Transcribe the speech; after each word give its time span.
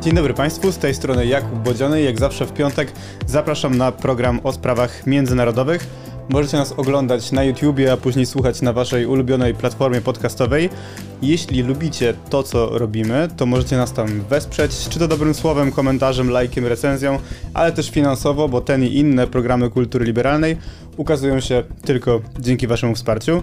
Dzień 0.00 0.14
dobry 0.14 0.34
Państwu, 0.34 0.72
z 0.72 0.78
tej 0.78 0.94
strony 0.94 1.26
Jakub 1.26 1.58
Bodziony. 1.58 2.02
Jak 2.02 2.18
zawsze 2.18 2.46
w 2.46 2.52
piątek 2.52 2.92
zapraszam 3.26 3.78
na 3.78 3.92
program 3.92 4.40
o 4.44 4.52
sprawach 4.52 5.06
międzynarodowych. 5.06 5.86
Możecie 6.28 6.56
nas 6.56 6.72
oglądać 6.72 7.32
na 7.32 7.44
YouTubie, 7.44 7.92
a 7.92 7.96
później 7.96 8.26
słuchać 8.26 8.62
na 8.62 8.72
Waszej 8.72 9.06
ulubionej 9.06 9.54
platformie 9.54 10.00
podcastowej. 10.00 10.68
Jeśli 11.22 11.62
lubicie 11.62 12.14
to, 12.30 12.42
co 12.42 12.78
robimy, 12.78 13.28
to 13.36 13.46
możecie 13.46 13.76
nas 13.76 13.92
tam 13.92 14.20
wesprzeć, 14.20 14.88
czy 14.88 14.98
to 14.98 15.08
dobrym 15.08 15.34
słowem, 15.34 15.72
komentarzem, 15.72 16.30
lajkiem, 16.30 16.66
recenzją, 16.66 17.18
ale 17.54 17.72
też 17.72 17.90
finansowo, 17.90 18.48
bo 18.48 18.60
ten 18.60 18.84
i 18.84 18.94
inne 18.94 19.26
programy 19.26 19.70
kultury 19.70 20.04
liberalnej 20.04 20.56
ukazują 20.96 21.40
się 21.40 21.62
tylko 21.84 22.20
dzięki 22.38 22.66
Waszemu 22.66 22.94
wsparciu. 22.94 23.42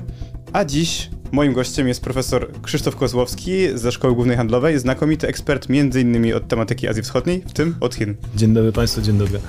A 0.53 0.65
dziś 0.65 1.09
moim 1.31 1.53
gościem 1.53 1.87
jest 1.87 2.01
profesor 2.01 2.51
Krzysztof 2.61 2.95
Kozłowski 2.95 3.51
ze 3.75 3.91
Szkoły 3.91 4.15
Głównej 4.15 4.37
Handlowej, 4.37 4.79
znakomity 4.79 5.27
ekspert 5.27 5.67
m.in. 5.69 6.33
od 6.35 6.47
tematyki 6.47 6.87
Azji 6.87 7.03
Wschodniej, 7.03 7.43
w 7.47 7.53
tym 7.53 7.75
od 7.79 7.95
Chin. 7.95 8.15
Dzień 8.35 8.53
dobry 8.53 8.71
Państwu, 8.71 9.01
dzień 9.01 9.17
dobry. 9.17 9.39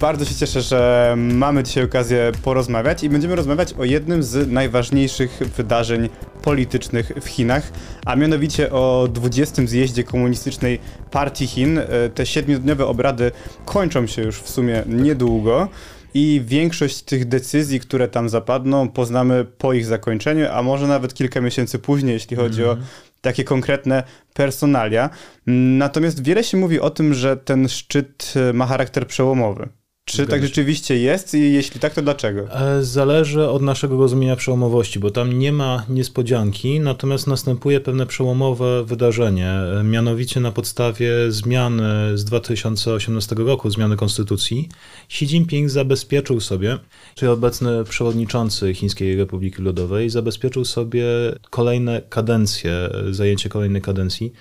Bardzo 0.00 0.24
się 0.24 0.34
cieszę, 0.34 0.62
że 0.62 1.14
mamy 1.18 1.62
dzisiaj 1.62 1.84
okazję 1.84 2.32
porozmawiać 2.42 3.04
i 3.04 3.08
będziemy 3.08 3.36
rozmawiać 3.36 3.72
o 3.72 3.84
jednym 3.84 4.22
z 4.22 4.50
najważniejszych 4.50 5.42
wydarzeń 5.56 6.08
politycznych 6.42 7.12
w 7.20 7.28
Chinach, 7.28 7.72
a 8.06 8.16
mianowicie 8.16 8.72
o 8.72 9.08
20. 9.12 9.62
zjeździe 9.66 10.04
komunistycznej 10.04 10.78
partii 11.10 11.46
Chin. 11.46 11.80
Te 12.14 12.26
siedmiodniowe 12.26 12.86
obrady 12.86 13.32
kończą 13.64 14.06
się 14.06 14.22
już 14.22 14.40
w 14.40 14.50
sumie 14.50 14.82
niedługo 14.86 15.68
i 16.14 16.42
większość 16.44 17.02
tych 17.02 17.24
decyzji, 17.24 17.80
które 17.80 18.08
tam 18.08 18.28
zapadną, 18.28 18.88
poznamy 18.88 19.44
po 19.44 19.72
ich 19.72 19.86
zakończeniu, 19.86 20.46
a 20.52 20.62
może 20.62 20.86
nawet 20.86 21.14
kilka 21.14 21.40
miesięcy 21.40 21.78
później, 21.78 22.12
jeśli 22.12 22.36
chodzi 22.36 22.62
mm. 22.62 22.70
o 22.70 22.72
mhm. 22.72 22.90
takie 23.20 23.44
konkretne 23.44 24.02
personalia. 24.34 25.10
Natomiast 25.46 26.24
wiele 26.24 26.44
się 26.44 26.56
mówi 26.56 26.80
o 26.80 26.90
tym, 26.90 27.14
że 27.14 27.36
ten 27.36 27.68
szczyt 27.68 28.34
ma 28.54 28.66
charakter 28.66 29.06
przełomowy. 29.06 29.68
Czy 30.06 30.26
tak 30.26 30.42
rzeczywiście 30.42 30.98
jest 30.98 31.34
i 31.34 31.52
jeśli 31.52 31.80
tak, 31.80 31.94
to 31.94 32.02
dlaczego? 32.02 32.60
E, 32.60 32.84
zależy 32.84 33.48
od 33.48 33.62
naszego 33.62 33.96
rozumienia 33.96 34.36
przełomowości, 34.36 34.98
bo 34.98 35.10
tam 35.10 35.38
nie 35.38 35.52
ma 35.52 35.84
niespodzianki, 35.88 36.80
natomiast 36.80 37.26
następuje 37.26 37.80
pewne 37.80 38.06
przełomowe 38.06 38.84
wydarzenie, 38.84 39.50
e, 39.50 39.82
mianowicie 39.84 40.40
na 40.40 40.52
podstawie 40.52 41.10
zmiany 41.28 42.18
z 42.18 42.24
2018 42.24 43.36
roku, 43.38 43.70
zmiany 43.70 43.96
konstytucji, 43.96 44.68
Xi 45.08 45.24
Jinping 45.24 45.70
zabezpieczył 45.70 46.40
sobie, 46.40 46.78
czyli 47.14 47.32
obecny 47.32 47.84
przewodniczący 47.84 48.74
Chińskiej 48.74 49.16
Republiki 49.16 49.62
Ludowej, 49.62 50.10
zabezpieczył 50.10 50.64
sobie 50.64 51.04
kolejne 51.50 52.02
kadencje, 52.08 52.72
e, 52.72 53.14
zajęcie 53.14 53.48
kolejnej 53.48 53.82
kadencji 53.82 54.32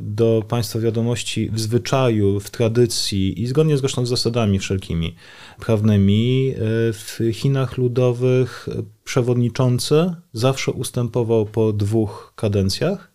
do 0.00 0.42
państwa 0.48 0.78
wiadomości 0.78 1.50
w 1.50 1.60
zwyczaju, 1.60 2.40
w 2.40 2.50
tradycji 2.50 3.42
i 3.42 3.46
zgodnie 3.46 3.78
zresztą 3.78 4.06
z 4.06 4.08
zasadami 4.08 4.58
wszelkimi 4.58 5.14
prawnymi, 5.60 6.54
e, 6.54 6.56
w 6.92 7.18
Chinach 7.32 7.78
ludowych 7.78 8.68
przewodniczący 9.04 10.14
zawsze 10.32 10.72
ustępował 10.72 11.46
po 11.46 11.72
dwóch 11.72 12.32
kadencjach, 12.36 13.12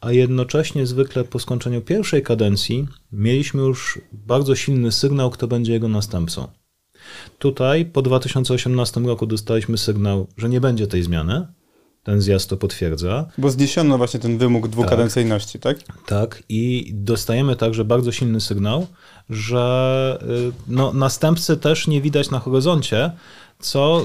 a 0.00 0.12
jednocześnie 0.12 0.86
zwykle 0.86 1.24
po 1.24 1.38
skończeniu 1.38 1.80
pierwszej 1.80 2.22
kadencji 2.22 2.86
mieliśmy 3.12 3.62
już 3.62 4.00
bardzo 4.12 4.54
silny 4.54 4.92
sygnał, 4.92 5.30
kto 5.30 5.48
będzie 5.48 5.72
jego 5.72 5.88
następcą. 5.88 6.48
Tutaj 7.38 7.84
po 7.84 8.02
2018 8.02 9.00
roku 9.00 9.26
dostaliśmy 9.26 9.78
sygnał, 9.78 10.26
że 10.36 10.48
nie 10.48 10.60
będzie 10.60 10.86
tej 10.86 11.02
zmiany, 11.02 11.46
ten 12.02 12.20
zjazd 12.20 12.50
to 12.50 12.56
potwierdza. 12.56 13.26
Bo 13.38 13.50
zniesiono 13.50 13.98
właśnie 13.98 14.20
ten 14.20 14.38
wymóg 14.38 14.68
dwukadencyjności, 14.68 15.58
tak? 15.58 15.82
Tak, 15.82 15.96
tak. 16.06 16.42
i 16.48 16.90
dostajemy 16.94 17.56
także 17.56 17.84
bardzo 17.84 18.12
silny 18.12 18.40
sygnał, 18.40 18.86
że 19.30 20.18
y, 20.22 20.52
no, 20.68 20.92
następcy 20.92 21.56
też 21.56 21.86
nie 21.86 22.00
widać 22.00 22.30
na 22.30 22.38
horyzoncie, 22.38 23.12
co 23.58 24.02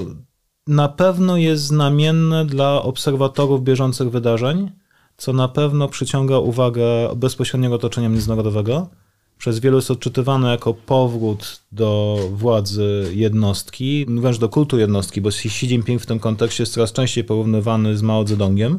na 0.66 0.88
pewno 0.88 1.36
jest 1.36 1.62
znamienne 1.62 2.46
dla 2.46 2.82
obserwatorów 2.82 3.64
bieżących 3.64 4.10
wydarzeń, 4.10 4.70
co 5.16 5.32
na 5.32 5.48
pewno 5.48 5.88
przyciąga 5.88 6.38
uwagę 6.38 6.84
bezpośredniego 7.16 7.74
otoczenia 7.74 8.08
międzynarodowego 8.08 8.88
przez 9.38 9.58
wielu 9.58 9.76
jest 9.76 9.90
odczytywane 9.90 10.50
jako 10.50 10.74
powrót 10.74 11.60
do 11.72 12.18
władzy 12.32 13.10
jednostki, 13.14 14.06
wręcz 14.08 14.38
do 14.38 14.48
kultu 14.48 14.78
jednostki, 14.78 15.20
bo 15.20 15.28
Xi 15.28 15.66
Jinping 15.66 16.02
w 16.02 16.06
tym 16.06 16.18
kontekście 16.18 16.62
jest 16.62 16.72
coraz 16.72 16.92
częściej 16.92 17.24
porównywany 17.24 17.96
z 17.96 18.02
Mao 18.02 18.26
Zedongiem, 18.26 18.78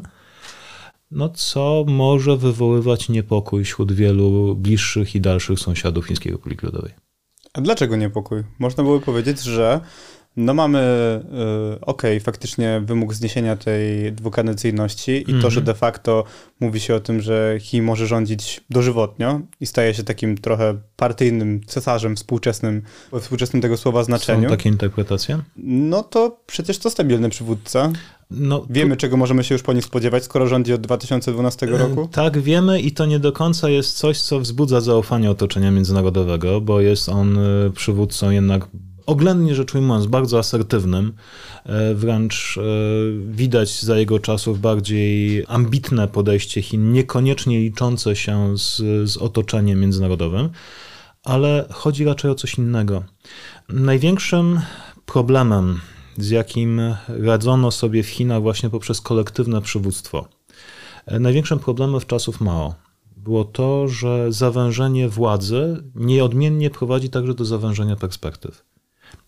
no 1.10 1.28
co 1.28 1.84
może 1.88 2.36
wywoływać 2.36 3.08
niepokój 3.08 3.64
wśród 3.64 3.92
wielu 3.92 4.56
bliższych 4.56 5.14
i 5.14 5.20
dalszych 5.20 5.58
sąsiadów 5.58 6.06
Chińskiej 6.06 6.32
Republiki 6.32 6.66
Ludowej. 6.66 6.92
A 7.52 7.60
dlaczego 7.60 7.96
niepokój? 7.96 8.42
Można 8.58 8.82
byłoby 8.82 9.04
powiedzieć, 9.04 9.42
że 9.42 9.80
no 10.36 10.54
mamy, 10.54 10.78
y, 11.76 11.80
okej, 11.80 12.16
okay, 12.16 12.20
faktycznie 12.20 12.82
wymóg 12.84 13.14
zniesienia 13.14 13.56
tej 13.56 14.12
dwukadencyjności 14.12 15.12
i 15.12 15.24
mm 15.24 15.38
-hmm. 15.38 15.42
to, 15.42 15.50
że 15.50 15.60
mhm. 15.60 15.74
de 15.74 15.74
facto 15.74 16.24
mówi 16.60 16.80
się 16.80 16.94
o 16.94 17.00
tym, 17.00 17.20
że 17.20 17.56
Chin 17.60 17.84
może 17.84 18.06
rządzić 18.06 18.60
dożywotnio 18.70 19.40
i 19.60 19.66
staje 19.66 19.94
się 19.94 20.02
takim 20.02 20.38
trochę 20.38 20.74
partyjnym 20.96 21.60
cesarzem 21.66 22.16
współczesnym, 22.16 22.82
w 23.12 23.20
współczesnym 23.20 23.62
tego 23.62 23.76
słowa 23.76 24.04
znaczeniu. 24.04 24.48
Są 24.48 24.56
takie 24.56 24.68
interpretacje? 24.68 25.38
No 25.56 26.02
to 26.02 26.40
przecież 26.46 26.78
to 26.78 26.90
stabilny 26.90 27.28
przywódca. 27.28 27.92
No, 28.30 28.66
wiemy, 28.70 28.96
czego 28.96 29.16
możemy 29.16 29.44
się 29.44 29.54
już 29.54 29.62
po 29.62 29.72
nim 29.72 29.82
spodziewać, 29.82 30.24
skoro 30.24 30.46
rządzi 30.46 30.72
od 30.72 30.80
2012 30.80 31.66
e, 31.66 31.70
roku? 31.70 32.08
Tak, 32.12 32.38
wiemy 32.38 32.80
i 32.80 32.92
to 32.92 33.06
nie 33.06 33.18
do 33.18 33.32
końca 33.32 33.68
jest 33.68 33.96
coś, 33.96 34.20
co 34.20 34.40
wzbudza 34.40 34.80
zaufanie 34.80 35.30
otoczenia 35.30 35.70
międzynarodowego, 35.70 36.60
bo 36.60 36.80
jest 36.80 37.08
on 37.08 37.38
e, 37.38 37.70
przywódcą 37.70 38.30
jednak 38.30 38.66
oględnie 39.06 39.54
rzecz 39.54 39.74
ujmując, 39.74 40.06
bardzo 40.06 40.38
asertywnym. 40.38 41.12
E, 41.64 41.94
wręcz 41.94 42.58
e, 42.58 42.62
widać 43.32 43.82
za 43.82 43.98
jego 43.98 44.18
czasów 44.18 44.60
bardziej 44.60 45.44
ambitne 45.48 46.08
podejście 46.08 46.62
Chin, 46.62 46.92
niekoniecznie 46.92 47.60
liczące 47.60 48.16
się 48.16 48.58
z, 48.58 48.76
z 49.10 49.16
otoczeniem 49.16 49.80
międzynarodowym, 49.80 50.50
ale 51.24 51.66
chodzi 51.70 52.04
raczej 52.04 52.30
o 52.30 52.34
coś 52.34 52.54
innego. 52.54 53.04
Największym 53.68 54.60
problemem, 55.06 55.80
z 56.18 56.30
jakim 56.30 56.80
radzono 57.08 57.70
sobie 57.70 58.02
w 58.02 58.08
Chinach 58.08 58.42
właśnie 58.42 58.70
poprzez 58.70 59.00
kolektywne 59.00 59.62
przywództwo, 59.62 60.28
e, 61.06 61.18
największym 61.18 61.58
problemem 61.58 62.00
w 62.00 62.06
czasów 62.06 62.40
Mao 62.40 62.74
było 63.16 63.44
to, 63.44 63.88
że 63.88 64.32
zawężenie 64.32 65.08
władzy 65.08 65.84
nieodmiennie 65.94 66.70
prowadzi 66.70 67.10
także 67.10 67.34
do 67.34 67.44
zawężenia 67.44 67.96
perspektyw. 67.96 68.69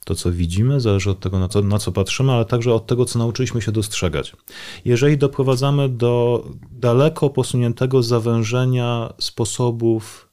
To, 0.05 0.15
co 0.15 0.33
widzimy, 0.33 0.81
zależy 0.81 1.11
od 1.11 1.21
tego, 1.21 1.39
na 1.39 1.49
co, 1.49 1.63
na 1.63 1.79
co 1.79 1.93
patrzymy, 1.93 2.33
ale 2.33 2.45
także 2.45 2.75
od 2.75 2.87
tego, 2.87 3.05
co 3.05 3.19
nauczyliśmy 3.19 3.63
się 3.63 3.73
dostrzegać. 3.73 4.37
Jeżeli 4.85 5.19
doprowadzamy 5.19 5.89
do 5.89 6.45
daleko 6.71 7.31
posuniętego 7.31 8.03
zawężenia 8.03 9.13
sposobów 9.19 10.29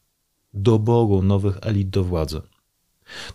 doboru 0.53 1.21
nowych 1.21 1.57
elit 1.61 1.89
do 1.89 2.03
władzy, 2.03 2.41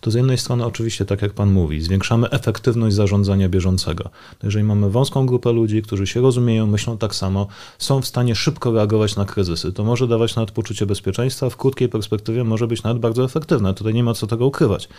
to 0.01 0.11
z 0.11 0.13
jednej 0.13 0.37
strony 0.37 0.65
oczywiście, 0.65 1.05
tak 1.05 1.21
jak 1.21 1.33
Pan 1.33 1.51
mówi, 1.51 1.81
zwiększamy 1.81 2.29
efektywność 2.29 2.95
zarządzania 2.95 3.49
bieżącego. 3.49 4.09
Jeżeli 4.43 4.65
mamy 4.65 4.89
wąską 4.89 5.25
grupę 5.25 5.51
ludzi, 5.51 5.81
którzy 5.81 6.07
się 6.07 6.21
rozumieją, 6.21 6.67
myślą 6.67 6.97
tak 6.97 7.15
samo, 7.15 7.47
są 7.77 8.01
w 8.01 8.07
stanie 8.07 8.35
szybko 8.35 8.71
reagować 8.71 9.15
na 9.15 9.25
kryzysy, 9.25 9.73
to 9.73 9.83
może 9.83 10.07
dawać 10.07 10.35
nawet 10.35 10.51
poczucie 10.51 10.85
bezpieczeństwa, 10.85 11.49
w 11.49 11.57
krótkiej 11.57 11.89
perspektywie 11.89 12.43
może 12.43 12.67
być 12.67 12.83
nawet 12.83 12.99
bardzo 12.99 13.23
efektywne. 13.23 13.73
Tutaj 13.73 13.93
nie 13.93 14.03
ma 14.03 14.13
co 14.13 14.27
tego 14.27 14.45
ukrywać. 14.45 14.89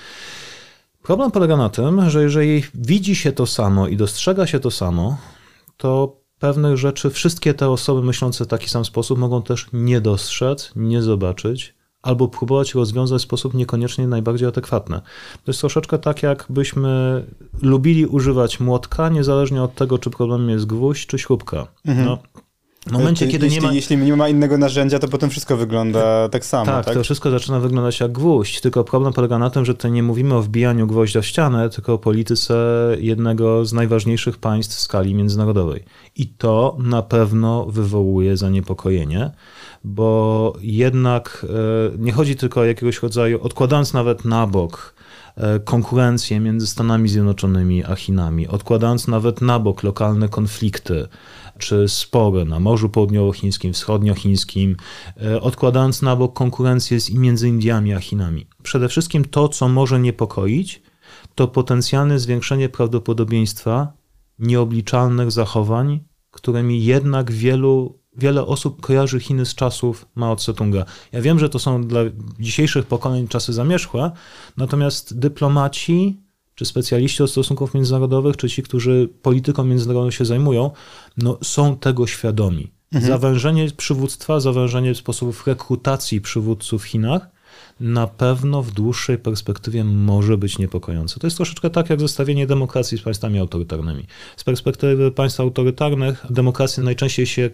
Problem 1.06 1.30
polega 1.30 1.56
na 1.56 1.68
tym, 1.68 2.10
że 2.10 2.22
jeżeli 2.22 2.62
widzi 2.74 3.16
się 3.16 3.32
to 3.32 3.46
samo 3.46 3.88
i 3.88 3.96
dostrzega 3.96 4.46
się 4.46 4.60
to 4.60 4.70
samo, 4.70 5.16
to 5.76 6.16
pewnych 6.38 6.76
rzeczy 6.76 7.10
wszystkie 7.10 7.54
te 7.54 7.70
osoby 7.70 8.02
myślące 8.02 8.44
w 8.44 8.48
taki 8.48 8.68
sam 8.68 8.84
sposób 8.84 9.18
mogą 9.18 9.42
też 9.42 9.66
nie 9.72 10.00
dostrzec, 10.00 10.72
nie 10.76 11.02
zobaczyć, 11.02 11.74
albo 12.02 12.28
próbować 12.28 12.74
rozwiązać 12.74 13.20
w 13.22 13.24
sposób 13.24 13.54
niekoniecznie 13.54 14.08
najbardziej 14.08 14.48
adekwatny. 14.48 15.00
To 15.44 15.50
jest 15.50 15.60
troszeczkę 15.60 15.98
tak, 15.98 16.22
jakbyśmy 16.22 17.24
lubili 17.62 18.06
używać 18.06 18.60
młotka, 18.60 19.08
niezależnie 19.08 19.62
od 19.62 19.74
tego, 19.74 19.98
czy 19.98 20.10
problemem 20.10 20.50
jest 20.50 20.66
gwóźdź 20.66 21.06
czy 21.06 21.18
śrubka. 21.18 21.66
Mhm. 21.84 22.06
No, 22.06 22.18
w 22.86 22.92
momencie, 22.92 23.28
kiedy 23.28 23.46
jeśli, 23.46 23.60
nie 23.60 23.66
ma... 23.66 23.72
Jeśli 23.72 23.96
nie 23.96 24.16
ma 24.16 24.28
innego 24.28 24.58
narzędzia, 24.58 24.98
to 24.98 25.08
potem 25.08 25.30
wszystko 25.30 25.56
wygląda 25.56 26.28
tak 26.28 26.44
samo, 26.44 26.66
tak, 26.66 26.84
tak? 26.84 26.94
to 26.94 27.02
wszystko 27.02 27.30
zaczyna 27.30 27.60
wyglądać 27.60 28.00
jak 28.00 28.12
gwóźdź, 28.12 28.60
tylko 28.60 28.84
problem 28.84 29.12
polega 29.12 29.38
na 29.38 29.50
tym, 29.50 29.64
że 29.64 29.74
to 29.74 29.88
nie 29.88 30.02
mówimy 30.02 30.34
o 30.34 30.42
wbijaniu 30.42 30.86
gwoździa 30.86 31.20
w 31.20 31.26
ścianę, 31.26 31.70
tylko 31.70 31.92
o 31.92 31.98
polityce 31.98 32.56
jednego 32.98 33.64
z 33.64 33.72
najważniejszych 33.72 34.38
państw 34.38 34.76
w 34.76 34.80
skali 34.80 35.14
międzynarodowej. 35.14 35.84
I 36.16 36.26
to 36.26 36.76
na 36.78 37.02
pewno 37.02 37.66
wywołuje 37.66 38.36
zaniepokojenie, 38.36 39.30
bo 39.84 40.52
jednak 40.60 41.46
e, 41.94 41.98
nie 41.98 42.12
chodzi 42.12 42.36
tylko 42.36 42.60
o 42.60 42.64
jakiegoś 42.64 43.02
rodzaju, 43.02 43.42
odkładając 43.42 43.92
nawet 43.92 44.24
na 44.24 44.46
bok 44.46 44.95
konkurencję 45.64 46.40
między 46.40 46.66
Stanami 46.66 47.08
Zjednoczonymi 47.08 47.84
a 47.84 47.94
Chinami, 47.94 48.48
odkładając 48.48 49.08
nawet 49.08 49.40
na 49.40 49.58
bok 49.58 49.82
lokalne 49.82 50.28
konflikty 50.28 51.08
czy 51.58 51.88
spory 51.88 52.44
na 52.44 52.60
Morzu 52.60 52.88
Południowochińskim, 52.88 53.72
Wschodniochińskim, 53.72 54.76
e, 55.22 55.40
odkładając 55.40 56.02
na 56.02 56.16
bok 56.16 56.34
konkurencję 56.34 57.00
z, 57.00 57.10
między 57.10 57.48
Indiami 57.48 57.94
a 57.94 58.00
Chinami. 58.00 58.46
Przede 58.62 58.88
wszystkim 58.88 59.24
to, 59.24 59.48
co 59.48 59.68
może 59.68 60.00
niepokoić, 60.00 60.82
to 61.34 61.48
potencjalne 61.48 62.18
zwiększenie 62.18 62.68
prawdopodobieństwa 62.68 63.92
nieobliczalnych 64.38 65.30
zachowań, 65.30 66.00
którymi 66.30 66.84
jednak 66.84 67.32
wielu, 67.32 67.98
wiele 68.18 68.46
osób 68.46 68.80
kojarzy 68.80 69.20
Chiny 69.20 69.46
z 69.46 69.54
czasów 69.54 70.06
Mao 70.14 70.36
Tse-tunga. 70.36 70.84
Ja 71.12 71.20
wiem, 71.22 71.38
że 71.38 71.48
to 71.48 71.58
są 71.58 71.84
dla 71.84 72.00
dzisiejszych 72.40 72.86
pokoleń 72.86 73.28
czasy 73.28 73.52
zamierzchłe, 73.52 74.10
natomiast 74.56 75.18
dyplomaci 75.18 76.20
czy 76.54 76.64
specjaliści 76.64 77.22
od 77.22 77.30
stosunków 77.30 77.74
międzynarodowych, 77.74 78.36
czy 78.36 78.48
ci, 78.48 78.62
którzy 78.62 79.08
polityką 79.22 79.64
międzynarodową 79.64 80.10
się 80.10 80.24
zajmują, 80.24 80.70
no, 81.16 81.38
są 81.42 81.76
tego 81.76 82.06
świadomi. 82.06 82.72
Mhm. 82.92 83.12
Zawężenie 83.12 83.70
przywództwa, 83.76 84.40
zawężenie 84.40 84.94
sposobów 84.94 85.46
rekrutacji 85.46 86.20
przywódców 86.20 86.82
w 86.82 86.86
Chinach 86.86 87.36
na 87.80 88.06
pewno 88.06 88.62
w 88.62 88.70
dłuższej 88.70 89.18
perspektywie 89.18 89.84
może 89.84 90.38
być 90.38 90.58
niepokojące. 90.58 91.20
To 91.20 91.26
jest 91.26 91.36
troszeczkę 91.36 91.70
tak 91.70 91.90
jak 91.90 92.00
zestawienie 92.00 92.46
demokracji 92.46 92.98
z 92.98 93.02
państwami 93.02 93.38
autorytarnymi. 93.38 94.06
Z 94.36 94.44
perspektywy 94.44 95.12
państw 95.12 95.40
autorytarnych 95.40 96.26
demokracje 96.30 96.82
najczęściej 96.82 97.26
się 97.26 97.50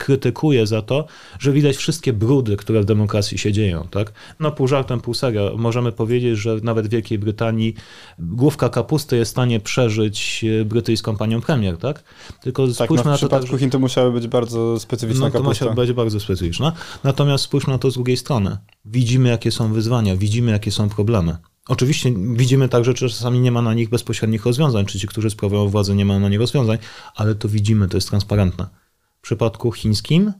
krytykuje 0.00 0.66
za 0.66 0.82
to, 0.82 1.06
że 1.38 1.52
widać 1.52 1.76
wszystkie 1.76 2.12
brudy, 2.12 2.56
które 2.56 2.80
w 2.80 2.84
demokracji 2.84 3.38
się 3.38 3.52
dzieją. 3.52 3.88
Tak? 3.90 4.12
No 4.40 4.50
pół 4.50 4.68
żartem, 4.68 5.00
pół 5.00 5.14
serio. 5.14 5.54
Możemy 5.58 5.92
powiedzieć, 5.92 6.38
że 6.38 6.56
nawet 6.62 6.86
w 6.86 6.90
Wielkiej 6.90 7.18
Brytanii 7.18 7.74
główka 8.18 8.68
kapusty 8.68 9.16
jest 9.16 9.30
w 9.30 9.32
stanie 9.32 9.60
przeżyć 9.60 10.44
e, 10.60 10.64
brytyjską 10.64 11.16
panią 11.16 11.40
premier. 11.40 11.76
Tak? 11.76 12.04
Tylko 12.42 12.66
tak, 12.66 12.74
spójrzmy 12.74 12.96
no 12.96 13.02
w 13.02 13.06
na 13.06 13.12
to 13.12 13.16
przypadku 13.16 13.50
tak, 13.50 13.60
Chin 13.60 13.70
to 13.70 13.78
musiały 13.78 14.12
być 14.12 14.28
bardzo 14.28 14.80
specyficzna 14.80 15.26
no, 15.26 15.32
to 15.32 15.38
kapusta. 15.38 15.64
musiały 15.64 15.86
być 15.86 15.92
bardzo 15.92 16.20
specyficzna. 16.20 16.72
Natomiast 17.04 17.44
spójrzmy 17.44 17.72
na 17.72 17.78
to 17.78 17.90
z 17.90 17.94
drugiej 17.94 18.16
strony. 18.16 18.56
Widzimy, 18.84 19.28
jakie 19.28 19.50
są 19.50 19.72
wyzwania, 19.72 20.16
widzimy, 20.16 20.52
jakie 20.52 20.70
są 20.70 20.88
problemy. 20.88 21.36
Oczywiście 21.68 22.12
widzimy 22.16 22.68
także, 22.68 22.92
że 22.96 23.08
czasami 23.08 23.40
nie 23.40 23.52
ma 23.52 23.62
na 23.62 23.74
nich 23.74 23.88
bezpośrednich 23.88 24.46
rozwiązań, 24.46 24.86
czy 24.86 24.98
ci, 24.98 25.06
którzy 25.06 25.30
sprawują 25.30 25.68
władzę, 25.68 25.94
nie 25.94 26.04
mają 26.04 26.20
na 26.20 26.28
nich 26.28 26.40
rozwiązań, 26.40 26.78
ale 27.16 27.34
to 27.34 27.48
widzimy, 27.48 27.88
to 27.88 27.96
jest 27.96 28.08
transparentne. 28.08 28.79
W 29.20 29.22
przypadku 29.22 29.72
chińskim 29.72 30.32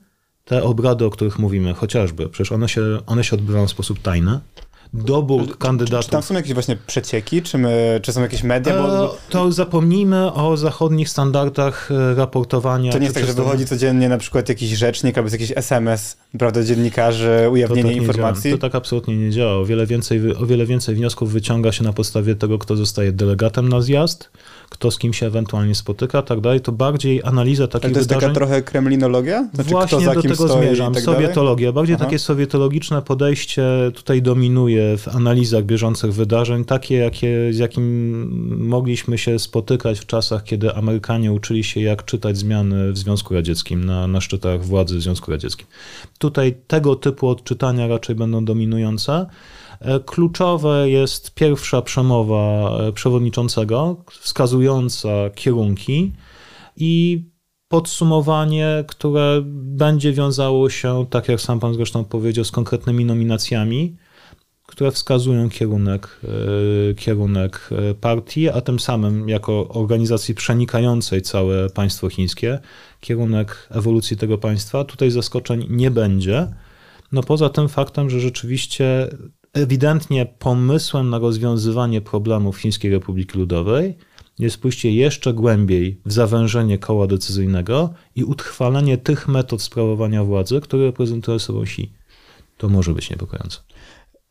te 0.44 0.62
obrady, 0.62 1.04
o 1.04 1.10
których 1.10 1.38
mówimy, 1.38 1.74
chociażby, 1.74 2.28
przecież 2.28 2.52
one 2.52 2.68
się, 2.68 2.82
one 3.06 3.24
się 3.24 3.36
odbywają 3.36 3.66
w 3.66 3.70
sposób 3.70 3.98
tajny, 4.02 4.40
dobór 4.92 5.58
kandydatów. 5.58 6.00
Czy, 6.00 6.06
czy, 6.06 6.12
tam 6.12 6.22
są 6.22 6.34
jakieś 6.34 6.54
właśnie 6.54 6.76
przecieki, 6.86 7.42
czy, 7.42 7.58
my, 7.58 8.00
czy 8.02 8.12
są 8.12 8.20
jakieś 8.20 8.42
media? 8.42 8.82
Bo... 8.82 9.04
E, 9.04 9.08
to 9.30 9.52
zapomnijmy 9.52 10.32
o 10.32 10.56
zachodnich 10.56 11.08
standardach 11.08 11.90
e, 11.90 12.14
raportowania. 12.14 12.92
To 12.92 12.98
nie 12.98 13.04
jest 13.04 13.16
tak, 13.16 13.26
że 13.26 13.32
wychodzi 13.32 13.66
codziennie 13.66 14.08
na 14.08 14.18
przykład 14.18 14.48
jakiś 14.48 14.70
rzecznik 14.70 15.18
albo 15.18 15.30
jakiś 15.30 15.52
SMS, 15.56 16.16
prawda, 16.38 16.62
dziennikarzy, 16.62 17.48
ujawnienie 17.52 17.82
to 17.82 17.88
tak 17.88 18.06
informacji? 18.06 18.52
To 18.52 18.58
tak 18.58 18.74
absolutnie 18.74 19.16
nie 19.16 19.30
działa. 19.30 19.52
O 19.52 19.64
wiele, 19.64 19.86
więcej, 19.86 20.36
o 20.36 20.46
wiele 20.46 20.66
więcej 20.66 20.94
wniosków 20.94 21.32
wyciąga 21.32 21.72
się 21.72 21.84
na 21.84 21.92
podstawie 21.92 22.34
tego, 22.34 22.58
kto 22.58 22.76
zostaje 22.76 23.12
delegatem 23.12 23.68
na 23.68 23.80
zjazd, 23.80 24.30
kto 24.70 24.90
z 24.90 24.98
kim 24.98 25.12
się 25.12 25.26
ewentualnie 25.26 25.74
spotyka, 25.74 26.22
tak 26.22 26.40
dalej, 26.40 26.60
to 26.60 26.72
bardziej 26.72 27.22
analiza 27.24 27.68
takich 27.68 27.84
Ale 27.84 27.92
to 27.92 27.98
jest 27.98 28.08
wydarzeń... 28.08 28.28
taka 28.28 28.34
trochę 28.34 28.62
kremlinologia? 28.62 29.48
Znaczy, 29.54 29.70
Właśnie 29.70 30.14
do 30.14 30.22
tego 30.22 30.48
zmierzam. 30.48 30.94
Tak 30.94 31.02
Sowietologia. 31.02 31.72
Bardziej 31.72 31.96
Aha. 31.96 32.04
takie 32.04 32.18
sowietologiczne 32.18 33.02
podejście 33.02 33.62
tutaj 33.94 34.22
dominuje 34.22 34.96
w 34.98 35.08
analizach 35.08 35.64
bieżących 35.64 36.14
wydarzeń, 36.14 36.64
takie 36.64 36.96
jakie, 36.96 37.52
z 37.52 37.58
jakim 37.58 38.66
mogliśmy 38.68 39.18
się 39.18 39.38
spotykać 39.38 39.98
w 39.98 40.06
czasach, 40.06 40.44
kiedy 40.44 40.74
Amerykanie 40.74 41.32
uczyli 41.32 41.64
się, 41.64 41.80
jak 41.80 42.04
czytać 42.04 42.38
zmiany 42.38 42.92
w 42.92 42.98
Związku 42.98 43.34
Radzieckim, 43.34 43.84
na, 43.84 44.06
na 44.06 44.20
szczytach 44.20 44.64
władzy 44.64 44.96
w 44.96 45.02
Związku 45.02 45.30
Radzieckim. 45.30 45.66
Tutaj 46.18 46.54
tego 46.66 46.96
typu 46.96 47.28
odczytania 47.28 47.86
raczej 47.86 48.16
będą 48.16 48.44
dominujące. 48.44 49.26
E, 49.80 50.00
kluczowe 50.00 50.90
jest 50.90 51.34
pierwsza 51.34 51.82
przemowa 51.82 52.70
e, 52.80 52.92
przewodniczącego, 52.92 54.04
wskazująca 54.20 55.08
kierunki 55.34 56.12
i 56.76 57.24
podsumowanie, 57.68 58.84
które 58.88 59.40
będzie 59.44 60.12
wiązało 60.12 60.70
się, 60.70 61.06
tak 61.10 61.28
jak 61.28 61.40
sam 61.40 61.60
pan 61.60 61.74
zresztą 61.74 62.04
powiedział, 62.04 62.44
z 62.44 62.50
konkretnymi 62.50 63.04
nominacjami, 63.04 63.96
które 64.66 64.90
wskazują 64.90 65.50
kierunek, 65.50 66.20
e, 66.90 66.94
kierunek 66.94 67.70
partii, 68.00 68.48
a 68.48 68.60
tym 68.60 68.80
samym 68.80 69.28
jako 69.28 69.68
organizacji 69.68 70.34
przenikającej 70.34 71.22
całe 71.22 71.70
państwo 71.70 72.08
chińskie, 72.08 72.58
kierunek 73.00 73.68
ewolucji 73.70 74.16
tego 74.16 74.38
państwa. 74.38 74.84
Tutaj 74.84 75.10
zaskoczeń 75.10 75.66
nie 75.70 75.90
będzie. 75.90 76.48
No 77.12 77.22
poza 77.22 77.48
tym 77.48 77.68
faktem, 77.68 78.10
że 78.10 78.20
rzeczywiście 78.20 79.08
ewidentnie 79.52 80.26
pomysłem 80.26 81.10
na 81.10 81.18
rozwiązywanie 81.18 82.00
problemów 82.00 82.58
Chińskiej 82.58 82.90
Republiki 82.90 83.38
Ludowej 83.38 83.96
jest 84.38 84.60
pójście 84.60 84.90
jeszcze 84.92 85.34
głębiej 85.34 86.00
w 86.06 86.12
zawężenie 86.12 86.78
koła 86.78 87.06
decyzyjnego 87.06 87.90
i 88.16 88.24
utrwalenie 88.24 88.98
tych 88.98 89.28
metod 89.28 89.62
sprawowania 89.62 90.24
władzy, 90.24 90.60
które 90.60 90.84
reprezentują 90.84 91.38
sobą 91.38 91.62
Xi. 91.62 91.92
To 92.56 92.68
może 92.68 92.94
być 92.94 93.10
niepokojące. 93.10 93.58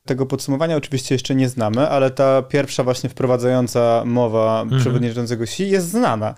Tego 0.05 0.25
podsumowania 0.25 0.75
oczywiście 0.75 1.15
jeszcze 1.15 1.35
nie 1.35 1.49
znamy, 1.49 1.89
ale 1.89 2.11
ta 2.11 2.41
pierwsza 2.41 2.83
właśnie 2.83 3.09
wprowadzająca 3.09 4.03
mowa 4.05 4.61
mhm. 4.61 4.81
przewodniczącego 4.81 5.43
Xi 5.43 5.69
jest 5.69 5.89
znana. 5.89 6.35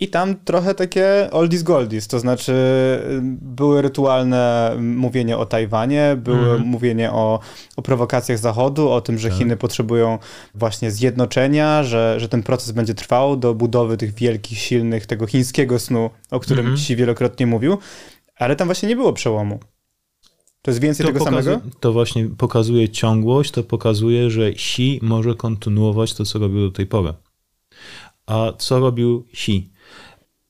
I 0.00 0.08
tam 0.08 0.36
trochę 0.44 0.74
takie 0.74 1.28
oldies 1.30 1.62
goldies, 1.62 2.08
to 2.08 2.18
znaczy 2.18 2.52
y, 2.52 3.20
były 3.40 3.82
rytualne 3.82 4.74
mówienie 4.80 5.38
o 5.38 5.46
Tajwanie, 5.46 6.16
były 6.22 6.50
mm. 6.50 6.62
mówienie 6.66 7.12
o, 7.12 7.40
o 7.76 7.82
prowokacjach 7.82 8.38
Zachodu, 8.38 8.90
o 8.90 9.00
tym, 9.00 9.18
że 9.18 9.28
tak. 9.28 9.38
Chiny 9.38 9.56
potrzebują 9.56 10.18
właśnie 10.54 10.90
zjednoczenia, 10.90 11.84
że, 11.84 12.20
że 12.20 12.28
ten 12.28 12.42
proces 12.42 12.72
będzie 12.72 12.94
trwał 12.94 13.36
do 13.36 13.54
budowy 13.54 13.96
tych 13.96 14.14
wielkich, 14.14 14.58
silnych, 14.58 15.06
tego 15.06 15.26
chińskiego 15.26 15.78
snu, 15.78 16.10
o 16.30 16.40
którym 16.40 16.66
mm. 16.66 16.74
Xi 16.74 16.96
wielokrotnie 16.96 17.46
mówił, 17.46 17.78
ale 18.36 18.56
tam 18.56 18.68
właśnie 18.68 18.88
nie 18.88 18.96
było 18.96 19.12
przełomu. 19.12 19.60
To 20.62 20.70
jest 20.70 20.80
więcej 20.80 21.06
to 21.06 21.12
tego 21.12 21.24
samego? 21.24 21.60
To 21.80 21.92
właśnie 21.92 22.28
pokazuje 22.28 22.88
ciągłość, 22.88 23.50
to 23.50 23.64
pokazuje, 23.64 24.30
że 24.30 24.46
Xi 24.46 24.98
może 25.02 25.34
kontynuować 25.34 26.14
to, 26.14 26.24
co 26.24 26.38
robił 26.38 26.60
do 26.60 26.72
tej 26.72 26.86
pory. 26.86 27.14
A 28.26 28.52
co 28.58 28.80
robił 28.80 29.26
Xi? 29.32 29.73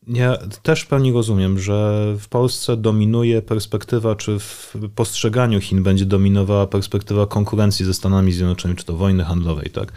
Ja 0.06 0.38
też 0.62 0.82
w 0.82 0.86
pełni 0.86 1.12
rozumiem, 1.12 1.58
że 1.58 2.06
w 2.18 2.28
Polsce 2.28 2.76
dominuje 2.76 3.42
perspektywa, 3.42 4.14
czy 4.14 4.38
w 4.38 4.76
postrzeganiu 4.94 5.60
Chin 5.60 5.82
będzie 5.82 6.06
dominowała 6.06 6.66
perspektywa 6.66 7.26
konkurencji 7.26 7.84
ze 7.86 7.94
Stanami 7.94 8.32
Zjednoczonymi, 8.32 8.78
czy 8.78 8.84
to 8.84 8.96
wojny 8.96 9.24
handlowej, 9.24 9.70
tak? 9.70 9.92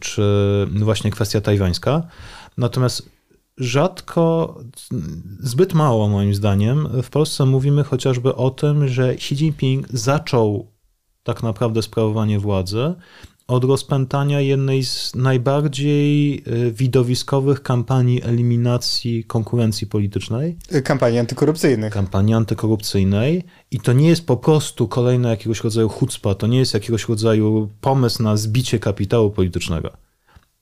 czy 0.00 0.22
właśnie 0.72 1.10
kwestia 1.10 1.40
tajwańska. 1.40 2.02
Natomiast 2.58 3.08
rzadko, 3.58 4.58
zbyt 5.40 5.74
mało 5.74 6.08
moim 6.08 6.34
zdaniem, 6.34 6.88
w 7.02 7.10
Polsce 7.10 7.46
mówimy 7.46 7.84
chociażby 7.84 8.34
o 8.34 8.50
tym, 8.50 8.88
że 8.88 9.10
Xi 9.10 9.34
Jinping 9.34 9.88
zaczął 9.90 10.72
tak 11.22 11.42
naprawdę 11.42 11.82
sprawowanie 11.82 12.38
władzy 12.38 12.94
od 13.52 13.64
rozpętania 13.64 14.40
jednej 14.40 14.84
z 14.84 15.14
najbardziej 15.14 16.34
y, 16.46 16.72
widowiskowych 16.72 17.62
kampanii 17.62 18.22
eliminacji 18.22 19.24
konkurencji 19.24 19.86
politycznej. 19.86 20.56
Kampanii 20.84 21.18
antykorupcyjnej. 21.18 21.90
Kampanii 21.90 22.34
antykorupcyjnej. 22.34 23.44
I 23.70 23.80
to 23.80 23.92
nie 23.92 24.08
jest 24.08 24.26
po 24.26 24.36
prostu 24.36 24.88
kolejna 24.88 25.30
jakiegoś 25.30 25.64
rodzaju 25.64 25.88
chucpa, 25.88 26.34
to 26.34 26.46
nie 26.46 26.58
jest 26.58 26.74
jakiegoś 26.74 27.08
rodzaju 27.08 27.68
pomysł 27.80 28.22
na 28.22 28.36
zbicie 28.36 28.78
kapitału 28.78 29.30
politycznego. 29.30 29.90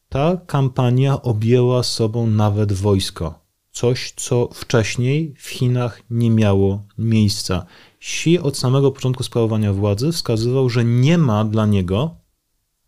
Ta 0.09 0.40
kampania 0.47 1.23
objęła 1.23 1.82
sobą 1.82 2.26
nawet 2.26 2.73
wojsko. 2.73 3.40
Coś, 3.73 4.12
co 4.16 4.49
wcześniej 4.54 5.35
w 5.38 5.49
Chinach 5.49 6.02
nie 6.11 6.30
miało 6.30 6.82
miejsca. 6.99 7.66
Xi 8.00 8.38
od 8.38 8.59
samego 8.59 8.90
początku 8.90 9.23
sprawowania 9.23 9.73
władzy 9.73 10.12
wskazywał, 10.12 10.70
że 10.70 10.85
nie 10.85 11.18
ma 11.18 11.44
dla 11.44 11.66
niego 11.66 12.19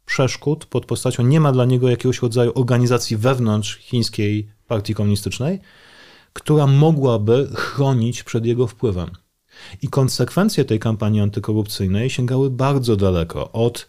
przeszkód 0.07 0.67
pod 0.67 0.87
postacią, 0.87 1.23
nie 1.23 1.41
ma 1.41 1.53
dla 1.53 1.65
niego 1.65 1.91
jakiegoś 1.91 2.23
rodzaju 2.23 2.53
organizacji 2.55 3.17
wewnątrz 3.17 3.77
chińskiej 3.79 4.49
partii 4.69 4.95
komunistycznej, 4.95 5.61
która 6.33 6.67
mogłaby 6.67 7.49
chronić 7.55 8.23
przed 8.23 8.47
jego 8.47 8.67
wpływem. 8.67 9.11
I 9.83 9.89
konsekwencje 9.89 10.65
tej 10.65 10.79
kampanii 10.79 11.21
antykorupcyjnej 11.21 12.11
sięgały 12.11 12.51
bardzo 12.51 12.97
daleko. 12.97 13.53
Od 13.53 13.87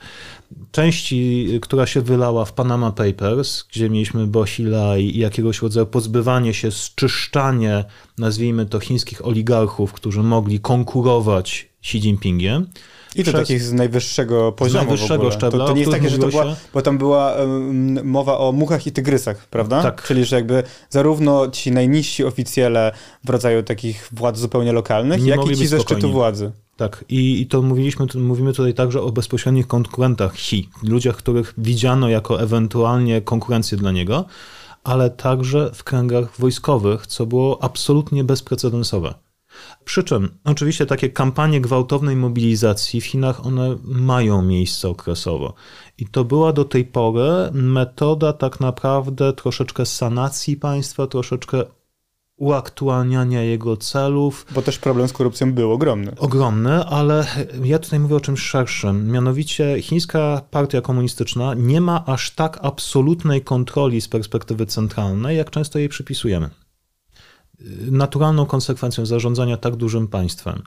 części, 0.72 1.48
która 1.62 1.86
się 1.86 2.02
wylała 2.02 2.46
w 2.46 2.54
Panama 2.54 2.92
Papers, 2.92 3.64
gdzie 3.64 3.90
mieliśmy 3.90 4.28
Bosila 4.28 4.98
i 4.98 5.18
jakiegoś 5.18 5.62
rodzaju 5.62 5.86
pozbywanie 5.86 6.54
się, 6.54 6.72
zczyszczanie, 6.72 7.86
nazwijmy 8.18 8.66
to, 8.66 8.80
chińskich 8.80 9.26
oligarchów, 9.26 9.94
którzy 9.94 10.24
mogli 10.24 10.60
konkurować 10.60 11.70
Xi 11.84 11.98
Jinpingiem, 11.98 12.68
I 13.16 13.24
to 13.24 13.32
przez- 13.32 13.42
takich 13.42 13.62
z 13.62 13.74
najwyższego 13.74 14.52
poziomu 14.52 14.86
najwyższego 14.86 15.14
w 15.14 15.20
ogóle. 15.20 15.32
szczebla, 15.32 15.60
to, 15.60 15.68
to 15.68 15.74
nie 15.74 15.80
jest 15.80 15.92
takie, 15.92 16.10
że 16.10 16.18
to 16.18 16.28
była, 16.28 16.44
się. 16.44 16.56
bo 16.74 16.82
tam 16.82 16.98
była 16.98 17.34
em, 17.36 18.08
mowa 18.10 18.38
o 18.38 18.52
muchach 18.52 18.88
i 18.88 18.92
tygrysach, 18.92 19.48
prawda? 19.48 19.84
Tak. 19.84 20.04
Czyli, 20.04 20.26
że 20.26 20.36
jakby 20.36 20.64
zarówno 20.90 21.48
ci 21.48 21.72
najniżsi 21.72 22.24
oficjele 22.24 22.92
w 23.24 23.30
rodzaju 23.30 23.64
takich 23.64 24.10
władz 24.12 24.38
zupełnie 24.38 24.74
lokalnych, 24.74 25.24
Nie 25.24 25.30
jak 25.30 25.48
i 25.52 25.56
ci 25.56 25.68
ze 25.68 25.80
szczytu 25.80 26.12
władzy. 26.12 26.52
Tak, 26.78 27.06
i, 27.10 27.42
i 27.42 27.48
to 27.48 27.62
mówiliśmy, 27.62 28.06
mówimy 28.16 28.54
tutaj 28.54 28.74
także 28.74 29.02
o 29.02 29.12
bezpośrednich 29.12 29.68
konkurentach 29.68 30.34
Xi, 30.34 30.70
ludziach, 30.84 31.16
których 31.16 31.54
widziano 31.58 32.10
jako 32.10 32.42
ewentualnie 32.42 33.22
konkurencję 33.22 33.78
dla 33.78 33.92
niego, 33.92 34.26
ale 34.84 35.10
także 35.10 35.72
w 35.74 35.84
kręgach 35.84 36.40
wojskowych, 36.40 37.08
co 37.08 37.26
było 37.26 37.64
absolutnie 37.64 38.24
bezprecedensowe. 38.24 39.14
Przy 39.86 40.04
czym 40.04 40.30
oczywiście 40.44 40.86
takie 40.86 41.10
kampanie 41.10 41.62
gwałtownej 41.62 42.16
mobilizacji 42.16 43.02
w 43.02 43.06
Chinach, 43.06 43.46
one 43.46 43.78
mają 43.84 44.42
miejsce 44.42 44.90
okresowo. 44.90 45.54
I 45.98 46.08
to 46.08 46.26
była 46.26 46.54
do 46.54 46.66
tej 46.66 46.86
pory 46.86 47.50
metoda 47.52 48.34
tak 48.34 48.60
naprawdę 48.60 49.34
troszeczkę 49.34 49.86
sanacji 49.86 50.58
państwa, 50.58 51.08
troszeczkę 51.08 51.64
uaktualniania 52.38 53.42
jego 53.42 53.78
celów, 53.78 54.46
Bo 54.52 54.62
też 54.62 54.78
problem 54.80 55.08
z 55.08 55.14
korupcją 55.14 55.54
był 55.54 55.72
ogromny. 55.72 56.16
ogromny, 56.18 56.86
ale 56.86 57.26
ja 57.64 57.80
tutaj 57.80 58.00
mówię 58.00 58.16
o 58.16 58.20
czymś 58.20 58.42
szerszym. 58.42 59.12
Mianowicie 59.12 59.82
chińska 59.82 60.42
partia 60.52 60.82
komunistyczna 60.82 61.54
nie 61.54 61.82
ma 61.82 62.06
aż 62.06 62.32
tak 62.32 62.60
absolutnej 62.62 63.42
kontroli 63.42 64.02
z 64.02 64.08
perspektywy 64.08 64.66
centralnej, 64.66 65.38
jak 65.38 65.50
często 65.50 65.80
jej 65.80 65.90
przypisujemy. 65.90 66.50
Naturalną 67.92 68.46
konsekwencją 68.46 69.06
zarządzania 69.06 69.58
tak 69.58 69.76
dużym 69.76 70.08
państwem 70.08 70.64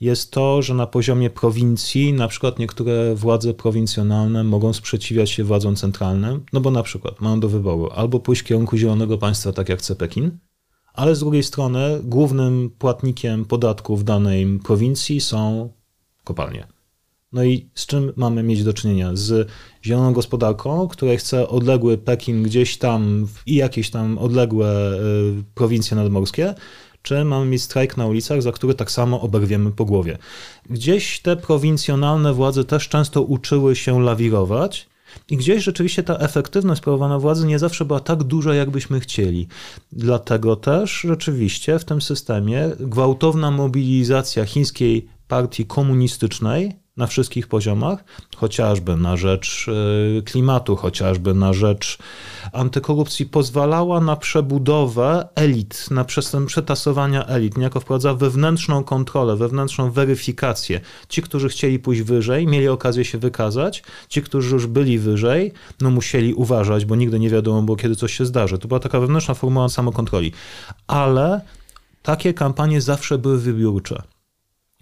jest 0.00 0.30
to, 0.30 0.62
że 0.62 0.74
na 0.74 0.86
poziomie 0.86 1.30
prowincji 1.30 2.12
na 2.12 2.28
przykład 2.28 2.58
niektóre 2.58 3.14
władze 3.14 3.54
prowincjonalne 3.54 4.44
mogą 4.44 4.72
sprzeciwiać 4.72 5.30
się 5.30 5.44
władzom 5.44 5.76
centralnym, 5.76 6.44
no 6.52 6.60
bo 6.60 6.70
na 6.70 6.82
przykład 6.82 7.20
mają 7.20 7.40
do 7.40 7.48
wyboru 7.48 7.88
albo 7.94 8.20
pójść 8.20 8.42
w 8.42 8.44
kierunku 8.44 8.76
zielonego 8.76 9.18
państwa, 9.18 9.52
tak 9.52 9.68
jak 9.68 9.78
chce 9.78 9.96
Pekin, 9.96 10.38
ale 10.94 11.14
z 11.14 11.20
drugiej 11.20 11.42
strony 11.42 12.00
głównym 12.02 12.70
płatnikiem 12.78 13.44
podatku 13.44 13.96
w 13.96 14.04
danej 14.04 14.58
prowincji 14.64 15.20
są 15.20 15.72
kopalnie. 16.24 16.77
No 17.32 17.44
i 17.44 17.70
z 17.74 17.86
czym 17.86 18.12
mamy 18.16 18.42
mieć 18.42 18.64
do 18.64 18.72
czynienia? 18.72 19.10
Z 19.14 19.50
zieloną 19.84 20.12
gospodarką, 20.12 20.88
której 20.88 21.18
chce 21.18 21.48
odległy 21.48 21.98
Pekin 21.98 22.42
gdzieś 22.42 22.78
tam 22.78 23.26
i 23.46 23.54
jakieś 23.54 23.90
tam 23.90 24.18
odległe 24.18 24.94
y, 24.94 25.44
prowincje 25.54 25.96
nadmorskie, 25.96 26.54
czy 27.02 27.24
mamy 27.24 27.46
mieć 27.46 27.62
strajk 27.62 27.96
na 27.96 28.06
ulicach, 28.06 28.42
za 28.42 28.52
który 28.52 28.74
tak 28.74 28.90
samo 28.90 29.20
oberwiemy 29.20 29.72
po 29.72 29.84
głowie. 29.84 30.18
Gdzieś 30.70 31.20
te 31.20 31.36
prowincjonalne 31.36 32.32
władze 32.32 32.64
też 32.64 32.88
często 32.88 33.22
uczyły 33.22 33.76
się 33.76 34.02
lawirować, 34.02 34.88
i 35.30 35.36
gdzieś 35.36 35.64
rzeczywiście 35.64 36.02
ta 36.02 36.16
efektywność 36.16 36.80
sprawowania 36.80 37.18
władzy 37.18 37.46
nie 37.46 37.58
zawsze 37.58 37.84
była 37.84 38.00
tak 38.00 38.22
duża, 38.22 38.54
jakbyśmy 38.54 39.00
chcieli. 39.00 39.48
Dlatego 39.92 40.56
też 40.56 41.00
rzeczywiście 41.00 41.78
w 41.78 41.84
tym 41.84 42.02
systemie 42.02 42.70
gwałtowna 42.80 43.50
mobilizacja 43.50 44.44
chińskiej 44.44 45.08
partii 45.28 45.66
komunistycznej 45.66 46.76
na 46.98 47.06
wszystkich 47.06 47.46
poziomach, 47.48 48.04
chociażby 48.36 48.96
na 48.96 49.16
rzecz 49.16 49.68
y, 49.68 50.22
klimatu, 50.22 50.76
chociażby 50.76 51.34
na 51.34 51.52
rzecz 51.52 51.98
antykorupcji, 52.52 53.26
pozwalała 53.26 54.00
na 54.00 54.16
przebudowę 54.16 55.28
elit, 55.34 55.86
na 55.90 56.04
przetasowania 56.46 57.26
elit, 57.26 57.56
niejako 57.56 57.80
wprowadza 57.80 58.14
wewnętrzną 58.14 58.84
kontrolę, 58.84 59.36
wewnętrzną 59.36 59.90
weryfikację. 59.90 60.80
Ci, 61.08 61.22
którzy 61.22 61.48
chcieli 61.48 61.78
pójść 61.78 62.02
wyżej, 62.02 62.46
mieli 62.46 62.68
okazję 62.68 63.04
się 63.04 63.18
wykazać, 63.18 63.82
ci, 64.08 64.22
którzy 64.22 64.54
już 64.54 64.66
byli 64.66 64.98
wyżej, 64.98 65.52
no 65.80 65.90
musieli 65.90 66.34
uważać, 66.34 66.84
bo 66.84 66.96
nigdy 66.96 67.18
nie 67.18 67.30
wiadomo 67.30 67.62
było, 67.62 67.76
kiedy 67.76 67.96
coś 67.96 68.14
się 68.14 68.26
zdarzy. 68.26 68.58
To 68.58 68.68
była 68.68 68.80
taka 68.80 69.00
wewnętrzna 69.00 69.34
formuła 69.34 69.68
samokontroli. 69.68 70.32
Ale 70.86 71.40
takie 72.02 72.34
kampanie 72.34 72.80
zawsze 72.80 73.18
były 73.18 73.38
wybiórcze 73.38 74.02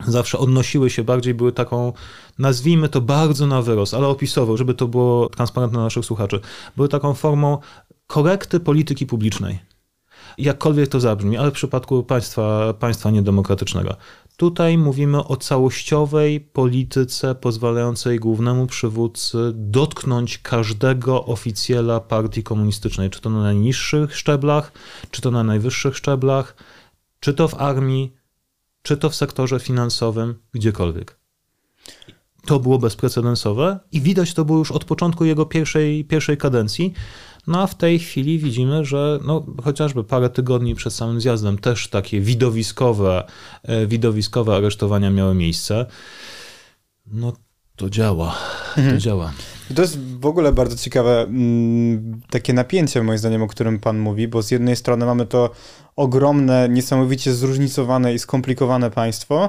zawsze 0.05 0.39
odnosiły 0.39 0.91
się 0.91 1.05
bardziej, 1.05 1.35
były 1.35 1.53
taką, 1.53 1.93
nazwijmy 2.39 2.89
to 2.89 3.01
bardzo 3.01 3.47
na 3.47 3.63
wyrost, 3.63 3.95
ale 3.95 4.07
opisowo, 4.07 4.57
żeby 4.57 4.75
to 4.75 4.89
było 4.89 5.29
transparentne 5.29 5.77
dla 5.77 5.85
naszych 5.85 6.05
słuchaczy, 6.05 6.41
były 6.77 6.89
taką 6.89 7.15
formą 7.15 7.59
korekty 8.07 8.61
polityki 8.61 9.07
publicznej. 9.07 9.59
Jakkolwiek 10.39 10.89
to 10.89 11.01
zabrzmi, 11.01 11.37
ale 11.37 11.51
w 11.51 11.55
przypadku 11.55 12.03
państwa, 12.03 12.75
państwa 12.75 13.11
niedemokratycznego. 13.11 13.97
Tutaj 14.37 14.79
mówimy 14.79 15.25
o 15.25 15.37
całościowej 15.37 16.41
polityce 16.41 17.35
pozwalającej 17.35 18.19
głównemu 18.19 18.67
przywódcy 18.67 19.39
dotknąć 19.55 20.39
każdego 20.39 21.25
oficjela 21.25 22.01
partii 22.01 22.43
komunistycznej, 22.43 23.11
czy 23.11 23.21
to 23.21 23.31
na 23.31 23.43
najniższych 23.43 24.17
szczeblach, 24.17 24.73
czy 25.11 25.23
to 25.23 25.31
na 25.31 25.45
najwyższych 25.45 25.97
szczeblach, 25.97 26.57
czy 27.21 27.35
to 27.35 27.49
w 27.49 27.55
armii, 27.55 28.16
czy 28.87 28.97
to 28.97 29.11
w 29.11 29.15
sektorze 29.15 29.61
finansowym, 29.61 30.35
gdziekolwiek. 30.53 31.19
To 32.47 32.61
było 32.61 32.79
bezprecedensowe 32.79 33.79
i 33.93 34.01
widać 34.01 34.35
to 34.35 34.45
było 34.45 34.59
już 34.59 34.71
od 34.71 34.85
początku 34.85 35.25
jego 35.25 35.47
pierwszej, 35.47 36.05
pierwszej 36.05 36.37
kadencji. 36.37 36.93
No 37.47 37.63
a 37.63 37.67
w 37.67 37.75
tej 37.75 37.99
chwili 37.99 38.39
widzimy, 38.39 38.85
że 38.85 39.19
no, 39.25 39.47
chociażby 39.65 40.05
parę 40.05 40.31
tygodni 40.31 40.75
przed 40.75 40.93
samym 40.93 41.21
zjazdem 41.21 41.59
też 41.59 41.89
takie 41.89 42.21
widowiskowe, 42.21 43.25
e, 43.63 43.87
widowiskowe 43.87 44.57
aresztowania 44.57 45.11
miały 45.11 45.35
miejsce. 45.35 45.87
No 47.07 47.33
to 47.77 47.91
działa, 47.91 48.37
to 48.91 48.99
działa. 48.99 49.33
To 49.75 49.83
jest 49.83 49.99
w 50.01 50.27
ogóle 50.27 50.53
bardzo 50.53 50.77
ciekawe 50.77 51.21
mm, 51.23 52.21
takie 52.31 52.53
napięcie, 52.53 53.03
moim 53.03 53.19
zdaniem, 53.19 53.43
o 53.43 53.47
którym 53.47 53.79
pan 53.79 53.99
mówi, 53.99 54.29
bo 54.29 54.43
z 54.43 54.51
jednej 54.51 54.77
strony 54.77 55.07
mamy 55.07 55.27
to 55.27 55.51
ogromne, 55.97 56.69
niesamowicie 56.69 57.35
zróżnicowane 57.35 58.15
i 58.15 58.19
skomplikowane 58.19 58.91
państwo, 58.91 59.49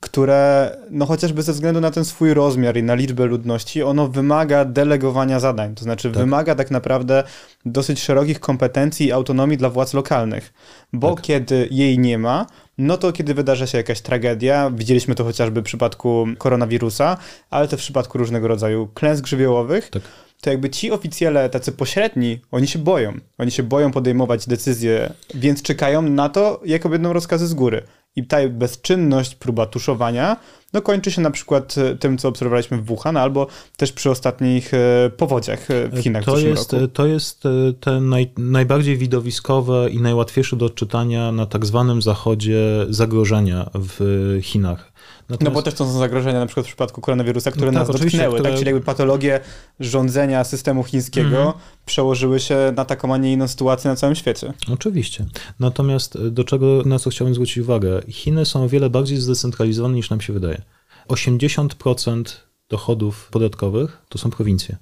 które, 0.00 0.70
no 0.90 1.06
chociażby 1.06 1.42
ze 1.42 1.52
względu 1.52 1.80
na 1.80 1.90
ten 1.90 2.04
swój 2.04 2.34
rozmiar 2.34 2.76
i 2.76 2.82
na 2.82 2.94
liczbę 2.94 3.26
ludności, 3.26 3.82
ono 3.82 4.08
wymaga 4.08 4.64
delegowania 4.64 5.40
zadań. 5.40 5.74
To 5.74 5.84
znaczy 5.84 6.08
Tak. 6.10 6.18
wymaga 6.18 6.54
tak 6.54 6.70
naprawdę 6.70 7.24
dosyć 7.66 8.02
szerokich 8.02 8.40
kompetencji 8.40 9.06
i 9.06 9.12
autonomii 9.12 9.56
dla 9.56 9.70
władz 9.70 9.94
lokalnych. 9.94 10.52
Bo 10.92 11.14
Tak. 11.14 11.24
kiedy 11.24 11.68
jej 11.70 11.98
nie 11.98 12.18
ma, 12.18 12.46
no 12.78 12.96
to 12.96 13.12
kiedy 13.12 13.34
wydarza 13.34 13.66
się 13.66 13.78
jakaś 13.78 14.00
tragedia, 14.00 14.70
widzieliśmy 14.74 15.14
to 15.14 15.24
chociażby 15.24 15.60
w 15.60 15.64
przypadku 15.64 16.26
koronawirusa, 16.38 17.16
ale 17.50 17.68
też 17.68 17.80
w 17.80 17.82
przypadku 17.82 18.18
różnego 18.18 18.48
rodzaju 18.48 18.88
klęsk 18.94 19.26
żywiołowych, 19.26 19.90
Tak. 19.90 20.02
to 20.40 20.50
jakby 20.50 20.70
ci 20.70 20.90
oficjele, 20.92 21.50
tacy 21.50 21.72
pośredni, 21.72 22.40
oni 22.52 22.66
się 22.66 22.78
boją. 22.78 23.12
Oni 23.38 23.50
się 23.50 23.62
boją 23.62 23.90
podejmować 23.90 24.46
decyzje, 24.48 25.12
więc 25.34 25.62
czekają 25.62 26.02
na 26.02 26.28
to, 26.28 26.60
jak 26.64 26.88
będą 26.88 27.12
rozkazy 27.12 27.46
z 27.46 27.54
góry. 27.54 27.82
I 28.16 28.26
ta 28.26 28.36
bezczynność, 28.48 29.34
próba 29.34 29.66
tuszowania, 29.66 30.36
no 30.72 30.82
kończy 30.82 31.10
się 31.12 31.20
na 31.22 31.30
przykład 31.30 31.74
e, 31.78 31.96
tym, 31.96 32.18
co 32.18 32.28
obserwowaliśmy 32.28 32.78
w 32.78 32.84
Wuhan, 32.84 33.16
albo 33.16 33.46
też 33.76 33.92
przy 33.92 34.10
ostatnich 34.10 34.74
e, 34.74 35.10
powodziach 35.16 35.70
e, 35.70 35.88
w 35.88 36.02
Chinach 36.02 36.22
w 36.22 36.26
To 36.26 36.34
zeszłym 36.34 36.50
jest, 36.54 36.72
roku. 36.72 36.88
to 36.88 37.06
jest 37.06 37.46
e, 37.46 37.48
te 37.80 38.00
naj, 38.00 38.30
najbardziej 38.38 38.96
widowiskowe 38.98 39.90
i 39.90 40.00
najłatwiejsze 40.00 40.56
do 40.56 40.66
odczytania 40.66 41.32
na 41.32 41.46
tak 41.46 41.66
zwanym 41.66 42.02
zachodzie 42.02 42.60
zagrożenia 42.90 43.70
w 43.74 44.38
Chinach. 44.42 44.92
No 45.28 45.32
Natomiast- 45.34 45.54
bo 45.54 45.62
też 45.62 45.74
to 45.74 45.84
są 45.84 45.98
zagrożenia 45.98 46.38
na 46.38 46.46
przykład 46.46 46.66
w 46.66 46.68
przypadku 46.68 47.00
koronawirusa, 47.00 47.50
które 47.50 47.66
No 47.72 47.78
nas 47.78 47.86
tak, 47.88 47.96
oczywiście, 47.96 48.18
dotknęły, 48.18 48.38
które- 48.38 48.50
tak? 48.50 48.58
Czyli 48.58 48.66
jakby 48.70 48.84
patologie 48.84 49.40
rządzenia 49.80 50.44
systemu 50.44 50.84
chińskiego 50.84 51.28
Mhm. 51.38 51.52
przełożyły 51.86 52.40
się 52.40 52.56
na 52.76 52.84
taką, 52.84 53.14
a 53.14 53.16
nie 53.16 53.32
inną 53.32 53.48
sytuację 53.48 53.90
na 53.90 53.96
całym 53.96 54.16
świecie. 54.16 54.52
Oczywiście. 54.72 55.24
Natomiast 55.60 56.28
do 56.28 56.44
czego, 56.44 56.82
na 56.86 56.98
co 56.98 57.10
chciałbym 57.10 57.34
zwrócić 57.34 57.58
uwagę, 57.58 58.00
Chiny 58.08 58.44
są 58.44 58.64
o 58.64 58.68
wiele 58.68 58.90
bardziej 58.90 59.18
zdecentralizowane 59.18 59.94
niż 59.94 60.10
nam 60.10 60.20
się 60.20 60.32
wydaje. 60.32 60.62
80% 61.08 62.24
dochodów 62.68 63.28
podatkowych 63.30 64.02
to 64.08 64.18
są 64.18 64.30
prowincje. 64.30 64.76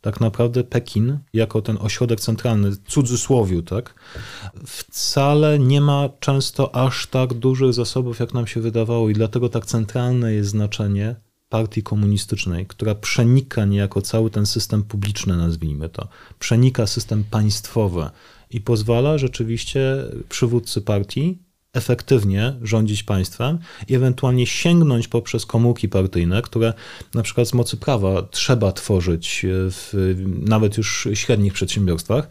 Tak 0.00 0.20
naprawdę 0.20 0.64
Pekin, 0.64 1.18
jako 1.32 1.62
ten 1.62 1.78
ośrodek 1.80 2.20
centralny, 2.20 2.70
cudzysłowiu, 2.88 3.62
tak, 3.62 3.94
wcale 4.66 5.58
nie 5.58 5.80
ma 5.80 6.08
często 6.20 6.74
aż 6.74 7.06
tak 7.06 7.34
dużych 7.34 7.72
zasobów, 7.72 8.18
jak 8.18 8.34
nam 8.34 8.46
się 8.46 8.60
wydawało, 8.60 9.08
i 9.08 9.12
dlatego 9.12 9.48
tak 9.48 9.66
centralne 9.66 10.32
jest 10.32 10.50
znaczenie 10.50 11.16
partii 11.48 11.82
komunistycznej, 11.82 12.66
która 12.66 12.94
przenika 12.94 13.64
niejako 13.64 14.02
cały 14.02 14.30
ten 14.30 14.46
system 14.46 14.82
publiczny, 14.82 15.36
nazwijmy 15.36 15.88
to, 15.88 16.08
przenika 16.38 16.86
system 16.86 17.24
państwowy 17.24 18.10
i 18.50 18.60
pozwala 18.60 19.18
rzeczywiście 19.18 20.04
przywódcy 20.28 20.80
partii 20.80 21.47
efektywnie 21.72 22.54
rządzić 22.62 23.02
państwem 23.02 23.58
i 23.88 23.94
ewentualnie 23.94 24.46
sięgnąć 24.46 25.08
poprzez 25.08 25.46
komórki 25.46 25.88
partyjne, 25.88 26.42
które 26.42 26.74
na 27.14 27.22
przykład 27.22 27.48
z 27.48 27.54
mocy 27.54 27.76
prawa 27.76 28.22
trzeba 28.22 28.72
tworzyć 28.72 29.46
w 29.50 30.14
nawet 30.46 30.76
już 30.76 31.08
średnich 31.14 31.52
przedsiębiorstwach, 31.52 32.28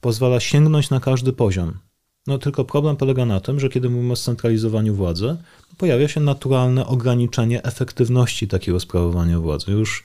pozwala 0.00 0.40
sięgnąć 0.40 0.90
na 0.90 1.00
każdy 1.00 1.32
poziom. 1.32 1.87
No 2.28 2.38
tylko 2.38 2.64
problem 2.64 2.96
polega 2.96 3.26
na 3.26 3.40
tym, 3.40 3.60
że 3.60 3.68
kiedy 3.68 3.90
mówimy 3.90 4.12
o 4.12 4.16
scentralizowaniu 4.16 4.94
władzy, 4.94 5.36
pojawia 5.78 6.08
się 6.08 6.20
naturalne 6.20 6.86
ograniczenie 6.86 7.62
efektywności 7.62 8.48
takiego 8.48 8.80
sprawowania 8.80 9.40
władzy. 9.40 9.72
Już, 9.72 10.02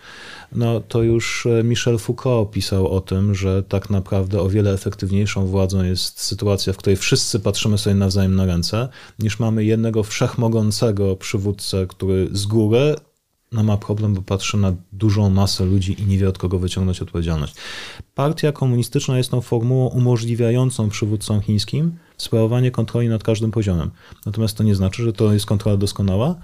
no, 0.52 0.80
to 0.80 1.04
już 1.04 1.46
e, 1.46 1.64
Michel 1.64 1.98
Foucault 1.98 2.52
pisał 2.52 2.88
o 2.88 3.02
tym, 3.02 3.36
że 3.36 3.64
tak 3.64 3.90
naprawdę 3.90 4.42
o 4.42 4.50
wiele 4.50 4.74
efektywniejszą 4.74 5.46
władzą 5.46 5.84
jest 5.84 6.22
sytuacja, 6.22 6.74
w 6.74 6.78
której 6.78 6.98
wszyscy 6.98 7.40
patrzymy 7.40 7.78
sobie 7.78 7.96
nawzajem 7.96 8.36
na 8.36 8.46
ręce, 8.46 8.90
niż 9.20 9.40
mamy 9.40 9.66
jednego 9.66 10.04
wszechmogącego 10.04 11.16
przywódcę, 11.16 11.88
który 11.88 12.30
z 12.32 12.46
góry 12.46 12.96
no 13.54 13.64
ma 13.64 13.78
problem, 13.78 14.14
bo 14.14 14.22
patrzy 14.22 14.58
na 14.58 14.74
dużą 14.92 15.30
masę 15.30 15.66
ludzi 15.66 16.02
i 16.02 16.06
nie 16.06 16.18
wie 16.18 16.30
od 16.30 16.38
kogo 16.38 16.60
wyciągnąć 16.60 17.02
odpowiedzialność. 17.02 17.56
Partia 18.16 18.52
komunistyczna 18.52 19.18
jest 19.18 19.32
tą 19.32 19.42
formułą 19.42 19.88
umożliwiającą 19.88 20.90
przywódcom 20.90 21.42
chińskim 21.42 21.96
sprawowanie 22.18 22.72
kontroli 22.72 23.10
nad 23.10 23.24
każdym 23.24 23.52
poziomem. 23.52 23.92
Natomiast 24.26 24.58
to 24.58 24.64
nie 24.64 24.76
znaczy, 24.76 25.04
że 25.04 25.14
to 25.14 25.34
jest 25.34 25.46
kontrola 25.46 25.78
doskonała. 25.78 26.36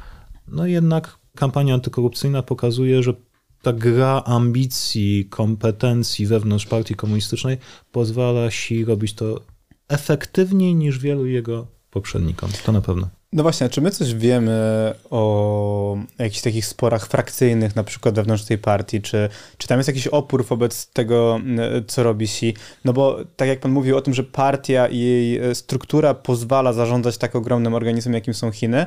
No 0.47 0.67
jednak 0.67 1.17
kampania 1.35 1.73
antykorupcyjna 1.73 2.43
pokazuje, 2.43 3.03
że 3.03 3.13
ta 3.61 3.73
gra 3.73 4.23
ambicji, 4.25 5.27
kompetencji 5.29 6.25
wewnątrz 6.25 6.65
partii 6.65 6.95
komunistycznej 6.95 7.57
pozwala 7.91 8.45
Xi 8.45 8.85
robić 8.85 9.13
to 9.13 9.41
efektywniej 9.87 10.75
niż 10.75 10.99
wielu 10.99 11.25
jego 11.25 11.67
poprzednikom. 11.91 12.49
To 12.65 12.71
na 12.71 12.81
pewno. 12.81 13.18
No 13.33 13.43
właśnie, 13.43 13.69
czy 13.69 13.81
my 13.81 13.91
coś 13.91 14.13
wiemy 14.13 14.93
o 15.09 15.97
jakichś 16.19 16.41
takich 16.41 16.65
sporach 16.65 17.07
frakcyjnych, 17.07 17.75
na 17.75 17.83
przykład 17.83 18.15
wewnątrz 18.15 18.43
tej 18.43 18.57
partii? 18.57 19.01
Czy, 19.01 19.29
czy 19.57 19.67
tam 19.67 19.79
jest 19.79 19.87
jakiś 19.87 20.07
opór 20.07 20.45
wobec 20.45 20.87
tego, 20.87 21.39
co 21.87 22.03
robi 22.03 22.25
Xi? 22.25 22.55
No 22.85 22.93
bo 22.93 23.17
tak 23.35 23.47
jak 23.47 23.59
pan 23.59 23.71
mówił 23.71 23.97
o 23.97 24.01
tym, 24.01 24.13
że 24.13 24.23
partia 24.23 24.87
i 24.87 24.99
jej 24.99 25.37
e, 25.37 25.55
struktura 25.55 26.13
pozwala 26.13 26.73
zarządzać 26.73 27.17
tak 27.17 27.35
ogromnym 27.35 27.73
organizmem, 27.73 28.13
jakim 28.13 28.33
są 28.33 28.51
Chiny 28.51 28.85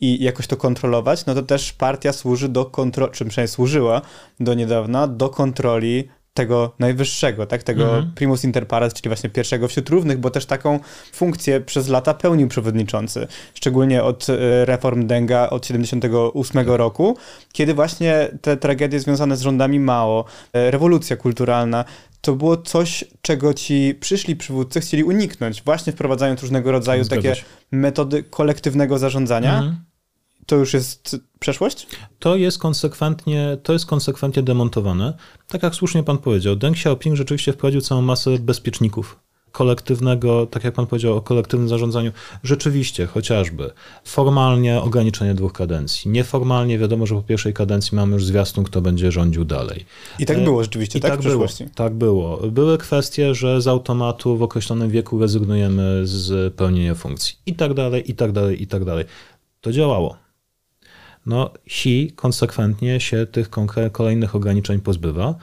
i 0.00 0.24
jakoś 0.24 0.46
to 0.46 0.56
kontrolować, 0.56 1.26
no 1.26 1.34
to 1.34 1.42
też 1.42 1.72
partia 1.72 2.12
służy 2.12 2.48
do 2.48 2.64
kontroli, 2.64 3.12
czy 3.12 3.24
przynajmniej 3.24 3.54
służyła 3.54 4.02
do 4.40 4.54
niedawna, 4.54 5.06
do 5.06 5.28
kontroli 5.28 6.08
tego 6.34 6.72
najwyższego, 6.78 7.46
tak, 7.46 7.62
tego 7.62 7.84
mhm. 7.84 8.12
primus 8.14 8.44
inter 8.44 8.68
pares, 8.68 8.94
czyli 8.94 9.08
właśnie 9.08 9.30
pierwszego 9.30 9.68
wśród 9.68 9.88
równych, 9.88 10.18
bo 10.18 10.30
też 10.30 10.46
taką 10.46 10.80
funkcję 11.12 11.60
przez 11.60 11.88
lata 11.88 12.14
pełnił 12.14 12.48
przewodniczący, 12.48 13.26
szczególnie 13.54 14.02
od 14.02 14.26
e, 14.30 14.64
reform 14.64 15.06
Denga 15.06 15.50
od 15.50 15.66
78 15.66 16.68
roku, 16.68 17.16
kiedy 17.52 17.74
właśnie 17.74 18.28
te 18.42 18.56
tragedie 18.56 19.00
związane 19.00 19.36
z 19.36 19.40
rządami 19.40 19.80
Mao, 19.80 20.24
e, 20.52 20.70
rewolucja 20.70 21.16
kulturalna, 21.16 21.84
to 22.20 22.32
było 22.32 22.56
coś, 22.56 23.04
czego 23.22 23.54
ci 23.54 23.94
przyszli 24.00 24.36
przywódcy 24.36 24.80
chcieli 24.80 25.04
uniknąć, 25.04 25.62
właśnie 25.62 25.92
wprowadzając 25.92 26.42
różnego 26.42 26.72
rodzaju 26.72 27.04
Zgadza 27.04 27.22
takie 27.22 27.34
się. 27.34 27.44
metody 27.70 28.22
kolektywnego 28.22 28.98
zarządzania, 28.98 29.58
mhm 29.58 29.89
to 30.50 30.56
już 30.56 30.74
jest 30.74 31.16
przeszłość? 31.40 31.86
To 32.18 32.36
jest 32.36 32.58
konsekwentnie, 32.58 33.58
to 33.62 33.72
jest 33.72 33.86
konsekwentnie 33.86 34.42
demontowane. 34.42 35.14
Tak 35.48 35.62
jak 35.62 35.74
słusznie 35.74 36.02
pan 36.02 36.18
powiedział, 36.18 36.56
Deng 36.56 36.76
Xiaoping 36.76 37.16
rzeczywiście 37.16 37.52
wprowadził 37.52 37.80
całą 37.80 38.02
masę 38.02 38.38
bezpieczników 38.38 39.20
kolektywnego, 39.52 40.46
tak 40.46 40.64
jak 40.64 40.74
pan 40.74 40.86
powiedział 40.86 41.16
o 41.16 41.22
kolektywnym 41.22 41.68
zarządzaniu, 41.68 42.12
rzeczywiście 42.42 43.06
chociażby 43.06 43.70
formalnie 44.04 44.80
ograniczenie 44.80 45.34
dwóch 45.34 45.52
kadencji. 45.52 46.10
Nieformalnie 46.10 46.78
wiadomo, 46.78 47.06
że 47.06 47.14
po 47.14 47.22
pierwszej 47.22 47.54
kadencji 47.54 47.96
mamy 47.96 48.12
już 48.12 48.24
zwiastun, 48.24 48.64
kto 48.64 48.80
będzie 48.80 49.12
rządził 49.12 49.44
dalej. 49.44 49.84
I 50.18 50.26
tak 50.26 50.44
było 50.44 50.62
rzeczywiście, 50.62 50.98
I 50.98 51.02
tak, 51.02 51.10
tak 51.10 51.22
było, 51.22 51.46
tak 51.74 51.94
było. 51.94 52.36
Były 52.36 52.78
kwestie, 52.78 53.34
że 53.34 53.60
z 53.60 53.66
automatu 53.66 54.36
w 54.36 54.42
określonym 54.42 54.90
wieku 54.90 55.18
rezygnujemy 55.18 56.00
z 56.06 56.54
pełnienia 56.54 56.94
funkcji. 56.94 57.36
I 57.46 57.54
tak 57.54 57.74
dalej, 57.74 58.10
i 58.10 58.14
tak 58.14 58.32
dalej, 58.32 58.62
i 58.62 58.66
tak 58.66 58.84
dalej. 58.84 59.04
To 59.60 59.72
działało 59.72 60.29
no 61.30 61.50
Xi 61.66 62.12
konsekwentnie 62.16 63.00
się 63.00 63.26
tych 63.26 63.50
kolejnych 63.92 64.34
ograniczeń 64.34 64.80
pozbywa. 64.80 65.34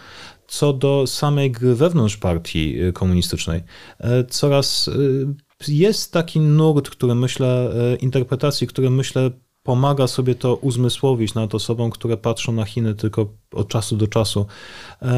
Co 0.48 0.74
do 0.74 1.08
samej 1.08 1.52
gry 1.52 1.76
wewnątrz 1.76 2.18
partii 2.18 2.84
y, 2.84 2.94
komunistycznej, 2.94 3.64
e, 4.00 4.24
coraz 4.24 4.88
y, 4.88 5.28
jest 5.68 6.14
taki 6.14 6.40
nurt, 6.40 6.90
który 6.90 7.16
myślę, 7.16 7.72
e, 7.94 7.96
interpretacji, 7.96 8.68
który 8.68 8.90
myślę 8.90 9.32
pomaga 9.64 10.08
sobie 10.08 10.36
to 10.36 10.56
uzmysłowić 10.56 11.34
nad 11.34 11.56
osobom, 11.56 11.92
które 11.92 12.18
patrzą 12.18 12.52
na 12.52 12.66
Chiny 12.66 12.96
tylko 12.96 13.28
od 13.52 13.68
czasu 13.68 13.98
do 13.98 14.08
czasu. 14.08 14.46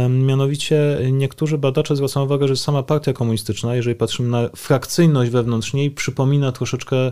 Mianowicie 0.09 0.99
niektórzy 1.11 1.57
badacze 1.57 1.95
zwracają 1.95 2.25
uwagę, 2.25 2.47
że 2.47 2.55
sama 2.55 2.83
partia 2.83 3.13
komunistyczna, 3.13 3.75
jeżeli 3.75 3.95
patrzymy 3.95 4.29
na 4.29 4.49
frakcyjność 4.55 5.31
wewnątrz 5.31 5.73
niej, 5.73 5.91
przypomina 5.91 6.51
troszeczkę 6.51 7.11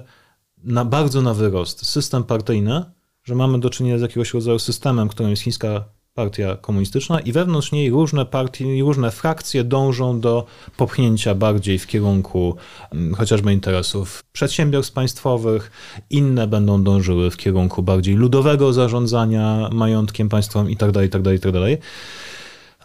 na, 0.64 0.86
bardzo 0.86 1.22
na 1.22 1.34
wyrost 1.34 1.86
system 1.86 2.24
partyjny, 2.24 2.84
że 3.28 3.36
mamy 3.36 3.60
do 3.60 3.70
czynienia 3.70 3.98
z 3.98 4.02
jakiegoś 4.02 4.34
rodzaju 4.34 4.60
systemem, 4.60 5.10
którym 5.10 5.30
jest 5.30 5.44
chińska 5.44 5.84
partia 6.14 6.56
komunistyczna 6.56 7.20
i 7.20 7.32
wewnątrz 7.32 7.72
niej 7.72 7.90
różne 7.90 8.26
partie, 8.26 8.82
różne 8.82 9.12
frakcje 9.12 9.64
dążą 9.64 10.20
do 10.20 10.46
popchnięcia 10.78 11.36
bardziej 11.36 11.80
w 11.80 11.88
kierunku 11.88 12.56
mm, 12.92 13.16
chociażby 13.16 13.54
interesów 13.54 14.24
przedsiębiorstw 14.34 14.94
państwowych, 14.94 15.72
inne 16.10 16.48
będą 16.48 16.84
dążyły 16.84 17.32
w 17.32 17.38
kierunku 17.38 17.84
bardziej 17.84 18.16
ludowego 18.16 18.74
zarządzania 18.74 19.70
majątkiem 19.72 20.30
państwowym 20.30 20.70
itd., 20.70 21.04
itd., 21.04 21.34
itd. 21.34 21.60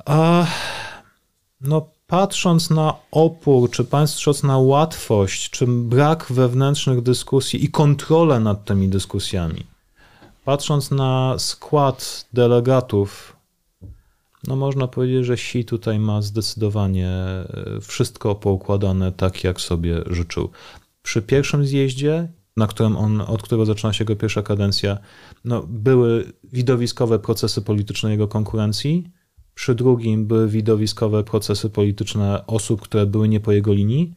A 0.04 0.46
no 1.60 1.88
patrząc 2.06 2.70
na 2.70 2.94
opór, 3.10 3.70
czy 3.70 3.84
patrząc 3.84 4.42
na 4.42 4.58
łatwość, 4.58 5.50
czy 5.50 5.66
brak 5.66 6.26
wewnętrznych 6.30 7.02
dyskusji 7.02 7.64
i 7.64 7.68
kontrolę 7.68 8.40
nad 8.40 8.64
tymi 8.64 8.88
dyskusjami, 8.88 9.71
Patrząc 10.44 10.90
na 10.90 11.34
skład 11.38 12.28
delegatów, 12.32 13.36
no 14.46 14.56
można 14.56 14.88
powiedzieć, 14.88 15.26
że 15.26 15.32
Xi 15.32 15.64
tutaj 15.64 15.98
ma 15.98 16.22
zdecydowanie 16.22 17.08
e, 17.08 17.46
wszystko 17.80 18.34
poukładane 18.34 19.12
tak, 19.12 19.44
jak 19.44 19.60
sobie 19.60 20.02
życzył. 20.06 20.50
Przy 21.02 21.22
pierwszym 21.22 21.66
zjeździe, 21.66 22.28
na 22.56 22.66
którym 22.66 22.96
on, 22.96 23.20
od 23.20 23.42
którego 23.42 23.66
zaczyna 23.66 23.92
się 23.92 24.04
jego 24.04 24.16
pierwsza 24.16 24.42
kadencja, 24.42 24.98
no, 25.44 25.62
były 25.68 26.32
widowiskowe 26.44 27.18
procesy 27.18 27.62
polityczne 27.62 28.10
jego 28.10 28.28
konkurencji. 28.28 29.10
Przy 29.54 29.74
drugim 29.74 30.26
były 30.26 30.48
widowiskowe 30.48 31.24
procesy 31.24 31.70
polityczne 31.70 32.46
osób, 32.46 32.80
które 32.80 33.06
były 33.06 33.28
nie 33.28 33.40
po 33.40 33.52
jego 33.52 33.72
linii. 33.72 34.14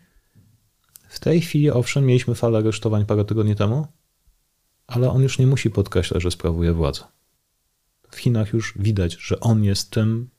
W 1.10 1.20
tej 1.20 1.42
chwili, 1.42 1.72
owszem, 1.72 2.06
mieliśmy 2.06 2.36
falę 2.36 2.58
aresztowań 2.58 3.06
parę 3.06 3.26
tygodni 3.26 3.56
temu, 3.56 3.88
ale 4.88 5.10
on 5.10 5.22
już 5.22 5.40
nie 5.40 5.48
musi 5.48 5.70
podkreślać, 5.70 6.24
że 6.24 6.32
sprawuje 6.32 6.74
władzę. 6.74 7.04
W 8.12 8.18
Chinach 8.18 8.54
już 8.54 8.74
widać, 8.76 9.18
że 9.20 9.40
on 9.40 9.64
jest 9.64 9.92
tym, 9.92 10.30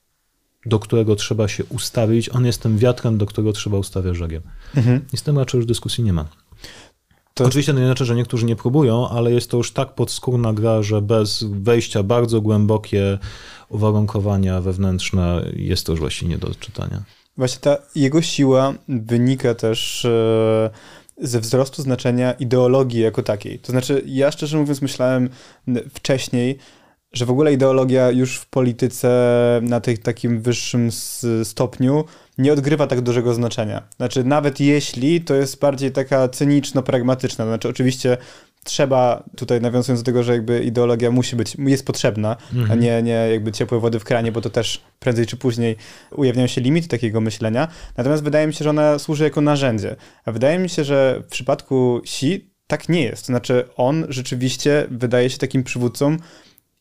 do 0.67 0.79
którego 0.79 1.17
trzeba 1.17 1.49
się 1.49 1.65
ustawić, 1.65 2.29
on 2.29 2.47
jest 2.47 2.63
tym 2.63 2.79
wiatrem, 2.79 3.19
do 3.19 3.27
którego 3.27 3.53
trzeba 3.53 3.79
ustawiać 3.79 4.17
żagiem. 4.17 4.43
Mhm. 4.77 5.01
I 5.13 5.17
z 5.17 5.23
tym 5.23 5.39
raczej 5.39 5.59
już 5.59 5.67
dyskusji 5.67 6.05
nie 6.05 6.13
ma. 6.13 6.29
To... 7.35 7.45
Oczywiście 7.45 7.73
to 7.73 7.79
nie 7.79 7.87
znaczy, 7.87 8.05
że 8.05 8.15
niektórzy 8.15 8.47
nie 8.47 8.57
próbują, 8.57 9.09
ale 9.09 9.33
jest 9.33 9.51
to 9.51 9.57
już 9.57 9.73
tak 9.73 9.95
podskórna 9.95 10.53
gra, 10.53 10.83
że 10.83 11.03
bez 11.03 11.43
wejścia 11.43 12.03
bardzo 12.03 12.41
głębokie 12.41 13.19
uwarunkowania 13.69 14.61
wewnętrzne 14.61 15.53
jest 15.57 15.87
to 15.87 15.93
już 15.93 16.01
właściwie 16.01 16.31
nie 16.31 16.39
do 16.39 16.49
odczytania. 16.49 17.03
Właśnie 17.37 17.61
ta 17.61 17.77
jego 17.95 18.23
siła 18.23 18.75
wynika 18.89 19.55
też 19.55 20.05
e, 20.05 20.71
ze 21.19 21.41
wzrostu 21.41 21.83
znaczenia 21.83 22.33
ideologii 22.33 23.01
jako 23.01 23.23
takiej. 23.23 23.59
To 23.59 23.73
znaczy, 23.73 24.03
ja 24.07 24.31
szczerze 24.31 24.59
mówiąc 24.59 24.83
myślałem 24.83 25.29
wcześniej, 25.95 26.59
że 27.13 27.27
w 27.27 27.31
ogóle 27.31 27.53
ideologia 27.53 28.11
już 28.11 28.39
w 28.39 28.47
polityce 28.47 29.11
na 29.63 29.81
tej, 29.81 29.99
takim 29.99 30.43
wyższym 30.43 30.89
stopniu 31.45 32.05
nie 32.39 32.53
odgrywa 32.53 32.87
tak 32.87 33.01
dużego 33.01 33.35
znaczenia. 33.35 33.83
Znaczy, 33.97 34.25
nawet 34.25 34.61
jeśli 34.61 35.21
to 35.21 35.35
jest 35.35 35.59
bardziej 35.61 35.93
taka 35.93 36.29
cyniczno-pragmatyczna. 36.29 37.45
Znaczy, 37.45 37.69
oczywiście 37.69 38.17
trzeba, 38.67 39.25
tutaj 39.37 39.61
nawiązując 39.61 40.03
do 40.03 40.07
tego, 40.07 40.23
że 40.23 40.33
jakby 40.33 40.65
ideologia 40.65 41.11
musi 41.11 41.37
być, 41.37 41.57
jest 41.59 41.87
potrzebna, 41.87 42.37
mhm. 42.55 42.71
a 42.71 42.75
nie, 42.75 43.03
nie 43.03 43.13
jakby 43.13 43.53
ciepłe 43.53 43.81
wody 43.81 44.01
w 44.01 44.05
kranie, 44.05 44.33
bo 44.33 44.41
to 44.41 44.51
też 44.51 44.83
prędzej 44.99 45.27
czy 45.27 45.37
później 45.37 45.77
ujawniają 46.11 46.47
się 46.47 46.61
limity 46.61 46.89
takiego 46.89 47.21
myślenia. 47.21 47.69
Natomiast 47.97 48.23
wydaje 48.23 48.47
mi 48.47 48.55
się, 48.55 48.65
że 48.65 48.71
ona 48.71 48.99
służy 48.99 49.25
jako 49.25 49.41
narzędzie. 49.41 49.97
A 50.25 50.33
wydaje 50.33 50.59
mi 50.59 50.69
się, 50.69 50.85
że 50.85 51.23
w 51.27 51.31
przypadku 51.31 52.01
Xi 52.05 52.51
tak 52.67 52.89
nie 52.89 53.03
jest. 53.03 53.23
To 53.23 53.27
znaczy 53.27 53.65
on 53.77 54.07
rzeczywiście 54.09 54.87
wydaje 54.91 55.31
się 55.31 55.39
takim 55.39 55.65
przywódcą 55.65 56.17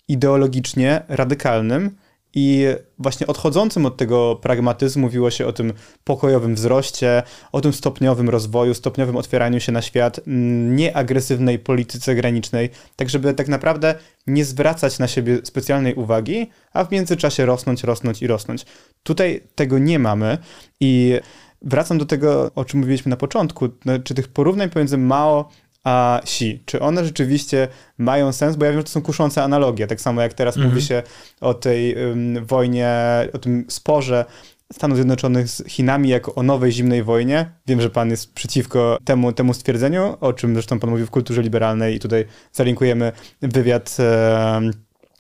ideologicznie 0.08 1.02
radykalnym, 1.08 1.95
i 2.36 2.65
właśnie 3.00 3.28
odchodzącym 3.28 3.86
od 3.86 3.98
tego 3.98 4.36
pragmatyzmu 4.36 5.02
mówiło 5.02 5.32
się 5.32 5.45
o 5.45 5.54
tym 5.54 5.74
pokojowym 6.04 6.56
wzroście, 6.56 7.24
o 7.52 7.62
tym 7.62 7.74
stopniowym 7.74 8.30
rozwoju, 8.30 8.74
stopniowym 8.74 9.15
otwieraniu 9.15 9.60
się 9.60 9.71
na 9.71 9.82
świat, 9.82 10.19
mm, 10.28 10.76
nieagresywnej 10.76 11.60
polityce 11.60 12.15
granicznej, 12.15 12.69
tak 12.95 13.10
żeby 13.10 13.34
tak 13.34 13.48
naprawdę 13.48 13.95
nie 14.28 14.45
zwracać 14.45 15.00
na 15.00 15.08
siebie 15.08 15.39
specjalnej 15.43 15.95
uwagi, 15.95 16.50
a 16.74 16.84
w 16.84 16.91
międzyczasie 16.91 17.45
rosnąć, 17.45 17.84
rosnąć 17.84 18.21
i 18.21 18.28
rosnąć. 18.28 18.65
Tutaj 19.04 19.41
tego 19.56 19.80
nie 19.80 20.00
mamy 20.00 20.38
i 20.80 21.19
wracam 21.62 21.98
do 21.98 22.06
tego, 22.06 22.52
o 22.56 22.65
czym 22.65 22.80
mówiliśmy 22.80 23.10
na 23.10 23.17
początku, 23.17 23.69
no, 23.86 24.00
czy 24.00 24.15
tych 24.15 24.28
porównań 24.28 24.69
pomiędzy 24.69 24.98
Mao 24.98 25.50
a 25.86 26.19
Xi, 26.24 26.63
czy 26.65 26.80
one 26.80 27.06
rzeczywiście 27.06 27.67
mają 27.98 28.32
sens, 28.32 28.56
bo 28.56 28.65
ja 28.65 28.71
wiem, 28.71 28.80
że 28.80 28.84
to 28.84 28.89
są 28.89 29.02
kuszące 29.02 29.43
analogie, 29.43 29.88
tak 29.88 30.02
samo 30.02 30.21
jak 30.21 30.34
teraz 30.34 30.58
mówi 30.58 30.82
się 30.82 31.04
o 31.41 31.54
tej 31.54 31.95
um, 31.95 32.45
wojnie, 32.45 32.89
o 33.34 33.38
tym 33.38 33.65
sporze 33.69 34.26
Stanów 34.74 34.98
Zjednoczonych 34.98 35.50
z 35.50 35.63
Chinami 35.67 36.10
jako 36.10 36.36
o 36.36 36.43
nowej 36.43 36.71
zimnej 36.71 37.04
wojnie. 37.04 37.52
Wiem, 37.67 37.82
że 37.82 37.89
pan 37.89 38.10
jest 38.10 38.34
przeciwko 38.34 38.98
temu, 39.06 39.34
temu 39.34 39.54
stwierdzeniu, 39.54 40.17
o 40.21 40.34
czym 40.34 40.54
zresztą 40.54 40.80
pan 40.80 40.89
mówił 40.89 41.06
w 41.06 41.12
kulturze 41.12 41.41
liberalnej 41.41 41.95
i 41.95 42.00
tutaj 42.00 42.26
zalinkujemy 42.52 43.12
wywiad 43.41 43.98
e, 44.00 44.62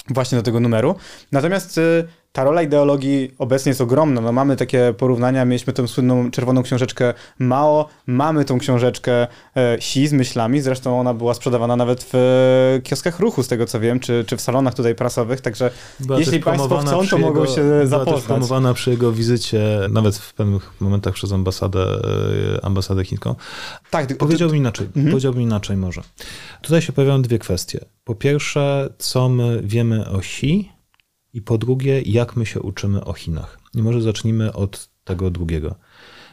właśnie 0.09 0.37
do 0.37 0.41
tego 0.41 0.59
numeru. 0.59 0.95
Natomiast 1.31 1.77
e, 1.77 1.81
ta 2.35 2.43
rola 2.43 2.61
ideologii 2.61 3.31
obecnie 3.37 3.69
jest 3.69 3.81
ogromna. 3.81 4.21
No, 4.21 4.31
mamy 4.31 4.55
takie 4.55 4.93
porównania, 4.97 5.45
mieliśmy 5.45 5.73
tę 5.73 5.87
słynną 5.87 6.31
czerwoną 6.31 6.63
książeczkę 6.63 7.13
Mao, 7.39 7.89
mamy 8.07 8.45
tą 8.45 8.59
książeczkę 8.59 9.27
e, 9.55 9.73
Xi 9.73 10.07
z 10.07 10.13
myślami, 10.13 10.61
zresztą 10.61 10.99
ona 10.99 11.13
była 11.13 11.33
sprzedawana 11.33 11.75
nawet 11.75 12.03
w 12.03 12.15
e, 12.15 12.81
kioskach 12.81 13.19
ruchu, 13.19 13.43
z 13.43 13.47
tego 13.47 13.65
co 13.65 13.79
wiem, 13.79 13.99
czy, 13.99 14.25
czy 14.27 14.37
w 14.37 14.41
salonach 14.41 14.73
tutaj 14.73 14.95
prasowych, 14.95 15.41
także 15.41 15.71
była 15.99 16.19
jeśli 16.19 16.39
państwo 16.39 16.77
chcą, 16.77 17.07
to 17.07 17.17
mogą 17.17 17.45
się 17.45 17.63
była 17.63 17.85
zapoznać. 17.85 18.15
Była 18.15 18.27
promowana 18.27 18.73
przy 18.73 18.91
jego 18.91 19.11
wizycie, 19.11 19.63
nawet 19.89 20.17
w 20.17 20.33
pewnych 20.33 20.73
momentach 20.79 21.13
przez 21.13 21.31
ambasadę, 21.31 21.81
e, 22.57 22.65
ambasadę 22.65 23.05
chińską. 23.05 23.35
Tak, 23.89 24.17
powiedziałbym 24.17 24.57
inaczej, 24.57 24.85
mhm. 24.85 25.05
powiedziałbym 25.05 25.41
inaczej 25.41 25.77
może. 25.77 26.01
Tutaj 26.61 26.81
się 26.81 26.93
pojawiają 26.93 27.21
dwie 27.21 27.39
kwestie. 27.39 27.85
Po 28.03 28.15
pierwsze, 28.15 28.89
co 28.97 29.29
my 29.29 29.61
wiemy 29.63 30.09
o 30.09 30.17
Xi, 30.17 30.74
i 31.35 31.41
po 31.41 31.57
drugie, 31.57 32.01
jak 32.01 32.35
my 32.35 32.45
się 32.45 32.59
uczymy 32.61 33.05
o 33.05 33.13
Chinach. 33.13 33.59
I 33.73 33.81
może 33.81 34.01
zacznijmy 34.01 34.53
od 34.53 34.89
tego 35.03 35.29
drugiego. 35.29 35.75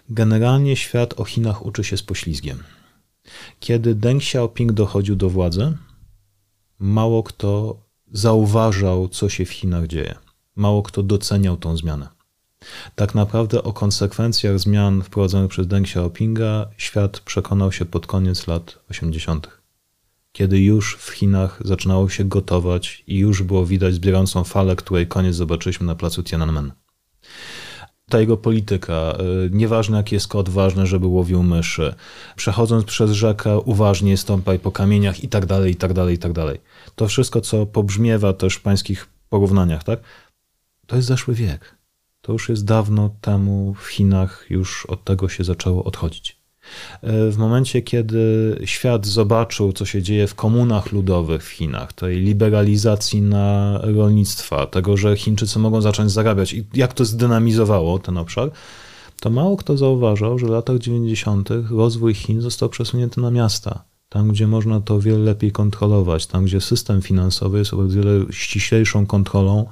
Generalnie 0.09 0.77
świat 0.77 1.21
o 1.21 1.25
Chinach 1.25 1.67
uczy 1.67 1.85
się 1.85 1.97
z 1.97 2.03
poślizgiem. 2.03 2.59
Kiedy 3.61 3.95
Deng 3.95 4.23
Xiaoping 4.23 4.73
dochodził 4.73 5.17
do 5.17 5.31
władzy, 5.31 5.77
mało 6.79 7.23
kto 7.23 7.77
zauważał, 8.13 9.09
co 9.09 9.29
się 9.29 9.45
w 9.45 9.51
Chinach 9.51 9.87
dzieje. 9.87 10.15
Mało 10.57 10.83
kto 10.83 11.03
doceniał 11.03 11.57
tą 11.57 11.77
zmianę. 11.77 12.09
Tak 12.95 13.15
naprawdę 13.15 13.63
o 13.63 13.73
konsekwencjach 13.73 14.59
zmian 14.59 15.03
wprowadzonych 15.03 15.51
przez 15.51 15.67
Deng 15.67 15.87
Xiaopinga 15.87 16.67
świat 16.77 17.21
przekonał 17.21 17.73
się 17.73 17.85
pod 17.85 18.07
koniec 18.07 18.47
lat 18.47 18.79
80 18.91 19.62
kiedy 20.33 20.61
już 20.61 20.97
w 20.97 21.11
Chinach 21.11 21.61
zaczynało 21.65 22.09
się 22.09 22.25
gotować 22.25 23.05
i 23.07 23.19
już 23.19 23.43
było 23.43 23.67
widać 23.67 23.95
zbierającą 23.95 24.45
falę, 24.45 24.77
której 24.77 25.07
koniec 25.07 25.37
zobaczyliśmy 25.37 25.87
na 25.87 25.95
placu 25.95 26.23
Tiananmen. 26.23 26.73
Ta 28.09 28.21
jego 28.21 28.37
polityka, 28.37 29.19
y, 29.47 29.51
nieważne 29.53 29.97
jaki 29.97 30.15
jest 30.15 30.29
kod, 30.29 30.49
ważne, 30.49 30.87
żeby 30.87 31.07
łowił 31.07 31.43
myszy. 31.43 31.95
Przechodząc 32.37 32.85
przez 32.85 33.11
rzekę, 33.11 33.59
uważnie 33.59 34.17
stąpaj 34.17 34.59
po 34.59 34.73
kamieniach 34.73 35.25
i 35.25 35.29
tak 35.29 35.47
dalej, 35.47 35.73
i 35.73 35.77
tak 35.77 35.93
dalej, 35.93 36.15
i 36.15 36.19
tak 36.19 36.33
dalej. 36.33 36.61
To 36.97 37.09
wszystko, 37.09 37.41
co 37.41 37.67
pobrzmiewa 37.67 38.33
też 38.33 38.55
w 38.55 38.63
pańskich 38.63 39.09
porównaniach, 39.29 39.85
tak? 39.85 40.01
To 40.87 40.97
jest 40.97 41.09
zeszły 41.09 41.35
wiek. 41.35 41.77
To 42.21 42.33
już 42.33 42.49
jest 42.49 42.65
dawno 42.65 43.17
temu 43.21 43.75
w 43.75 43.87
Chinach, 43.87 44.47
już 44.51 44.87
od 44.87 45.05
tego 45.05 45.29
się 45.29 45.45
zaczęło 45.45 45.85
odchodzić. 45.85 46.42
W 47.03 47.35
momencie, 47.39 47.83
kiedy 47.83 48.59
świat 48.65 49.07
zobaczył, 49.07 49.73
co 49.73 49.85
się 49.85 50.03
dzieje 50.03 50.27
w 50.27 50.35
komunach 50.35 50.93
ludowych 50.93 51.45
w 51.45 51.49
Chinach, 51.49 51.93
tej 51.93 52.21
liberalizacji 52.21 53.23
na 53.23 53.79
rolnictwa, 53.83 54.67
tego, 54.67 54.97
że 54.97 55.17
Chińczycy 55.17 55.59
mogą 55.59 55.81
zacząć 55.81 56.11
zarabiać 56.11 56.53
i 56.53 56.65
jak 56.75 56.93
to 56.95 57.05
zdynamizowało 57.05 57.99
ten 57.99 58.19
obszar, 58.19 58.51
to 59.21 59.31
mało 59.31 59.57
kto 59.57 59.77
zauważał, 59.77 60.39
że 60.39 60.47
w 60.47 60.51
latach 60.51 60.79
90. 60.79 61.49
rozwój 61.71 62.15
Chin 62.15 62.41
został 62.41 62.69
przesunięty 62.69 63.21
na 63.21 63.31
miasta. 63.31 63.85
Tam, 64.09 64.29
gdzie 64.29 64.47
można 64.47 64.81
to 64.81 65.01
wiele 65.01 65.19
lepiej 65.19 65.53
kontrolować, 65.53 66.27
tam, 66.27 66.45
gdzie 66.45 66.61
system 66.61 67.03
finansowy 67.03 67.59
jest 67.59 67.75
o 67.75 67.89
wiele 67.89 68.27
ściślejszą 68.31 69.07
kontrolą 69.07 69.67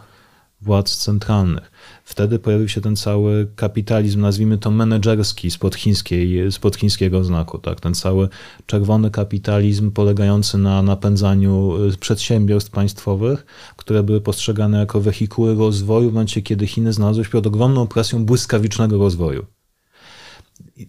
władz 0.62 0.96
centralnych. 0.96 1.70
Wtedy 2.04 2.38
pojawił 2.38 2.68
się 2.68 2.80
ten 2.80 2.96
cały 2.96 3.48
kapitalizm, 3.56 4.20
nazwijmy 4.20 4.58
to 4.58 4.70
menedżerski 4.70 5.50
spod, 5.50 5.74
chińskiej, 5.74 6.52
spod 6.52 6.76
chińskiego 6.76 7.24
znaku. 7.24 7.58
Tak? 7.58 7.80
Ten 7.80 7.94
cały 7.94 8.28
czerwony 8.66 9.10
kapitalizm 9.10 9.90
polegający 9.90 10.58
na 10.58 10.82
napędzaniu 10.82 11.76
y, 11.86 11.96
przedsiębiorstw 11.96 12.70
państwowych, 12.70 13.46
które 13.76 14.02
były 14.02 14.20
postrzegane 14.20 14.78
jako 14.78 15.00
wehikuły 15.00 15.54
rozwoju 15.54 16.10
w 16.10 16.12
momencie, 16.12 16.42
kiedy 16.42 16.66
Chiny 16.66 16.92
znalazły 16.92 17.24
się 17.24 17.30
pod 17.30 17.46
ogromną 17.46 17.86
presją 17.86 18.24
błyskawicznego 18.24 18.98
rozwoju. 18.98 19.46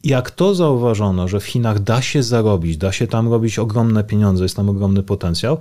Jak 0.04 0.32
to 0.32 0.56
zauważono, 0.56 1.28
że 1.28 1.40
w 1.40 1.46
Chinach 1.46 1.80
da 1.80 2.02
się 2.02 2.24
zarobić, 2.24 2.78
da 2.78 2.92
się 2.92 3.08
tam 3.08 3.30
robić 3.30 3.60
ogromne 3.60 4.04
pieniądze, 4.04 4.44
jest 4.44 4.56
tam 4.56 4.70
ogromny 4.70 5.04
potencjał, 5.04 5.58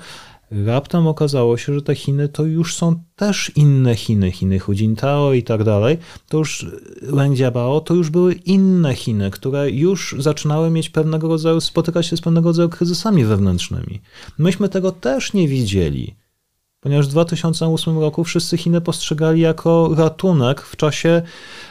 raptem 0.51 1.07
okazało 1.07 1.57
się, 1.57 1.75
że 1.75 1.83
te 1.83 1.95
Chiny 1.95 2.29
to 2.29 2.45
już 2.45 2.75
są 2.75 3.03
też 3.17 3.53
inne 3.57 3.95
Chiny, 3.97 4.31
Chiny 4.31 4.59
Hu 4.59 4.73
Jintao 4.73 5.33
i 5.33 5.43
tak 5.43 5.65
dalej, 5.65 5.99
to 6.29 6.39
już 6.39 6.67
Wen 7.03 7.37
Jiabao 7.37 7.81
to 7.81 7.95
już 7.95 8.11
były 8.11 8.33
inne 8.33 8.95
Chiny, 8.95 9.31
które 9.31 9.71
już 9.71 10.15
zaczynały 10.19 10.71
mieć 10.71 10.91
pewnego 10.91 11.29
rodzaju, 11.29 11.61
spotykać 11.61 12.07
się 12.07 12.17
z 12.17 12.21
pewnego 12.21 12.49
rodzaju 12.49 12.69
kryzysami 12.69 13.25
wewnętrznymi. 13.25 14.01
Myśmy 14.39 14.69
tego 14.69 14.93
też 14.93 15.33
nie 15.33 15.49
widzieli 15.49 16.17
ponieważ 16.81 17.07
w 17.07 17.11
2008 17.11 17.99
roku 17.99 18.25
wszyscy 18.25 18.57
Chiny 18.57 18.81
postrzegali 18.81 19.41
jako 19.41 19.91
ratunek 19.97 20.61
w 20.61 20.77
czasie 20.77 21.23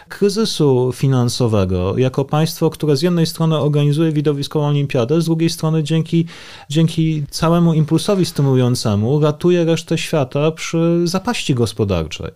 kryzysu 0.09 0.91
finansowego, 0.93 1.97
jako 1.97 2.25
państwo, 2.25 2.69
które 2.69 2.97
z 2.97 3.01
jednej 3.01 3.25
strony 3.25 3.57
organizuje 3.57 4.11
widowiskową 4.11 4.67
olimpiadę, 4.67 5.21
z 5.21 5.25
drugiej 5.25 5.49
strony 5.49 5.83
dzięki, 5.83 6.25
dzięki 6.69 7.23
całemu 7.29 7.73
impulsowi 7.73 8.25
stymulującemu 8.25 9.19
ratuje 9.19 9.65
resztę 9.65 9.97
świata 9.97 10.51
przy 10.51 11.01
zapaści 11.07 11.55
gospodarczej. 11.55 12.31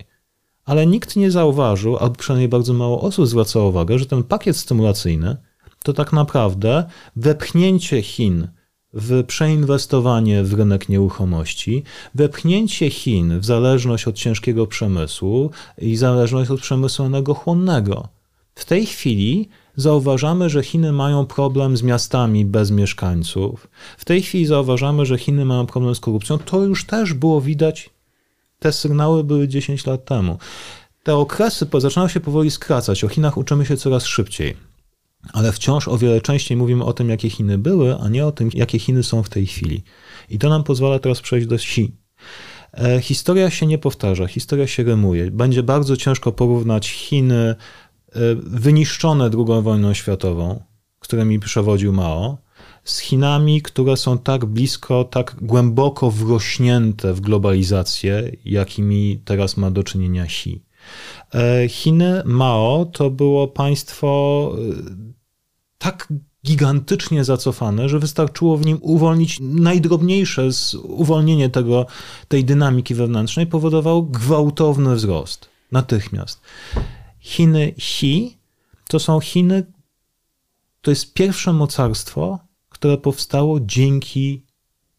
Ale 0.66 0.88
nikt 0.88 1.16
nie 1.16 1.32
zauważył, 1.32 1.98
albo 1.98 2.16
przynajmniej 2.16 2.50
bardzo 2.50 2.74
mało 2.74 3.02
osób 3.02 3.28
zwracało 3.28 3.70
uwagę, 3.70 4.00
że 4.00 4.06
ten 4.06 4.24
pakiet 4.24 4.58
stymulacyjny 4.58 5.38
to 5.84 5.94
tak 5.94 6.14
naprawdę 6.14 6.84
wepchnięcie 7.16 8.02
Chin 8.02 8.48
w 8.94 9.24
przeinwestowanie 9.24 10.44
w 10.44 10.54
rynek 10.54 10.90
nieruchomości, 10.90 11.84
wepchnięcie 12.16 12.90
Chin 12.90 13.40
w 13.40 13.46
zależność 13.46 14.08
od 14.08 14.16
ciężkiego 14.16 14.68
przemysłu 14.68 15.52
i 15.78 15.96
zależność 15.96 16.52
od 16.52 16.62
przemysłu 16.62 17.06
energochłonnego. 17.06 18.08
W 18.56 18.66
tej 18.66 18.86
chwili 18.86 19.50
zauważamy, 19.76 20.50
że 20.50 20.64
Chiny 20.64 20.92
mają 20.92 21.26
problem 21.26 21.78
z 21.78 21.84
miastami 21.84 22.46
bez 22.46 22.72
mieszkańców. 22.72 23.68
W 23.98 24.06
tej 24.06 24.22
chwili 24.22 24.46
zauważamy, 24.46 25.06
że 25.06 25.18
Chiny 25.18 25.46
mają 25.46 25.66
problem 25.66 25.96
z 25.96 26.00
korupcją. 26.00 26.38
To 26.38 26.64
już 26.64 26.86
też 26.86 27.14
było 27.14 27.42
widać, 27.42 27.90
te 28.60 28.72
sygnały 28.72 29.24
były 29.24 29.48
10 29.48 29.86
lat 29.86 30.06
temu. 30.06 30.38
Te 31.04 31.16
okresy 31.16 31.68
zaczynają 31.80 32.08
się 32.08 32.20
powoli 32.20 32.52
skracać. 32.52 33.04
O 33.04 33.08
Chinach 33.08 33.38
uczymy 33.38 33.66
się 33.66 33.78
coraz 33.78 34.06
szybciej 34.06 34.73
ale 35.34 35.52
wciąż 35.52 35.88
o 35.88 35.98
wiele 35.98 36.22
częściej 36.22 36.58
mówimy 36.58 36.84
o 36.84 36.94
tym, 36.94 37.10
jakie 37.10 37.30
Chiny 37.30 37.58
były, 37.58 37.96
a 37.98 38.10
nie 38.10 38.26
o 38.26 38.32
tym, 38.32 38.50
jakie 38.54 38.80
Chiny 38.80 39.04
są 39.04 39.24
w 39.24 39.30
tej 39.30 39.46
chwili. 39.46 39.84
I 40.30 40.40
to 40.40 40.50
nam 40.50 40.64
pozwala 40.64 41.00
teraz 41.00 41.22
przejść 41.22 41.48
do 41.48 41.56
Xi. 41.56 41.92
E, 42.74 43.02
historia 43.02 43.50
się 43.50 43.66
nie 43.66 43.78
powtarza, 43.78 44.28
historia 44.28 44.68
się 44.68 44.84
rymuje. 44.84 45.32
Będzie 45.32 45.64
bardzo 45.64 45.98
ciężko 45.98 46.32
porównać 46.32 46.90
Chiny 46.90 47.36
e, 47.36 47.56
wyniszczone 48.36 49.26
II 49.34 49.62
wojną 49.62 49.94
światową, 49.94 50.64
którymi 51.00 51.40
przewodził 51.40 51.94
Mao, 51.94 52.38
z 52.84 53.00
Chinami, 53.00 53.62
które 53.62 53.98
są 53.98 54.18
tak 54.18 54.46
blisko, 54.46 55.04
tak 55.04 55.36
głęboko 55.42 56.12
wrośnięte 56.12 57.14
w 57.14 57.22
globalizację, 57.22 58.32
jakimi 58.46 59.22
teraz 59.26 59.58
ma 59.58 59.72
do 59.72 59.84
czynienia 59.84 60.24
Xi. 60.24 60.63
E, 61.34 61.70
Chiny 61.70 62.22
Mao 62.26 62.86
to 62.86 63.10
było 63.10 63.48
państwo 63.48 64.52
tak 65.78 66.14
gigantycznie 66.46 67.24
zacofane, 67.24 67.90
że 67.90 68.00
wystarczyło 68.00 68.58
w 68.58 68.66
nim 68.66 68.78
uwolnić 68.82 69.38
najdrobniejsze 69.42 70.50
uwolnienie 70.84 71.50
tego, 71.50 71.86
tej 72.28 72.46
dynamiki 72.46 72.96
wewnętrznej 72.96 73.48
powodowało 73.48 74.02
gwałtowny 74.02 74.96
wzrost. 74.96 75.50
Natychmiast. 75.72 76.42
Chiny 77.20 77.74
Xi 77.78 78.38
to 78.88 79.00
są 79.00 79.20
Chiny, 79.20 79.64
to 80.82 80.92
jest 80.92 81.14
pierwsze 81.14 81.54
mocarstwo, 81.54 82.40
które 82.70 82.98
powstało 82.98 83.60
dzięki 83.60 84.46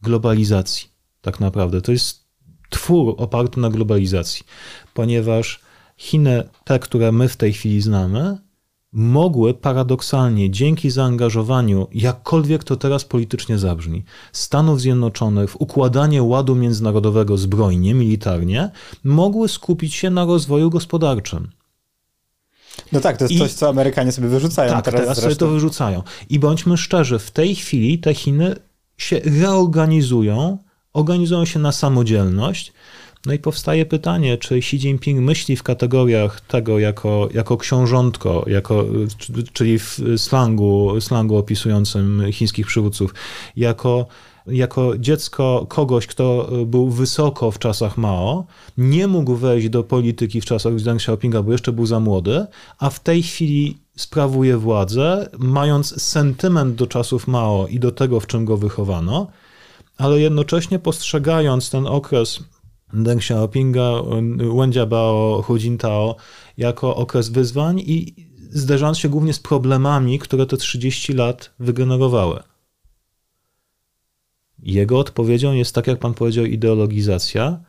globalizacji. 0.03 0.89
Tak 1.21 1.41
naprawdę. 1.41 1.81
To 1.81 1.93
jest 1.93 2.25
twór 2.71 3.15
oparty 3.19 3.61
na 3.61 3.71
globalizacji, 3.71 4.47
ponieważ 4.95 5.61
Chiny, 5.97 6.49
te, 6.65 6.79
które 6.79 7.13
my 7.13 7.29
w 7.29 7.37
tej 7.37 7.53
chwili 7.53 7.81
znamy, 7.81 8.39
mogły 8.93 9.55
paradoksalnie 9.55 10.51
dzięki 10.51 10.91
zaangażowaniu, 10.91 11.87
jakkolwiek 11.93 12.65
to 12.65 12.77
teraz 12.77 13.05
politycznie 13.05 13.59
zabrzmi, 13.59 14.05
Stanów 14.33 14.81
Zjednoczonych 14.81 15.51
w 15.51 15.57
układanie 15.57 16.23
ładu 16.23 16.55
międzynarodowego 16.55 17.37
zbrojnie, 17.37 17.95
militarnie, 17.95 18.71
mogły 19.05 19.49
skupić 19.49 19.95
się 19.95 20.11
na 20.11 20.25
rozwoju 20.25 20.71
gospodarczym. 20.71 21.51
No 22.93 23.01
tak, 23.01 23.17
to 23.17 23.25
jest 23.25 23.35
I... 23.35 23.39
coś, 23.39 23.53
co 23.53 23.69
Amerykanie 23.69 24.13
sobie 24.13 24.29
wyrzucają. 24.29 24.73
Tak, 24.73 24.85
teraz, 24.85 25.01
teraz 25.01 25.19
sobie 25.19 25.37
to 25.37 25.49
wyrzucają. 25.49 26.03
I 26.29 26.39
bądźmy 26.39 26.77
szczerzy, 26.77 27.19
w 27.19 27.31
tej 27.31 27.55
chwili 27.55 27.99
te 27.99 28.15
Chiny 28.15 28.57
się 28.97 29.21
reorganizują, 29.25 30.59
organizują 30.93 31.45
się 31.45 31.59
na 31.59 31.73
samodzielność. 31.73 32.73
No 33.27 33.33
i 33.33 33.39
powstaje 33.39 33.87
pytanie, 33.87 34.39
czy 34.39 34.55
Xi 34.55 34.77
Jinping 34.77 35.21
myśli 35.21 35.57
w 35.57 35.63
kategoriach 35.63 36.41
tego 36.41 36.79
jako, 36.79 37.29
jako 37.35 37.57
książątko, 37.57 38.45
jako, 38.47 38.85
czyli 39.53 39.79
w 39.79 40.01
slangu, 40.17 41.01
slangu 41.01 41.37
opisującym 41.37 42.23
chińskich 42.33 42.67
przywódców, 42.67 43.15
jako 43.57 44.07
jako 44.47 44.99
dziecko 44.99 45.67
kogoś, 45.69 46.07
kto 46.07 46.51
był 46.67 46.91
wysoko 46.91 47.51
w 47.51 47.59
czasach 47.59 47.97
Mao, 47.97 48.47
nie 48.79 49.07
mógł 49.07 49.35
wejść 49.35 49.69
do 49.69 49.83
polityki 49.83 50.41
w 50.41 50.45
czasach 50.45 50.75
Deng 50.75 51.01
Xiaopinga, 51.01 51.43
bo 51.43 51.53
jeszcze 51.53 51.73
był 51.73 51.87
za 51.87 52.01
młody, 52.01 52.47
a 52.79 52.91
w 52.91 53.01
tej 53.01 53.23
chwili 53.23 53.79
sprawuje 53.97 54.57
władzę, 54.57 55.29
mając 55.39 56.03
sentyment 56.03 56.75
do 56.75 56.87
czasów 56.87 57.29
Mao 57.29 57.67
i 57.67 57.79
do 57.79 57.93
tego, 57.93 58.21
w 58.21 58.27
czym 58.27 58.45
go 58.45 58.57
wychowano, 58.57 59.27
ale 59.99 60.21
jednocześnie 60.21 60.79
postrzegając 60.79 61.71
ten 61.71 61.87
okres 61.87 62.41
Deng 62.95 63.21
Xiaopinga, 63.21 64.03
Wen 64.59 64.73
Jiabao, 64.73 65.43
Hu 65.43 65.57
Jintao 65.57 66.17
jako 66.57 66.97
okres 66.97 67.29
wyzwań 67.29 67.81
i 67.81 68.15
zderzając 68.51 68.99
się 68.99 69.09
głównie 69.09 69.33
z 69.33 69.39
problemami, 69.39 70.19
które 70.19 70.47
te 70.47 70.57
30 70.57 71.13
lat 71.13 71.55
wygenerowały. 71.59 72.43
Jego 74.59 74.99
odpowiedzią 74.99 75.53
jest, 75.53 75.75
tak 75.75 75.87
jak 75.87 75.99
pan 75.99 76.15
powiedział, 76.15 76.45
ideologizacja. 76.45 77.61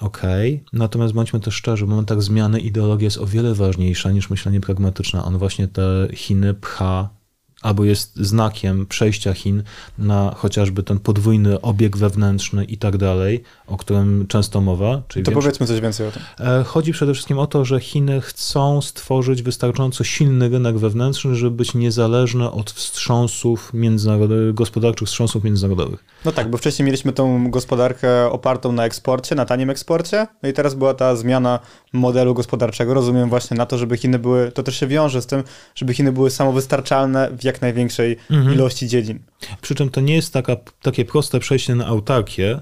Okej, 0.00 0.54
okay. 0.54 0.66
natomiast 0.72 1.14
bądźmy 1.14 1.40
też 1.40 1.54
szczerzy, 1.54 1.86
w 1.86 1.88
momentach 1.88 2.22
zmiany 2.22 2.60
ideologia 2.60 3.04
jest 3.04 3.18
o 3.18 3.26
wiele 3.26 3.54
ważniejsza 3.54 4.10
niż 4.10 4.30
myślenie 4.30 4.60
pragmatyczne. 4.60 5.24
On 5.24 5.38
właśnie 5.38 5.68
te 5.68 6.08
Chiny 6.12 6.54
pcha 6.54 7.23
albo 7.64 7.84
jest 7.84 8.16
znakiem 8.16 8.86
przejścia 8.86 9.32
Chin 9.32 9.62
na 9.98 10.34
chociażby 10.36 10.82
ten 10.82 10.98
podwójny 10.98 11.60
obieg 11.60 11.96
wewnętrzny 11.96 12.64
i 12.64 12.78
tak 12.78 12.96
dalej, 12.96 13.42
o 13.66 13.76
którym 13.76 14.26
często 14.28 14.60
mowa. 14.60 15.02
Czyli 15.08 15.24
to 15.24 15.32
powiedzmy 15.32 15.66
coś 15.66 15.80
więcej 15.80 16.06
o 16.06 16.10
tym. 16.10 16.22
E, 16.40 16.64
chodzi 16.64 16.92
przede 16.92 17.14
wszystkim 17.14 17.38
o 17.38 17.46
to, 17.46 17.64
że 17.64 17.80
Chiny 17.80 18.20
chcą 18.20 18.82
stworzyć 18.82 19.42
wystarczająco 19.42 20.04
silny 20.04 20.48
rynek 20.48 20.78
wewnętrzny, 20.78 21.34
żeby 21.34 21.56
być 21.56 21.74
niezależne 21.74 22.50
od 22.50 22.70
wstrząsów 22.70 23.74
międzynarodowych, 23.74 24.54
gospodarczych 24.54 25.08
wstrząsów 25.08 25.44
międzynarodowych. 25.44 26.04
No 26.24 26.32
tak, 26.32 26.50
bo 26.50 26.58
wcześniej 26.58 26.86
mieliśmy 26.86 27.12
tą 27.12 27.50
gospodarkę 27.50 28.30
opartą 28.30 28.72
na 28.72 28.84
eksporcie, 28.84 29.34
na 29.34 29.44
tanim 29.44 29.70
eksporcie, 29.70 30.26
no 30.42 30.48
i 30.48 30.52
teraz 30.52 30.74
była 30.74 30.94
ta 30.94 31.16
zmiana 31.16 31.58
modelu 31.94 32.34
gospodarczego, 32.34 32.94
rozumiem 32.94 33.28
właśnie 33.28 33.56
na 33.56 33.66
to, 33.66 33.78
żeby 33.78 33.96
Chiny 33.96 34.18
były, 34.18 34.52
to 34.52 34.62
też 34.62 34.80
się 34.80 34.86
wiąże 34.86 35.22
z 35.22 35.26
tym, 35.26 35.42
żeby 35.74 35.94
Chiny 35.94 36.12
były 36.12 36.30
samowystarczalne 36.30 37.30
w 37.38 37.44
jak 37.44 37.62
największej 37.62 38.16
mhm. 38.30 38.54
ilości 38.54 38.88
dziedzin. 38.88 39.18
Przy 39.60 39.74
czym 39.74 39.90
to 39.90 40.00
nie 40.00 40.14
jest 40.14 40.32
taka, 40.32 40.56
takie 40.82 41.04
proste 41.04 41.40
przejście 41.40 41.74
na 41.74 41.86
autarkię, 41.86 42.60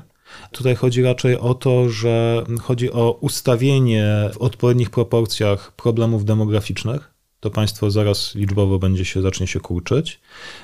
Tutaj 0.53 0.75
chodzi 0.75 1.03
raczej 1.03 1.39
o 1.39 1.55
to, 1.55 1.89
że 1.89 2.45
chodzi 2.63 2.93
o 2.93 3.19
ustawienie 3.21 4.31
w 4.33 4.39
odpowiednich 4.39 4.91
proporcjach 4.91 5.73
problemów 5.73 6.25
demograficznych. 6.25 7.13
To 7.41 7.51
państwo 7.51 7.91
zaraz 7.91 8.35
liczbowo 8.35 8.79
będzie 8.79 9.05
się, 9.05 9.23
zacznie 9.23 9.47
się 9.47 9.61
kurczyć. 9.61 10.21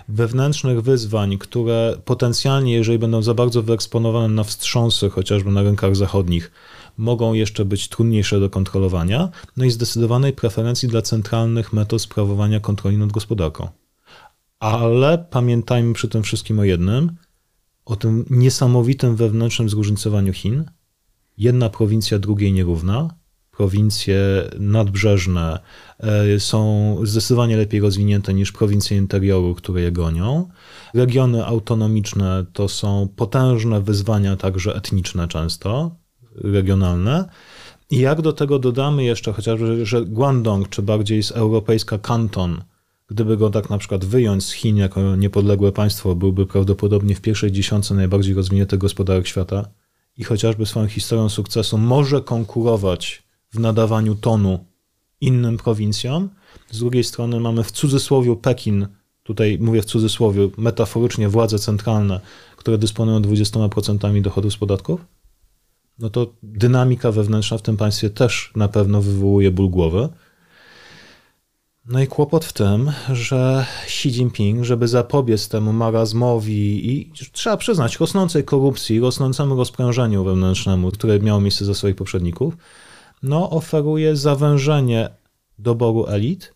Wewnętrznych 0.09 0.83
wyzwań, 0.83 1.39
które 1.39 1.97
potencjalnie, 2.05 2.75
jeżeli 2.75 2.99
będą 2.99 3.23
za 3.23 3.35
bardzo 3.35 3.63
wyeksponowane 3.63 4.35
na 4.35 4.45
wstrząsy, 4.45 5.11
chociażby 5.11 5.51
na 5.51 5.63
rynkach 5.63 5.97
zachodnich, 5.97 6.51
mogą 6.99 7.35
jeszcze 7.35 7.65
być 7.65 7.89
trudniejsze 7.89 8.41
do 8.41 8.51
kontrolowania. 8.51 9.29
No 9.57 9.65
i 9.65 9.71
zdecydowanej 9.71 10.33
preferencji 10.33 10.89
dla 10.89 11.03
centralnych 11.03 11.73
metod 11.73 12.03
sprawowania 12.03 12.61
kontroli 12.61 12.97
nad 12.97 13.13
gospodarką. 13.13 13.69
Ale 14.61 15.27
pamiętajmy 15.31 15.95
przy 15.95 16.09
tym 16.09 16.23
wszystkim 16.23 16.59
o 16.59 16.65
jednym, 16.65 17.17
o 17.85 17.97
tym 17.97 18.25
niesamowitym 18.31 19.17
wewnętrznym 19.17 19.69
zróżnicowaniu 19.69 20.33
Chin. 20.33 20.65
Jedna 21.39 21.69
prowincja 21.71 22.19
drugiej 22.19 22.53
nierówna. 22.53 23.15
Prowincje 23.51 24.21
nadbrzeżne 24.59 25.59
e, 26.01 26.41
są 26.41 26.97
zdecydowanie 27.05 27.57
lepiej 27.57 27.81
rozwinięte 27.81 28.35
niż 28.35 28.53
prowincje 28.53 28.97
interioru, 28.97 29.55
które 29.55 29.81
je 29.81 29.93
gonią. 29.93 30.49
Regiony 30.95 31.47
autonomiczne 31.47 32.47
to 32.53 32.69
są 32.69 33.09
potężne 33.17 33.81
wyzwania, 33.81 34.37
także 34.37 34.75
etniczne 34.77 35.29
często, 35.29 35.97
regionalne. 36.35 37.29
I 37.91 37.99
jak 37.99 38.23
do 38.23 38.33
tego 38.33 38.59
dodamy 38.59 39.05
jeszcze 39.05 39.33
chociażby, 39.33 39.87
że 39.87 40.05
Guangdong, 40.05 40.69
czy 40.69 40.83
bardziej 40.83 41.23
z 41.23 41.31
europejska 41.31 41.99
Kanton, 41.99 42.63
Gdyby 43.09 43.37
go 43.37 43.51
tak 43.51 43.71
na 43.71 43.79
przykład 43.79 44.05
wyjąć 44.05 44.45
z 44.45 44.53
Chin 44.53 44.77
jako 44.77 45.17
niepodległe 45.17 45.73
państwo, 45.73 46.15
byłby 46.15 46.47
prawdopodobnie 46.47 47.15
w 47.15 47.21
pierwszej 47.21 47.53
dziesiątce 47.53 47.95
najbardziej 47.95 48.35
rozwiniętych 48.35 48.79
gospodarek 48.79 49.27
świata 49.27 49.69
i 50.17 50.25
chociażby 50.25 50.67
swoją 50.67 50.87
historią 50.87 51.29
sukcesu 51.29 51.79
może 51.79 52.21
konkurować 52.21 53.23
w 53.53 53.59
nadawaniu 53.59 54.15
tonu 54.15 54.65
innym 55.21 55.57
prowincjom. 55.57 56.29
Z 56.71 56.79
drugiej 56.79 57.05
strony 57.05 57.41
mamy 57.41 57.65
w 57.65 57.71
cudzysłowie 57.71 58.37
Pekin, 58.37 58.87
tutaj 59.23 59.59
mówię 59.61 59.83
w 59.83 59.85
cudzysłowie, 59.85 60.49
metaforycznie 60.59 61.29
władze 61.29 61.59
centralne, 61.59 62.21
które 62.57 62.79
dysponują 62.79 63.21
20% 63.21 64.23
dochodów 64.23 64.53
z 64.53 64.57
podatków. 64.57 65.05
No 65.99 66.11
to 66.11 66.33
dynamika 66.43 67.13
wewnętrzna 67.13 67.59
w 67.59 67.63
tym 67.63 67.77
państwie 67.77 68.11
też 68.11 68.53
na 68.57 68.69
pewno 68.69 69.03
wywołuje 69.03 69.51
ból 69.51 69.71
głowy. 69.71 70.09
No 71.89 72.01
i 72.01 72.07
kłopot 72.07 72.45
w 72.45 72.53
tym, 72.53 72.93
że 73.13 73.67
Xi 73.85 74.09
Jinping, 74.09 74.65
żeby 74.65 74.89
zapobiec 74.89 75.49
temu 75.49 75.73
marazmowi 75.73 76.91
i 76.91 77.13
trzeba 77.33 77.57
przyznać 77.57 78.01
rosnącej 78.01 78.45
korupcji, 78.45 79.01
rosnącemu 79.01 79.57
rozprężeniu 79.57 80.25
wewnętrznemu, 80.25 80.91
które 80.91 81.21
miało 81.21 81.41
miejsce 81.41 81.65
za 81.65 81.75
swoich 81.75 81.97
poprzedników, 81.97 82.57
no 83.23 83.51
oferuje 83.51 84.17
zawężenie 84.17 85.11
doboru 85.59 86.07
elit. 86.07 86.55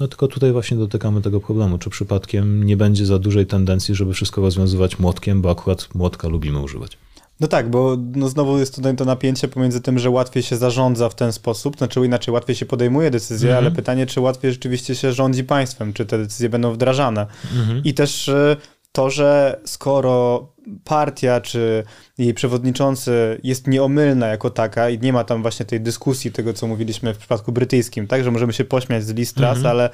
No 0.00 0.08
tylko 0.08 0.28
tutaj 0.28 0.52
właśnie 0.52 0.76
dotykamy 0.76 1.22
tego 1.22 1.40
problemu, 1.40 1.78
czy 1.78 1.90
przypadkiem 1.90 2.64
nie 2.64 2.76
będzie 2.76 3.06
za 3.06 3.18
dużej 3.18 3.46
tendencji, 3.46 3.94
żeby 3.94 4.14
wszystko 4.14 4.40
rozwiązywać 4.40 4.98
młotkiem, 4.98 5.42
bo 5.42 5.50
akurat 5.50 5.94
młotka 5.94 6.28
lubimy 6.28 6.60
używać. 6.60 6.98
No 7.40 7.48
tak, 7.48 7.70
bo 7.70 7.96
no 8.14 8.28
znowu 8.28 8.58
jest 8.58 8.74
tutaj 8.74 8.96
to 8.96 9.04
napięcie 9.04 9.48
pomiędzy 9.48 9.80
tym, 9.80 9.98
że 9.98 10.10
łatwiej 10.10 10.42
się 10.42 10.56
zarządza 10.56 11.08
w 11.08 11.14
ten 11.14 11.32
sposób, 11.32 11.76
znaczy 11.76 12.00
inaczej 12.00 12.34
łatwiej 12.34 12.56
się 12.56 12.66
podejmuje 12.66 13.10
decyzje, 13.10 13.50
mm 13.50 13.62
-hmm. 13.62 13.66
ale 13.66 13.76
pytanie, 13.76 14.06
czy 14.06 14.20
łatwiej 14.20 14.52
rzeczywiście 14.52 14.94
się 14.94 15.12
rządzi 15.12 15.44
państwem, 15.44 15.92
czy 15.92 16.06
te 16.06 16.18
decyzje 16.18 16.48
będą 16.48 16.72
wdrażane. 16.72 17.26
Mm 17.54 17.66
-hmm. 17.66 17.80
I 17.84 17.94
też 17.94 18.28
e, 18.28 18.56
to, 18.92 19.10
że 19.10 19.60
skoro 19.64 20.46
partia 20.84 21.40
czy 21.40 21.84
jej 22.18 22.34
przewodniczący 22.34 23.40
jest 23.42 23.66
nieomylna 23.66 24.26
jako 24.26 24.50
taka 24.50 24.90
i 24.90 24.98
nie 24.98 25.12
ma 25.12 25.24
tam 25.24 25.42
właśnie 25.42 25.66
tej 25.66 25.80
dyskusji, 25.80 26.32
tego 26.32 26.52
co 26.52 26.66
mówiliśmy 26.66 27.14
w 27.14 27.18
przypadku 27.18 27.52
brytyjskim, 27.52 28.06
tak, 28.06 28.24
że 28.24 28.30
możemy 28.30 28.52
się 28.52 28.64
pośmiać 28.64 29.04
z 29.04 29.10
list 29.10 29.38
mm 29.38 29.54
-hmm. 29.54 29.68
ale 29.68 29.90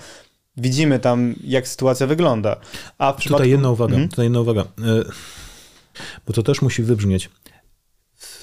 widzimy 0.56 0.98
tam, 0.98 1.34
jak 1.44 1.68
sytuacja 1.68 2.06
wygląda. 2.06 2.56
A 2.98 3.12
w 3.12 3.16
przypadku... 3.16 3.38
Tutaj 3.38 3.50
jedna 3.50 3.70
uwaga, 3.70 3.92
mhm. 3.92 4.08
tutaj 4.08 4.26
jedna 4.26 4.40
uwaga. 4.40 4.60
Y 4.60 5.40
bo 6.26 6.32
to 6.32 6.42
też 6.42 6.62
musi 6.62 6.82
wybrzmieć. 6.82 7.30
W 8.16 8.42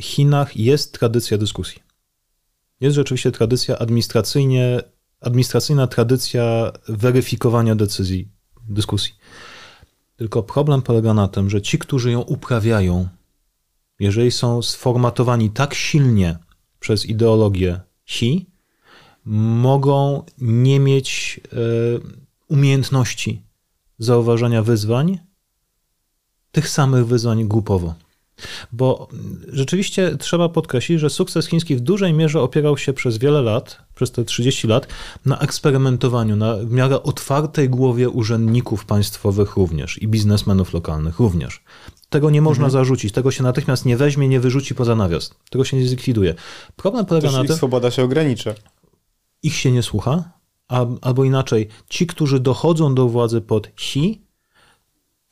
Chinach 0.00 0.56
jest 0.56 0.98
tradycja 0.98 1.38
dyskusji. 1.38 1.82
Jest 2.80 2.96
rzeczywiście 2.96 3.32
tradycja 3.32 3.78
administracyjnie, 3.78 4.80
administracyjna 5.20 5.86
tradycja 5.86 6.72
weryfikowania 6.88 7.74
decyzji, 7.74 8.28
dyskusji. 8.68 9.14
Tylko 10.16 10.42
problem 10.42 10.82
polega 10.82 11.14
na 11.14 11.28
tym, 11.28 11.50
że 11.50 11.62
ci, 11.62 11.78
którzy 11.78 12.10
ją 12.10 12.20
uprawiają, 12.20 13.08
jeżeli 13.98 14.30
są 14.30 14.62
sformatowani 14.62 15.50
tak 15.50 15.74
silnie 15.74 16.38
przez 16.80 17.06
ideologię 17.06 17.80
Xi, 18.06 18.46
mogą 19.24 20.24
nie 20.38 20.80
mieć 20.80 21.40
e, 21.44 21.56
umiejętności 22.48 23.42
zauważania 23.98 24.62
wyzwań 24.62 25.18
tych 26.52 26.68
samych 26.68 27.06
wyzwań 27.06 27.44
głupowo. 27.44 27.94
Bo 28.72 29.08
rzeczywiście 29.48 30.16
trzeba 30.16 30.48
podkreślić, 30.48 31.00
że 31.00 31.10
sukces 31.10 31.46
chiński 31.46 31.76
w 31.76 31.80
dużej 31.80 32.12
mierze 32.12 32.40
opierał 32.40 32.78
się 32.78 32.92
przez 32.92 33.18
wiele 33.18 33.42
lat, 33.42 33.78
przez 33.94 34.10
te 34.10 34.24
30 34.24 34.66
lat, 34.66 34.86
na 35.26 35.38
eksperymentowaniu, 35.38 36.36
na 36.36 36.56
w 36.56 36.70
miarę 36.70 37.02
otwartej 37.02 37.68
głowie 37.68 38.08
urzędników 38.08 38.84
państwowych 38.84 39.56
również 39.56 40.02
i 40.02 40.08
biznesmenów 40.08 40.72
lokalnych 40.72 41.18
również. 41.18 41.62
Tego 42.08 42.30
nie 42.30 42.42
można 42.42 42.64
mhm. 42.64 42.72
zarzucić, 42.72 43.12
tego 43.12 43.30
się 43.30 43.42
natychmiast 43.42 43.86
nie 43.86 43.96
weźmie, 43.96 44.28
nie 44.28 44.40
wyrzuci 44.40 44.74
poza 44.74 44.96
nawias. 44.96 45.34
Tego 45.50 45.64
się 45.64 45.76
nie 45.76 45.88
zlikwiduje. 45.88 46.34
Problem 46.76 47.06
polega 47.06 47.28
Też 47.28 47.36
na 47.36 47.44
tym. 47.44 47.56
swoboda 47.56 47.90
się 47.90 48.02
ogranicza. 48.02 48.54
Ich 49.42 49.56
się 49.56 49.72
nie 49.72 49.82
słucha, 49.82 50.30
albo 51.00 51.24
inaczej, 51.24 51.68
ci, 51.88 52.06
którzy 52.06 52.40
dochodzą 52.40 52.94
do 52.94 53.08
władzy 53.08 53.40
pod 53.40 53.66
Xi, 53.66 54.21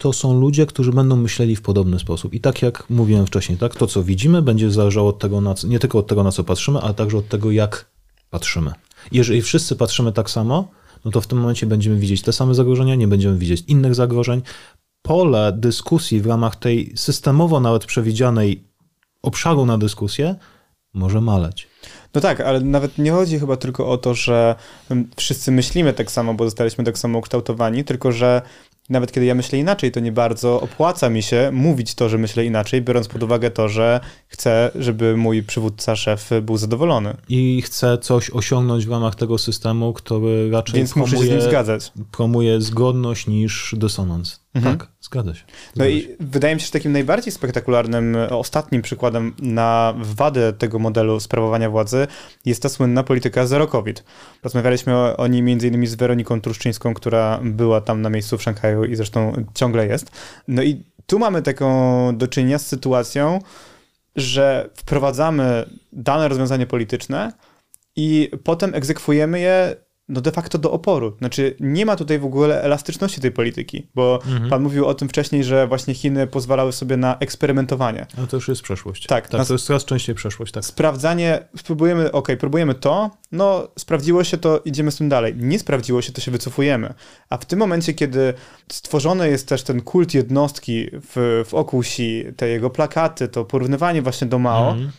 to 0.00 0.12
są 0.12 0.40
ludzie, 0.40 0.66
którzy 0.66 0.92
będą 0.92 1.16
myśleli 1.16 1.56
w 1.56 1.62
podobny 1.62 1.98
sposób. 1.98 2.34
I 2.34 2.40
tak 2.40 2.62
jak 2.62 2.90
mówiłem 2.90 3.26
wcześniej, 3.26 3.58
tak, 3.58 3.76
to 3.76 3.86
co 3.86 4.02
widzimy 4.02 4.42
będzie 4.42 4.70
zależało 4.70 5.08
od 5.08 5.18
tego, 5.18 5.42
nie 5.64 5.78
tylko 5.78 5.98
od 5.98 6.06
tego, 6.06 6.24
na 6.24 6.32
co 6.32 6.44
patrzymy, 6.44 6.80
ale 6.80 6.94
także 6.94 7.18
od 7.18 7.28
tego, 7.28 7.50
jak 7.50 7.90
patrzymy. 8.30 8.72
Jeżeli 9.12 9.42
wszyscy 9.42 9.76
patrzymy 9.76 10.12
tak 10.12 10.30
samo, 10.30 10.68
no 11.04 11.10
to 11.10 11.20
w 11.20 11.26
tym 11.26 11.38
momencie 11.38 11.66
będziemy 11.66 11.96
widzieć 11.96 12.22
te 12.22 12.32
same 12.32 12.54
zagrożenia, 12.54 12.94
nie 12.94 13.08
będziemy 13.08 13.38
widzieć 13.38 13.64
innych 13.66 13.94
zagrożeń. 13.94 14.42
Pole 15.02 15.52
dyskusji 15.56 16.20
w 16.20 16.26
ramach 16.26 16.56
tej 16.56 16.92
systemowo 16.96 17.60
nawet 17.60 17.84
przewidzianej 17.86 18.64
obszaru 19.22 19.66
na 19.66 19.78
dyskusję 19.78 20.34
może 20.94 21.20
maleć. 21.20 21.68
No 22.14 22.20
tak, 22.20 22.40
ale 22.40 22.60
nawet 22.60 22.98
nie 22.98 23.10
chodzi 23.10 23.38
chyba 23.38 23.56
tylko 23.56 23.88
o 23.90 23.98
to, 23.98 24.14
że 24.14 24.54
wszyscy 25.16 25.52
myślimy 25.52 25.92
tak 25.92 26.10
samo, 26.10 26.34
bo 26.34 26.44
zostaliśmy 26.44 26.84
tak 26.84 26.98
samo 26.98 27.18
ukształtowani, 27.18 27.84
tylko 27.84 28.12
że 28.12 28.42
nawet 28.90 29.12
kiedy 29.12 29.26
ja 29.26 29.34
myślę 29.34 29.58
inaczej, 29.58 29.92
to 29.92 30.00
nie 30.00 30.12
bardzo 30.12 30.60
opłaca 30.60 31.10
mi 31.10 31.22
się 31.22 31.50
mówić 31.52 31.94
to, 31.94 32.08
że 32.08 32.18
myślę 32.18 32.44
inaczej, 32.44 32.82
biorąc 32.82 33.08
pod 33.08 33.22
uwagę 33.22 33.50
to, 33.50 33.68
że 33.68 34.00
chcę, 34.28 34.70
żeby 34.74 35.16
mój 35.16 35.42
przywódca, 35.42 35.96
szef 35.96 36.30
był 36.42 36.56
zadowolony. 36.56 37.16
I 37.28 37.62
chcę 37.62 37.98
coś 37.98 38.30
osiągnąć 38.30 38.86
w 38.86 38.90
ramach 38.90 39.14
tego 39.14 39.38
systemu, 39.38 39.92
który 39.92 40.50
raczej 40.50 40.74
Więc 40.74 40.92
promuje, 40.92 41.12
muszę 41.12 41.26
się 41.26 41.30
z 41.32 41.34
nim 41.34 41.50
zgadzać. 41.50 41.92
promuje 42.12 42.60
zgodność 42.60 43.26
niż 43.26 43.74
dysonans. 43.78 44.40
Mhm. 44.54 44.78
Tak, 44.78 44.88
zgadza 45.00 45.34
się. 45.34 45.44
Zgadza 45.44 45.54
no 45.76 45.86
i 45.86 46.16
wydaje 46.20 46.54
mi 46.54 46.60
się, 46.60 46.66
że 46.66 46.72
takim 46.72 46.92
najbardziej 46.92 47.32
spektakularnym, 47.32 48.16
ostatnim 48.30 48.82
przykładem 48.82 49.34
na 49.42 49.94
wadę 49.96 50.52
tego 50.52 50.78
modelu 50.78 51.20
sprawowania 51.20 51.70
władzy 51.70 52.06
jest 52.44 52.62
ta 52.62 52.68
słynna 52.68 53.02
polityka 53.02 53.46
zero 53.46 53.66
COVID. 53.66 54.04
Rozmawialiśmy 54.42 55.16
o, 55.16 55.26
niej 55.26 55.42
między 55.42 55.68
innymi 55.68 55.86
z 55.86 55.94
Weroniką 55.94 56.40
Truszczyńską, 56.40 56.94
która 56.94 57.40
była 57.42 57.80
tam 57.80 58.02
na 58.02 58.10
miejscu 58.10 58.38
w 58.38 58.42
Szanghaju 58.42 58.84
i 58.84 58.96
zresztą 58.96 59.44
ciągle 59.54 59.86
jest. 59.86 60.10
No 60.48 60.62
i 60.62 60.84
tu 61.06 61.18
mamy 61.18 61.42
taką 61.42 62.16
do 62.16 62.28
czynienia 62.28 62.58
z 62.58 62.66
sytuacją, 62.66 63.40
że 64.16 64.70
wprowadzamy 64.74 65.64
dane 65.92 66.28
rozwiązanie 66.28 66.66
polityczne 66.66 67.32
i 67.96 68.30
potem 68.44 68.74
egzekwujemy 68.74 69.40
je 69.40 69.76
no 70.10 70.20
de 70.20 70.32
facto 70.32 70.58
do 70.58 70.72
oporu. 70.72 71.16
Znaczy 71.18 71.56
nie 71.60 71.86
ma 71.86 71.96
tutaj 71.96 72.18
w 72.18 72.24
ogóle 72.24 72.62
elastyczności 72.62 73.20
tej 73.20 73.32
polityki, 73.32 73.86
bo 73.94 74.20
mhm. 74.26 74.50
pan 74.50 74.62
mówił 74.62 74.86
o 74.86 74.94
tym 74.94 75.08
wcześniej, 75.08 75.44
że 75.44 75.66
właśnie 75.66 75.94
Chiny 75.94 76.26
pozwalały 76.26 76.72
sobie 76.72 76.96
na 76.96 77.18
eksperymentowanie. 77.18 78.06
Ale 78.18 78.26
to 78.26 78.36
już 78.36 78.48
jest 78.48 78.62
przeszłość. 78.62 79.06
Tak. 79.06 79.28
tak 79.28 79.46
to 79.46 79.54
jest 79.54 79.66
coraz 79.66 79.84
częściej 79.84 80.14
przeszłość, 80.14 80.52
tak. 80.52 80.64
Sprawdzanie, 80.64 81.48
spróbujemy, 81.56 82.12
ok, 82.12 82.28
próbujemy 82.40 82.74
to, 82.74 83.10
no 83.32 83.68
sprawdziło 83.78 84.24
się 84.24 84.38
to, 84.38 84.60
idziemy 84.64 84.90
z 84.90 84.96
tym 84.96 85.08
dalej. 85.08 85.34
Nie 85.36 85.58
sprawdziło 85.58 86.02
się, 86.02 86.12
to 86.12 86.20
się 86.20 86.30
wycofujemy. 86.30 86.94
A 87.30 87.36
w 87.36 87.44
tym 87.44 87.58
momencie, 87.58 87.94
kiedy 87.94 88.34
stworzony 88.72 89.30
jest 89.30 89.48
też 89.48 89.62
ten 89.62 89.80
kult 89.80 90.14
jednostki 90.14 90.86
w, 90.92 91.44
w 91.48 91.54
oku 91.54 91.82
te 92.36 92.48
jego 92.48 92.70
plakaty, 92.70 93.28
to 93.28 93.44
porównywanie 93.44 94.02
właśnie 94.02 94.26
do 94.26 94.38
Mao, 94.38 94.70
mhm 94.70 94.90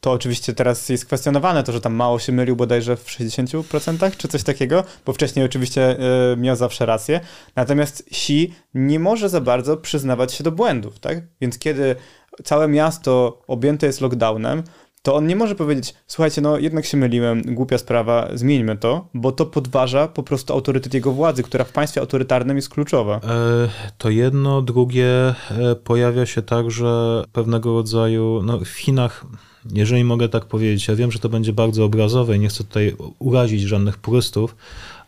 to 0.00 0.12
oczywiście 0.12 0.52
teraz 0.52 0.88
jest 0.88 1.06
kwestionowane, 1.06 1.62
to, 1.62 1.72
że 1.72 1.80
tam 1.80 1.94
mało 1.94 2.18
się 2.18 2.32
mylił 2.32 2.56
bodajże 2.56 2.96
w 2.96 3.06
60% 3.06 4.16
czy 4.16 4.28
coś 4.28 4.42
takiego, 4.42 4.84
bo 5.06 5.12
wcześniej 5.12 5.44
oczywiście 5.44 5.96
y, 6.32 6.36
miał 6.36 6.56
zawsze 6.56 6.86
rację. 6.86 7.20
Natomiast 7.56 8.04
Xi 8.10 8.54
nie 8.74 8.98
może 8.98 9.28
za 9.28 9.40
bardzo 9.40 9.76
przyznawać 9.76 10.32
się 10.32 10.44
do 10.44 10.52
błędów, 10.52 10.98
tak? 10.98 11.22
Więc 11.40 11.58
kiedy 11.58 11.96
całe 12.44 12.68
miasto 12.68 13.42
objęte 13.46 13.86
jest 13.86 14.00
lockdownem, 14.00 14.62
to 15.02 15.14
on 15.14 15.26
nie 15.26 15.36
może 15.36 15.54
powiedzieć, 15.54 15.94
słuchajcie, 16.06 16.40
no 16.40 16.58
jednak 16.58 16.84
się 16.84 16.96
myliłem, 16.96 17.42
głupia 17.42 17.78
sprawa, 17.78 18.28
zmieńmy 18.34 18.76
to, 18.76 19.08
bo 19.14 19.32
to 19.32 19.46
podważa 19.46 20.08
po 20.08 20.22
prostu 20.22 20.52
autorytet 20.52 20.94
jego 20.94 21.12
władzy, 21.12 21.42
która 21.42 21.64
w 21.64 21.72
państwie 21.72 22.00
autorytarnym 22.00 22.56
jest 22.56 22.68
kluczowa. 22.68 23.16
E, 23.16 23.20
to 23.98 24.10
jedno, 24.10 24.62
drugie 24.62 25.06
e, 25.08 25.34
pojawia 25.84 26.26
się 26.26 26.42
także 26.42 27.22
pewnego 27.32 27.72
rodzaju, 27.72 28.42
no 28.44 28.58
w 28.58 28.68
Chinach 28.68 29.26
jeżeli 29.72 30.04
mogę 30.04 30.28
tak 30.28 30.44
powiedzieć, 30.44 30.88
ja 30.88 30.96
wiem, 30.96 31.12
że 31.12 31.18
to 31.18 31.28
będzie 31.28 31.52
bardzo 31.52 31.84
obrazowe 31.84 32.36
i 32.36 32.40
nie 32.40 32.48
chcę 32.48 32.64
tutaj 32.64 32.96
urazić 33.18 33.62
żadnych 33.62 33.96
purystów, 33.96 34.56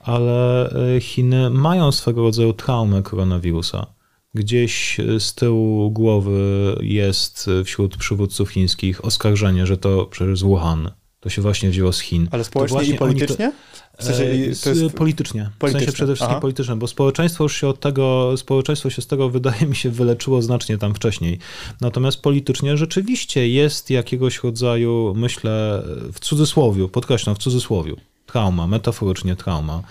ale 0.01 0.71
e, 0.97 1.01
Chiny 1.01 1.51
mają 1.51 1.93
swego 1.93 2.23
rodzaju 2.23 2.53
traumę 2.53 3.03
koronawirusa. 3.03 3.87
Gdzieś 4.35 5.01
z 5.19 5.35
tyłu 5.35 5.91
głowy 5.91 6.77
jest 6.81 7.51
wśród 7.65 7.97
przywódców 7.97 8.51
chińskich 8.51 9.05
oskarżenie, 9.05 9.67
że 9.67 9.77
to 9.77 10.07
przecież 10.07 10.45
Wuhan. 10.45 10.91
To 11.21 11.31
się 11.31 11.43
właśnie 11.43 11.71
wzięło 11.71 11.93
z 11.93 12.01
Chin. 12.01 12.29
Ale 12.31 12.45
społecznie 12.45 12.85
i 12.85 12.95
politycznie? 12.95 13.53
W 13.99 14.05
sensie, 14.05 14.25
e, 14.25 14.55
to 14.65 14.71
jest... 14.71 14.95
Politycznie. 14.97 15.51
W 15.61 15.71
sensie 15.71 15.93
przede 15.93 16.15
wszystkim 16.15 16.33
Aha. 16.33 16.41
polityczne, 16.41 16.77
bo 16.77 16.87
społeczeństwo 16.87 17.45
już 17.45 17.57
się 17.57 17.69
od 17.69 17.81
tego, 17.81 18.35
społeczeństwo 18.37 18.91
się 18.91 19.03
z 19.03 19.07
tego 19.07 19.29
wydaje 19.29 19.67
mi 19.67 19.77
się 19.77 19.91
wyleczyło 19.91 20.43
znacznie 20.43 20.79
tam 20.79 20.95
wcześniej. 20.95 21.39
Natomiast 21.81 22.23
politycznie 22.23 22.77
rzeczywiście 22.77 23.49
jest 23.49 23.91
jakiegoś 23.91 24.43
rodzaju, 24.43 25.13
myślę, 25.17 25.83
w 26.13 26.21
cudzysłowiu, 26.21 26.89
podkreślam, 26.89 27.35
w 27.35 27.39
cudzysłowiu, 27.39 27.97
trauma, 28.27 28.67
metaforycznie 28.67 29.37
trauma 29.37 29.83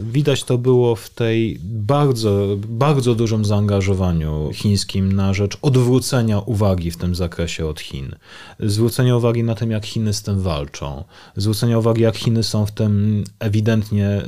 widać 0.00 0.44
to 0.44 0.58
było 0.58 0.96
w 0.96 1.10
tej 1.10 1.58
bardzo, 1.62 2.46
bardzo 2.68 3.14
dużym 3.14 3.44
zaangażowaniu 3.44 4.50
chińskim 4.52 5.12
na 5.12 5.34
rzecz 5.34 5.56
odwrócenia 5.62 6.38
uwagi 6.38 6.90
w 6.90 6.96
tym 6.96 7.14
zakresie 7.14 7.66
od 7.66 7.80
Chin. 7.80 8.14
Zwrócenia 8.60 9.16
uwagi 9.16 9.44
na 9.44 9.54
tym, 9.54 9.70
jak 9.70 9.86
Chiny 9.86 10.12
z 10.12 10.22
tym 10.22 10.40
walczą. 10.40 11.04
Zwrócenia 11.36 11.78
uwagi, 11.78 12.02
jak 12.02 12.16
Chiny 12.16 12.42
są 12.42 12.66
w 12.66 12.72
tym 12.72 13.24
ewidentnie 13.38 14.06
e, 14.06 14.22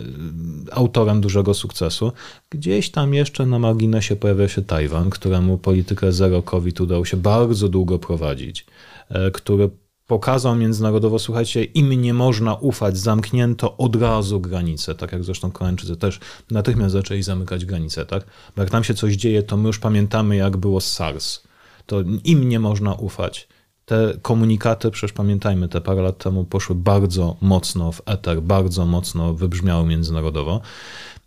autorem 0.72 1.20
dużego 1.20 1.54
sukcesu. 1.54 2.12
Gdzieś 2.50 2.90
tam 2.90 3.14
jeszcze 3.14 3.46
na 3.46 3.58
marginesie 3.58 4.16
pojawia 4.16 4.48
się 4.48 4.62
Tajwan, 4.62 5.10
któremu 5.10 5.58
politykę 5.58 6.12
zero 6.12 6.42
COVID 6.42 6.80
udało 6.80 7.04
się 7.04 7.16
bardzo 7.16 7.68
długo 7.68 7.98
prowadzić, 7.98 8.66
e, 9.08 9.30
który 9.30 9.70
pokazał 10.06 10.56
międzynarodowo, 10.56 11.18
słuchajcie, 11.18 11.64
im 11.64 11.90
nie 12.02 12.14
można 12.14 12.54
ufać, 12.54 12.98
zamknięto 12.98 13.76
od 13.76 13.96
razu 13.96 14.40
granice, 14.40 14.94
tak 14.94 15.12
jak 15.12 15.24
zresztą 15.24 15.50
Koreańczycy 15.50 15.96
też 15.96 16.20
natychmiast 16.50 16.92
zaczęli 16.92 17.22
zamykać 17.22 17.64
granice, 17.64 18.06
tak? 18.06 18.24
Bo 18.56 18.62
jak 18.62 18.70
tam 18.70 18.84
się 18.84 18.94
coś 18.94 19.14
dzieje, 19.14 19.42
to 19.42 19.56
my 19.56 19.66
już 19.66 19.78
pamiętamy, 19.78 20.36
jak 20.36 20.56
było 20.56 20.80
z 20.80 20.92
SARS. 20.92 21.42
To 21.86 21.96
im 22.24 22.48
nie 22.48 22.60
można 22.60 22.94
ufać. 22.94 23.48
Te 23.84 24.14
komunikaty, 24.22 24.90
przecież 24.90 25.12
pamiętajmy, 25.12 25.68
te 25.68 25.80
parę 25.80 26.02
lat 26.02 26.18
temu 26.18 26.44
poszły 26.44 26.76
bardzo 26.76 27.36
mocno 27.40 27.92
w 27.92 28.02
eter, 28.06 28.42
bardzo 28.42 28.86
mocno 28.86 29.34
wybrzmiały 29.34 29.86
międzynarodowo. 29.86 30.60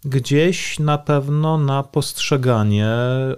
Gdzieś 0.06 0.80
na 0.80 0.98
pewno 0.98 1.58
na 1.58 1.84
postrzeganie 1.84 2.90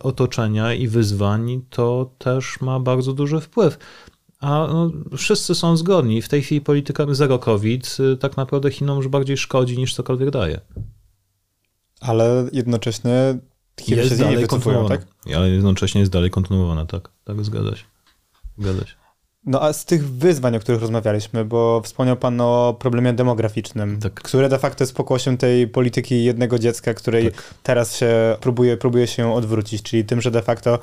otoczenia 0.01 0.73
i 0.73 0.87
wyzwań 0.87 1.61
to 1.69 2.09
też 2.17 2.61
ma 2.61 2.79
bardzo 2.79 3.13
duży 3.13 3.39
wpływ. 3.39 3.77
A 4.41 4.67
no, 4.67 4.91
wszyscy 5.17 5.55
są 5.55 5.77
zgodni. 5.77 6.21
W 6.21 6.29
tej 6.29 6.41
chwili 6.43 6.61
polityka 6.61 7.05
zero 7.11 7.39
COVID 7.39 7.97
y, 8.13 8.17
tak 8.17 8.37
naprawdę 8.37 8.71
Chinom 8.71 8.97
już 8.97 9.07
bardziej 9.07 9.37
szkodzi 9.37 9.77
niż 9.77 9.93
cokolwiek 9.93 10.29
daje. 10.29 10.59
Ale 11.99 12.49
jednocześnie 12.51 13.37
Chiny 13.81 13.97
jest 13.97 14.09
się 14.09 14.17
dalej 14.17 14.47
kontynuowana. 14.47 14.89
tak? 14.89 15.07
Ale 15.35 15.49
jednocześnie 15.49 15.99
jest 15.99 16.11
dalej 16.11 16.29
kontynuowana, 16.29 16.85
tak. 16.85 17.09
Tak, 17.23 17.45
zgadza 17.45 17.75
się. 17.75 17.83
Zgadza 18.57 18.85
się. 18.85 19.01
No 19.45 19.61
a 19.61 19.73
z 19.73 19.85
tych 19.85 20.09
wyzwań, 20.09 20.55
o 20.55 20.59
których 20.59 20.81
rozmawialiśmy, 20.81 21.45
bo 21.45 21.81
wspomniał 21.81 22.17
Pan 22.17 22.41
o 22.41 22.77
problemie 22.79 23.13
demograficznym, 23.13 23.99
tak. 23.99 24.13
które 24.13 24.49
de 24.49 24.59
facto 24.59 24.83
jest 24.83 24.95
pokłosiem 24.95 25.37
tej 25.37 25.67
polityki 25.67 26.23
jednego 26.23 26.59
dziecka, 26.59 26.93
której 26.93 27.31
tak. 27.31 27.53
teraz 27.63 27.97
się 27.97 28.37
próbuje, 28.41 28.77
próbuje 28.77 29.07
się 29.07 29.33
odwrócić, 29.33 29.83
czyli 29.83 30.05
tym, 30.05 30.21
że 30.21 30.31
de 30.31 30.41
facto 30.41 30.79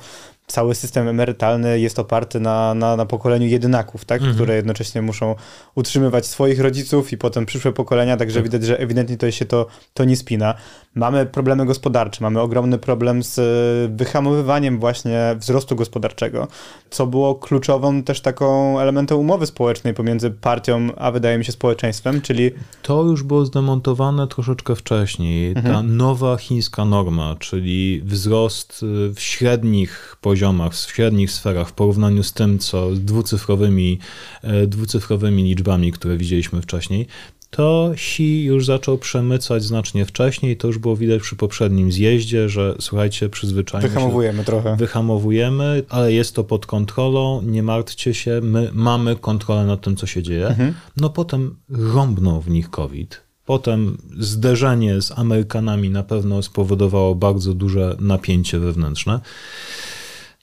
cały 0.49 0.75
system 0.75 1.07
emerytalny 1.07 1.79
jest 1.79 1.99
oparty 1.99 2.39
na, 2.39 2.73
na, 2.73 2.95
na 2.95 3.05
pokoleniu 3.05 3.47
jedynaków, 3.47 4.05
tak? 4.05 4.21
Mhm. 4.21 4.35
które 4.35 4.55
jednocześnie 4.55 5.01
muszą 5.01 5.35
utrzymywać 5.75 6.25
swoich 6.25 6.59
rodziców 6.59 7.11
i 7.11 7.17
potem 7.17 7.45
przyszłe 7.45 7.71
pokolenia, 7.71 8.17
także 8.17 8.35
tak. 8.35 8.43
widać, 8.43 8.63
że 8.63 8.79
ewidentnie 8.79 9.17
to 9.17 9.31
się 9.31 9.45
to, 9.45 9.67
to 9.93 10.03
nie 10.03 10.17
spina. 10.17 10.53
Mamy 10.95 11.25
problemy 11.25 11.65
gospodarcze, 11.65 12.23
mamy 12.23 12.41
ogromny 12.41 12.77
problem 12.77 13.23
z 13.23 13.39
e, 13.39 13.97
wyhamowywaniem 13.97 14.79
właśnie 14.79 15.35
wzrostu 15.37 15.75
gospodarczego, 15.75 16.47
co 16.89 17.07
było 17.07 17.35
kluczową 17.35 18.03
też 18.03 18.21
taką 18.21 18.79
elementem 18.79 19.17
umowy 19.17 19.45
społecznej 19.45 19.93
pomiędzy 19.93 20.31
partią, 20.31 20.89
a 20.97 21.11
wydaje 21.11 21.37
mi 21.37 21.45
się 21.45 21.51
społeczeństwem, 21.51 22.21
czyli... 22.21 22.51
To 22.81 23.03
już 23.03 23.23
było 23.23 23.45
zdemontowane 23.45 24.27
troszeczkę 24.27 24.75
wcześniej. 24.75 25.53
Ta 25.53 25.59
mhm. 25.59 25.97
nowa 25.97 26.37
chińska 26.37 26.85
norma, 26.85 27.35
czyli 27.39 28.01
wzrost 28.05 28.83
e, 28.83 29.13
w 29.13 29.19
średnich 29.19 30.15
poziomach 30.21 30.38
poziomach, 30.39 30.73
w 30.73 30.91
średnich 30.91 31.31
sferach 31.31 31.69
w 31.69 31.73
porównaniu 31.73 32.23
z 32.23 32.33
tym, 32.33 32.59
co 32.59 32.95
z 32.95 32.99
dwucyfrowymi, 32.99 33.99
e, 34.41 34.67
dwucyfrowymi 34.67 35.43
liczbami, 35.43 35.91
które 35.91 36.17
widzieliśmy 36.17 36.61
wcześniej, 36.61 37.07
to 37.49 37.89
Xi 37.93 38.43
już 38.43 38.65
zaczął 38.65 38.97
przemycać 38.97 39.63
znacznie 39.63 40.05
wcześniej. 40.05 40.57
To 40.57 40.67
już 40.67 40.77
było 40.77 40.95
widać 40.95 41.21
przy 41.21 41.35
poprzednim 41.35 41.91
zjeździe, 41.91 42.49
że 42.49 42.75
słuchajcie, 42.79 43.29
przyzwyczajmy 43.29 43.89
Wyhamowujemy 43.89 44.43
trochę. 44.43 44.75
Wyhamowujemy, 44.75 45.83
ale 45.89 46.13
jest 46.13 46.35
to 46.35 46.43
pod 46.43 46.65
kontrolą, 46.65 47.41
nie 47.41 47.63
martwcie 47.63 48.13
się, 48.13 48.39
my 48.43 48.69
mamy 48.73 49.15
kontrolę 49.15 49.65
nad 49.65 49.81
tym, 49.81 49.95
co 49.95 50.07
się 50.07 50.23
dzieje. 50.23 50.47
Mhm. 50.47 50.73
No 50.97 51.09
potem 51.09 51.55
rąbnął 51.69 52.41
w 52.41 52.49
nich 52.49 52.69
COVID. 52.69 53.21
Potem 53.45 53.97
zderzenie 54.19 55.01
z 55.01 55.11
Amerykanami 55.11 55.89
na 55.89 56.03
pewno 56.03 56.43
spowodowało 56.43 57.15
bardzo 57.15 57.53
duże 57.53 57.95
napięcie 57.99 58.59
wewnętrzne. 58.59 59.19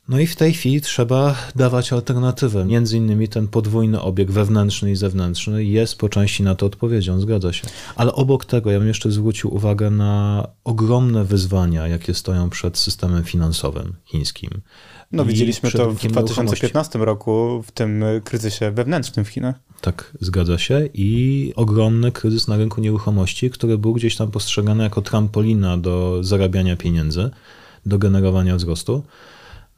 No 0.09 0.21
i 0.21 0.27
w 0.27 0.37
tej 0.37 0.53
chwili 0.53 0.81
trzeba 0.81 1.35
dawać 1.57 1.93
alternatywę. 1.93 2.65
Między 2.65 2.97
innymi 2.97 3.29
ten 3.29 3.49
podwójny 3.49 4.01
obieg 4.01 4.31
wewnętrzny 4.31 4.91
i 4.91 4.97
zewnętrzny 4.97 5.65
jest 5.65 5.99
po 5.99 6.09
części 6.09 6.43
na 6.43 6.55
to 6.55 6.67
odpowiedzią, 6.67 7.21
zgadza 7.21 7.53
się. 7.53 7.63
Ale 7.97 8.13
obok 8.13 8.45
tego 8.45 8.71
ja 8.71 8.79
bym 8.79 8.89
jeszcze 8.89 9.11
zwrócił 9.11 9.55
uwagę 9.55 9.91
na 9.91 10.47
ogromne 10.65 11.25
wyzwania, 11.25 11.89
jakie 11.89 12.15
stoją 12.15 12.51
przed 12.51 12.79
systemem 12.79 13.25
finansowym 13.25 13.95
chińskim. 14.05 14.51
No 15.13 15.25
widzieliśmy 15.25 15.71
to 15.71 15.91
w 15.91 16.07
2015 16.09 16.99
roku 16.99 17.63
w 17.67 17.73
tym 17.73 18.05
kryzysie 18.25 18.71
wewnętrznym 18.71 19.25
w 19.25 19.29
Chinach. 19.29 19.55
Tak, 19.81 20.13
zgadza 20.21 20.59
się. 20.59 20.89
I 20.95 21.53
ogromny 21.57 22.13
kryzys 22.13 22.49
na 22.49 22.57
rynku 22.57 22.81
nieruchomości, 22.81 23.51
który 23.51 23.79
był 23.79 23.93
gdzieś 23.93 24.17
tam 24.17 24.31
postrzegany 24.31 24.85
jako 24.85 25.03
trampolina 25.03 25.79
do 25.79 26.25
zarabiania 26.25 26.77
pieniędzy, 26.77 27.31
do 27.87 27.99
generowania 27.99 28.57
wzrostu. 28.57 29.03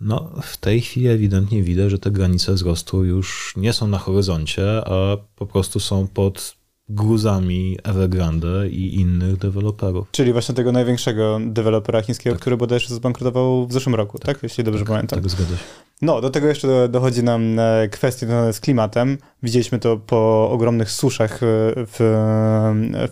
No, 0.01 0.31
w 0.43 0.57
tej 0.57 0.81
chwili 0.81 1.09
ewidentnie 1.09 1.63
widać, 1.63 1.91
że 1.91 1.99
te 1.99 2.11
granice 2.11 2.53
wzrostu 2.53 3.05
już 3.05 3.55
nie 3.57 3.73
są 3.73 3.87
na 3.87 3.99
horyzoncie, 3.99 4.83
a 4.87 5.17
po 5.37 5.47
prostu 5.47 5.81
są 5.81 6.07
pod 6.07 6.59
gruzami 6.89 7.79
Evergrande 7.85 8.69
i 8.69 9.01
innych 9.01 9.37
deweloperów. 9.37 10.09
Czyli 10.11 10.33
właśnie 10.33 10.55
tego 10.55 10.73
największego 10.73 11.39
dewelopera 11.47 12.03
chińskiego, 12.03 12.35
tak. 12.35 12.41
który 12.41 12.57
bodajże 12.57 12.95
zbankrutował 12.95 13.67
w 13.67 13.73
zeszłym 13.73 13.95
roku, 13.95 14.19
tak? 14.19 14.37
tak? 14.37 14.43
Jeśli 14.43 14.65
dobrze 14.65 14.81
tak, 14.81 14.89
pamiętam. 14.89 15.21
Tak, 15.21 15.31
zgadza 15.31 15.57
się. 15.57 15.65
No, 16.03 16.21
do 16.21 16.31
tego 16.31 16.47
jeszcze 16.47 16.89
dochodzi 16.89 17.23
nam 17.23 17.59
e, 17.59 17.89
kwestie 17.89 18.27
związane 18.27 18.53
z 18.53 18.61
klimatem. 18.61 19.19
Widzieliśmy 19.43 19.79
to 19.79 19.97
po 19.97 20.51
ogromnych 20.51 20.91
suszach 20.91 21.33
e, 21.33 21.37
w, 21.77 21.97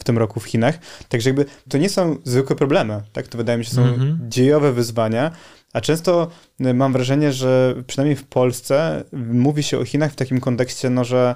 w 0.01 0.05
tym 0.05 0.19
roku 0.19 0.41
w 0.41 0.45
Chinach. 0.45 0.79
Także 1.09 1.31
jakby 1.31 1.45
to 1.69 1.79
nie 1.79 1.89
są 1.89 2.17
zwykłe 2.25 2.57
problemy, 2.57 3.03
tak? 3.13 3.29
To 3.29 3.39
wydaje 3.39 3.59
mi 3.59 3.65
się 3.65 3.71
są 3.71 3.83
mm 3.83 4.01
-hmm. 4.01 4.29
dziejowe 4.29 4.73
wyzwania, 4.73 5.31
a 5.77 5.81
często 5.81 6.29
e, 6.61 6.75
mam 6.75 6.93
wrażenie, 6.93 7.33
że 7.33 7.75
przynajmniej 7.87 8.17
w 8.17 8.25
Polsce 8.25 9.05
mówi 9.13 9.63
się 9.63 9.79
o 9.79 9.85
Chinach 9.85 10.13
w 10.13 10.17
takim 10.17 10.41
kontekście, 10.41 10.91
no, 10.91 11.05
że 11.05 11.35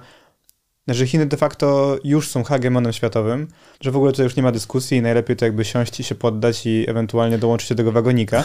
że 0.88 1.06
Chiny 1.06 1.26
de 1.26 1.36
facto 1.36 1.98
już 2.04 2.28
są 2.28 2.44
hegemonem 2.44 2.92
światowym, 2.92 3.48
że 3.80 3.90
w 3.90 3.96
ogóle 3.96 4.12
to 4.12 4.22
już 4.22 4.36
nie 4.36 4.42
ma 4.42 4.52
dyskusji 4.52 4.98
i 4.98 5.02
najlepiej 5.02 5.36
to 5.36 5.44
jakby 5.44 5.64
siąść 5.64 6.00
i 6.00 6.04
się 6.04 6.14
poddać 6.14 6.66
i 6.66 6.84
ewentualnie 6.88 7.38
dołączyć 7.38 7.68
do 7.68 7.74
tego 7.74 7.92
wagonika. 7.92 8.44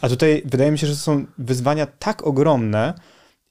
A 0.00 0.08
tutaj 0.08 0.42
wydaje 0.44 0.70
mi 0.70 0.78
się, 0.78 0.86
że 0.86 0.96
są 0.96 1.24
wyzwania 1.38 1.86
tak 1.86 2.26
ogromne, 2.26 2.94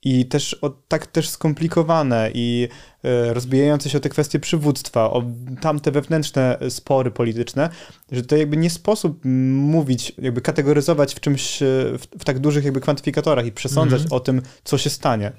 i 0.06 0.26
też 0.26 0.54
o, 0.62 0.70
tak 0.88 1.08
też 1.08 1.30
skomplikowane 1.30 2.32
i 2.34 2.68
e, 3.04 3.34
rozbijające 3.34 3.90
się 3.90 3.98
o 3.98 4.02
te 4.02 4.10
kwestie 4.10 4.40
przywództwa, 4.40 5.12
o 5.12 5.24
tamte 5.62 5.92
wewnętrzne 5.92 6.58
spory 6.70 7.12
polityczne, 7.12 7.70
że 8.12 8.24
to 8.24 8.38
jakby 8.38 8.58
nie 8.58 8.70
sposób 8.70 9.20
mówić, 9.26 10.14
jakby 10.22 10.42
kategoryzować 10.42 11.16
w 11.16 11.20
czymś, 11.20 11.62
e, 11.62 11.66
w, 11.98 12.08
w 12.20 12.26
tak 12.26 12.40
dużych 12.40 12.64
jakby 12.64 12.82
kwantyfikatorach 12.82 13.46
i 13.46 13.52
przesądzać 13.52 14.00
mm 14.00 14.10
-hmm. 14.10 14.16
o 14.16 14.20
tym, 14.20 14.42
co 14.64 14.78
się 14.78 14.90
stanie. 14.90 15.32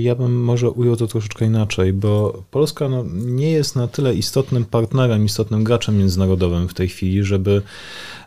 Ja 0.00 0.14
bym 0.14 0.44
może 0.44 0.70
ujął 0.70 0.96
to 0.96 1.06
troszeczkę 1.06 1.44
inaczej, 1.44 1.92
bo 1.92 2.42
Polska 2.50 2.88
no, 2.88 3.04
nie 3.12 3.50
jest 3.50 3.76
na 3.76 3.88
tyle 3.88 4.14
istotnym 4.14 4.64
partnerem, 4.64 5.24
istotnym 5.24 5.64
graczem 5.64 5.98
międzynarodowym 5.98 6.68
w 6.68 6.74
tej 6.74 6.88
chwili, 6.88 7.24
żeby 7.24 7.62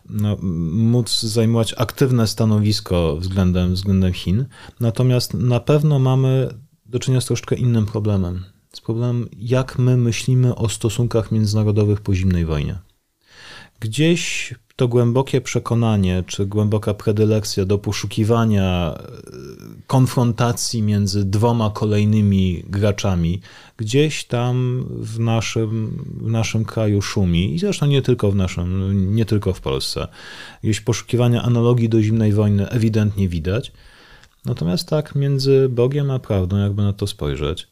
no, 0.09 0.37
móc 0.71 1.21
zajmować 1.21 1.73
aktywne 1.77 2.27
stanowisko 2.27 3.17
względem, 3.17 3.73
względem 3.73 4.13
Chin. 4.13 4.45
Natomiast 4.79 5.33
na 5.33 5.59
pewno 5.59 5.99
mamy 5.99 6.49
do 6.85 6.99
czynienia 6.99 7.21
z 7.21 7.25
troszkę 7.25 7.55
innym 7.55 7.85
problemem. 7.85 8.43
Z 8.73 8.81
problemem, 8.81 9.29
jak 9.37 9.79
my 9.79 9.97
myślimy 9.97 10.55
o 10.55 10.69
stosunkach 10.69 11.31
międzynarodowych 11.31 12.01
po 12.01 12.15
zimnej 12.15 12.45
wojnie. 12.45 12.79
Gdzieś 13.79 14.53
to 14.75 14.87
głębokie 14.87 15.41
przekonanie, 15.41 16.23
czy 16.27 16.45
głęboka 16.45 16.93
predylekcja 16.93 17.65
do 17.65 17.77
poszukiwania 17.77 18.95
e, 18.97 19.01
konfrontacji 19.87 20.81
między 20.81 21.25
dwoma 21.25 21.69
kolejnymi 21.69 22.63
graczami, 22.67 23.41
gdzieś 23.77 24.25
tam 24.25 24.85
w 24.89 25.19
naszym, 25.19 26.03
w 26.21 26.29
naszym 26.29 26.65
kraju 26.65 27.01
szumi 27.01 27.55
i 27.55 27.59
zresztą 27.59 27.85
nie 27.85 28.01
tylko 28.01 28.31
w 28.31 28.35
naszym, 28.35 29.15
nie 29.15 29.25
tylko 29.25 29.53
w 29.53 29.61
Polsce. 29.61 30.07
Gdzieś 30.63 30.81
poszukiwania 30.81 31.43
analogii 31.43 31.89
do 31.89 32.01
zimnej 32.01 32.33
wojny 32.33 32.69
ewidentnie 32.69 33.29
widać. 33.29 33.71
Natomiast 34.45 34.89
tak, 34.89 35.15
między 35.15 35.69
Bogiem 35.69 36.11
a 36.11 36.19
prawdą, 36.19 36.57
jakby 36.57 36.81
na 36.81 36.93
to 36.93 37.07
spojrzeć, 37.07 37.67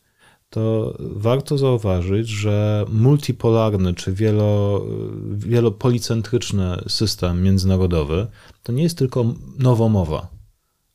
to 0.54 0.98
warto 1.00 1.58
zauważyć, 1.58 2.30
że 2.30 2.86
multipolarny 2.90 3.94
czy 3.94 4.14
wielo, 4.14 4.86
wielopolicentryczny 5.32 6.84
system 6.88 7.44
międzynarodowy 7.44 8.28
to 8.64 8.72
nie 8.72 8.84
jest 8.84 8.98
tylko 8.98 9.26
nowomowa, 9.60 10.28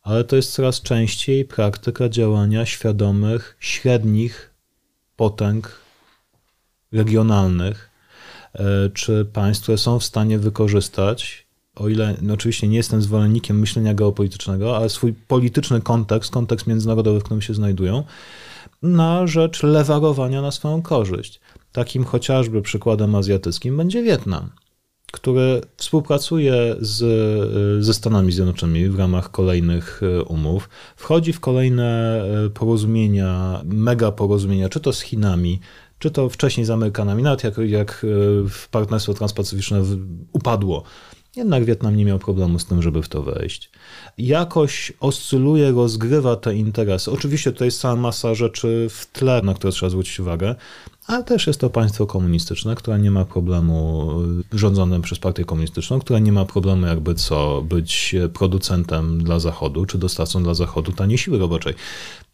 ale 0.03 0.25
to 0.25 0.37
jest 0.37 0.53
coraz 0.53 0.83
częściej 0.83 1.45
praktyka 1.45 2.09
działania 2.09 2.67
świadomych, 2.67 3.57
średnich 3.61 4.55
potęg 5.17 5.81
regionalnych, 6.93 7.91
e, 8.55 8.91
czy 8.95 9.25
państw, 9.33 9.63
które 9.63 9.79
są 9.79 9.99
w 9.99 10.05
stanie 10.05 10.39
wykorzystać, 10.39 11.47
o 11.77 11.89
ile 11.89 12.17
no 12.23 12.35
oczywiście 12.35 12.69
nie 12.69 12.77
jestem 12.77 13.03
zwolennikiem 13.03 13.59
myślenia 13.59 13.95
geopolitycznego, 13.95 14.77
ale 14.77 14.89
swój 14.89 15.13
polityczny 15.13 15.81
kontekst, 15.81 16.31
kontekst 16.31 16.67
międzynarodowy, 16.67 17.21
w 17.21 17.23
którym 17.23 17.43
się 17.43 17.55
znajdują, 17.55 18.05
na 18.83 19.27
rzecz 19.27 19.63
lewarowania 19.63 20.43
na 20.43 20.51
swoją 20.51 20.83
korzyść. 20.83 21.41
Takim 21.73 22.05
chociażby 22.05 22.63
przykładem 22.63 23.15
azjatyckim 23.15 23.77
będzie 23.77 24.03
Wietnam, 24.03 24.51
który 25.13 25.61
współpracuje 25.77 26.77
z, 26.81 27.85
ze 27.85 27.95
Stanami 27.95 28.33
Zjednoczonymi 28.33 28.89
w 28.89 28.99
ramach 28.99 29.31
kolejnych 29.31 30.01
e, 30.03 30.23
umów, 30.23 30.69
wchodzi 30.97 31.33
w 31.33 31.41
kolejne 31.41 32.23
e, 32.47 32.51
porozumienia, 32.51 33.63
mega 33.65 34.13
porozumienia, 34.13 34.69
czy 34.69 34.81
to 34.81 34.93
z 34.93 35.01
Chinami, 35.01 35.61
czy 35.99 36.11
to 36.11 36.29
wcześniej 36.29 36.67
z 36.67 36.71
Amerykanami, 36.71 37.23
nawet 37.23 37.45
jak, 37.45 37.59
jak 37.59 38.07
w 38.49 38.69
partnerstwo 38.71 39.15
transpacyficzne 39.15 39.83
upadło 40.33 40.83
jednak 41.39 41.65
Wietnam 41.65 41.97
nie 41.97 42.05
miał 42.05 42.19
problemu 42.19 42.59
z 42.59 42.67
tym, 42.67 42.83
żeby 42.83 43.03
w 43.03 43.09
to 43.09 43.23
wejść. 43.23 43.71
Jakoś 44.19 44.93
oscyluje, 45.01 45.73
rozgrywa 45.73 46.37
te 46.37 46.55
interesy. 46.55 47.11
Oczywiście 47.11 47.53
tutaj 47.53 47.69
jest 47.69 47.81
cała 47.81 47.97
masa 47.97 48.35
rzeczy 48.35 48.87
w 48.91 49.07
tle, 49.07 49.43
na 49.43 49.55
które 49.55 49.73
trzeba 49.73 49.91
zwrócić 49.91 50.21
uwagę, 50.21 50.55
ale 51.07 51.25
też 51.25 51.47
jest 51.47 51.61
to 51.61 51.71
państwo 51.71 52.07
komunistyczne, 52.07 52.75
które 52.75 52.99
nie 52.99 53.11
ma 53.11 53.25
problemu 53.25 54.11
rządzone 54.53 55.01
przez 55.03 55.19
partię 55.19 55.45
komunistyczną, 55.45 55.99
które 55.99 56.21
nie 56.21 56.33
ma 56.33 56.45
problemu 56.45 56.87
jakby 56.87 57.15
co 57.15 57.63
być 57.63 58.15
producentem 58.35 59.25
dla 59.25 59.39
Zachodu, 59.39 59.87
czy 59.87 59.99
dostawcą 59.99 60.43
dla 60.43 60.55
Zachodu 60.55 60.93
taniej 60.93 61.19
siły 61.19 61.39
roboczej 61.39 61.75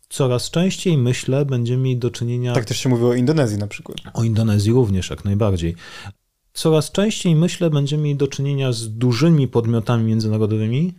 coraz 0.09 0.51
częściej 0.51 0.99
myślę, 0.99 1.45
będziemy 1.47 1.83
mieli 1.83 1.97
do 1.97 2.11
czynienia. 2.11 2.53
Tak 2.53 2.65
też 2.65 2.79
się 2.79 2.89
mówi 2.89 3.05
o 3.05 3.15
Indonezji 3.15 3.59
na 3.59 3.67
przykład. 3.67 3.99
O 4.15 4.25
Indonezji 4.25 4.73
również, 4.73 5.11
jak 5.11 5.25
najbardziej. 5.25 5.75
Coraz 6.55 6.93
częściej, 6.93 7.37
myślę, 7.37 7.71
będziemy 7.71 8.03
mieli 8.03 8.17
do 8.17 8.29
czynienia 8.29 8.73
z 8.73 8.89
dużymi 8.89 9.49
podmiotami 9.49 10.05
międzynarodowymi, 10.05 10.95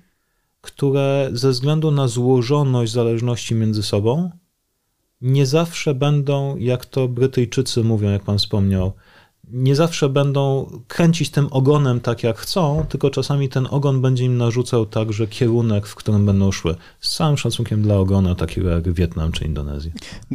które 0.62 1.30
ze 1.34 1.50
względu 1.50 1.92
na 1.92 2.08
złożoność 2.08 2.92
zależności 2.92 3.56
między 3.56 3.84
sobą 3.84 4.32
nie 5.22 5.46
zawsze 5.46 5.94
będą, 5.94 6.58
jak 6.58 6.86
to 6.86 7.08
Brytyjczycy 7.08 7.84
mówią, 7.84 8.10
jak 8.10 8.24
pan 8.24 8.38
wspomniał, 8.38 8.94
nie 9.52 9.76
zawsze 9.76 10.10
będą 10.10 10.72
kręcić 10.88 11.30
tym 11.30 11.48
ogonem 11.52 12.00
tak 12.00 12.24
jak 12.24 12.38
chcą, 12.38 12.86
tylko 12.90 13.10
czasami 13.10 13.50
ten 13.50 13.68
ogon 13.70 14.02
będzie 14.02 14.26
im 14.26 14.38
narzucał 14.38 14.86
także 14.86 15.28
kierunek, 15.28 15.88
w 15.88 15.96
którym 15.96 16.26
będą 16.26 16.52
szły. 16.52 16.76
Z 17.02 17.16
całym 17.16 17.38
szacunkiem 17.38 17.82
dla 17.82 17.96
ogona, 17.96 18.36
takiego 18.36 18.70
jak 18.70 18.94
Wietnam 18.94 19.32
czy 19.32 19.46
Indonezja. 19.46 19.92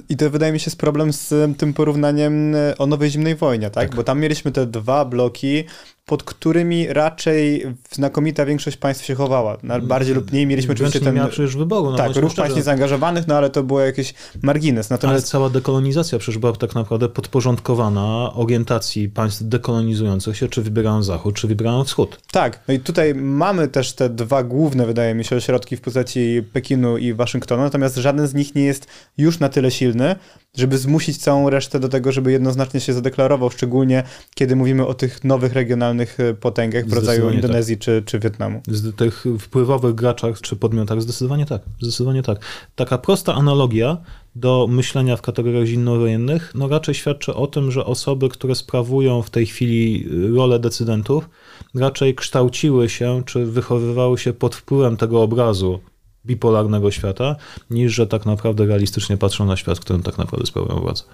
I 0.08 0.16
to 0.16 0.30
wydaje 0.30 0.52
mi 0.52 0.60
się 0.60 0.66
jest 0.66 0.80
problem 0.80 1.12
z 1.12 1.58
tym 1.58 1.74
porównaniem 1.74 2.54
o 2.78 2.86
nowej 2.86 3.10
zimnej 3.10 3.36
wojnie, 3.36 3.70
tak? 3.70 3.88
tak? 3.88 3.96
Bo 3.96 4.04
tam 4.04 4.20
mieliśmy 4.20 4.52
te 4.52 4.66
dwa 4.66 5.04
bloki, 5.04 5.64
pod 6.10 6.22
którymi 6.22 6.86
raczej 6.88 7.66
znakomita 7.90 8.46
większość 8.46 8.76
państw 8.76 9.04
się 9.04 9.14
chowała. 9.14 9.58
Bardziej 9.82 10.14
lub 10.14 10.32
mniej 10.32 10.46
mieliśmy 10.46 10.72
oczywiście 10.72 11.00
ten... 11.00 11.14
miała 11.14 11.28
przecież 11.28 11.56
wyboru. 11.56 11.90
No 11.90 11.96
tak, 11.96 12.16
ruch 12.16 12.34
państw 12.34 12.56
niezaangażowanych, 12.56 13.26
no 13.26 13.34
ale 13.36 13.50
to 13.50 13.62
było 13.62 13.80
jakiś 13.80 14.14
margines. 14.42 14.90
Natomiast... 14.90 15.14
Ale 15.14 15.22
cała 15.22 15.50
dekolonizacja 15.50 16.18
przecież 16.18 16.38
była 16.38 16.52
tak 16.52 16.74
naprawdę 16.74 17.08
podporządkowana 17.08 18.32
orientacji 18.34 19.08
państw 19.08 19.42
dekolonizujących 19.42 20.36
się, 20.36 20.48
czy 20.48 20.62
wybierają 20.62 21.02
Zachód, 21.02 21.34
czy 21.34 21.46
wybierają 21.48 21.84
Wschód. 21.84 22.20
Tak, 22.32 22.60
no 22.68 22.74
i 22.74 22.80
tutaj 22.80 23.14
mamy 23.14 23.68
też 23.68 23.92
te 23.92 24.08
dwa 24.08 24.42
główne, 24.42 24.86
wydaje 24.86 25.14
mi 25.14 25.24
się, 25.24 25.36
ośrodki 25.36 25.76
w 25.76 25.80
postaci 25.80 26.42
Pekinu 26.52 26.98
i 26.98 27.14
Waszyngtonu, 27.14 27.62
natomiast 27.62 27.96
żaden 27.96 28.26
z 28.26 28.34
nich 28.34 28.54
nie 28.54 28.64
jest 28.64 28.86
już 29.18 29.38
na 29.38 29.48
tyle 29.48 29.70
silny, 29.70 30.16
żeby 30.56 30.78
zmusić 30.78 31.18
całą 31.18 31.50
resztę 31.50 31.80
do 31.80 31.88
tego, 31.88 32.12
żeby 32.12 32.32
jednoznacznie 32.32 32.80
się 32.80 32.92
zadeklarował, 32.92 33.50
szczególnie 33.50 34.02
kiedy 34.34 34.56
mówimy 34.56 34.86
o 34.86 34.94
tych 34.94 35.24
nowych 35.24 35.52
regionalnych 35.52 36.20
e, 36.20 36.34
potęgach 36.34 36.86
w 36.86 36.92
rodzaju 36.92 37.30
Indonezji 37.30 37.76
tak. 37.76 37.84
czy, 37.84 38.02
czy 38.06 38.18
Wietnamu. 38.18 38.62
Z 38.68 38.96
tych 38.96 39.24
wpływowych 39.40 39.94
graczach 39.94 40.40
czy 40.40 40.56
podmiotach 40.56 41.02
zdecydowanie 41.02 41.46
tak. 41.46 41.62
Zdecydowanie 41.80 42.22
tak. 42.22 42.38
Taka 42.74 42.98
prosta 42.98 43.34
analogia 43.34 43.96
do 44.34 44.66
myślenia 44.70 45.16
w 45.16 45.22
kategoriach 45.22 45.66
zimnowojennych, 45.66 46.52
no 46.54 46.68
raczej 46.68 46.94
świadczy 46.94 47.34
o 47.34 47.46
tym, 47.46 47.70
że 47.70 47.84
osoby, 47.84 48.28
które 48.28 48.54
sprawują 48.54 49.22
w 49.22 49.30
tej 49.30 49.46
chwili 49.46 50.08
rolę 50.36 50.58
decydentów, 50.58 51.28
raczej 51.74 52.14
kształciły 52.14 52.88
się 52.88 53.22
czy 53.26 53.46
wychowywały 53.46 54.18
się 54.18 54.32
pod 54.32 54.54
wpływem 54.54 54.96
tego 54.96 55.22
obrazu 55.22 55.80
bipolarnego 56.26 56.90
świata, 56.90 57.36
niż 57.70 57.94
że 57.94 58.06
tak 58.06 58.26
naprawdę 58.26 58.66
realistycznie 58.66 59.16
patrzą 59.16 59.46
na 59.46 59.56
świat, 59.56 59.78
w 59.78 59.80
którym 59.80 60.02
tak 60.02 60.18
naprawdę 60.18 60.46
sprawują 60.46 60.80
władzę. 60.80 61.04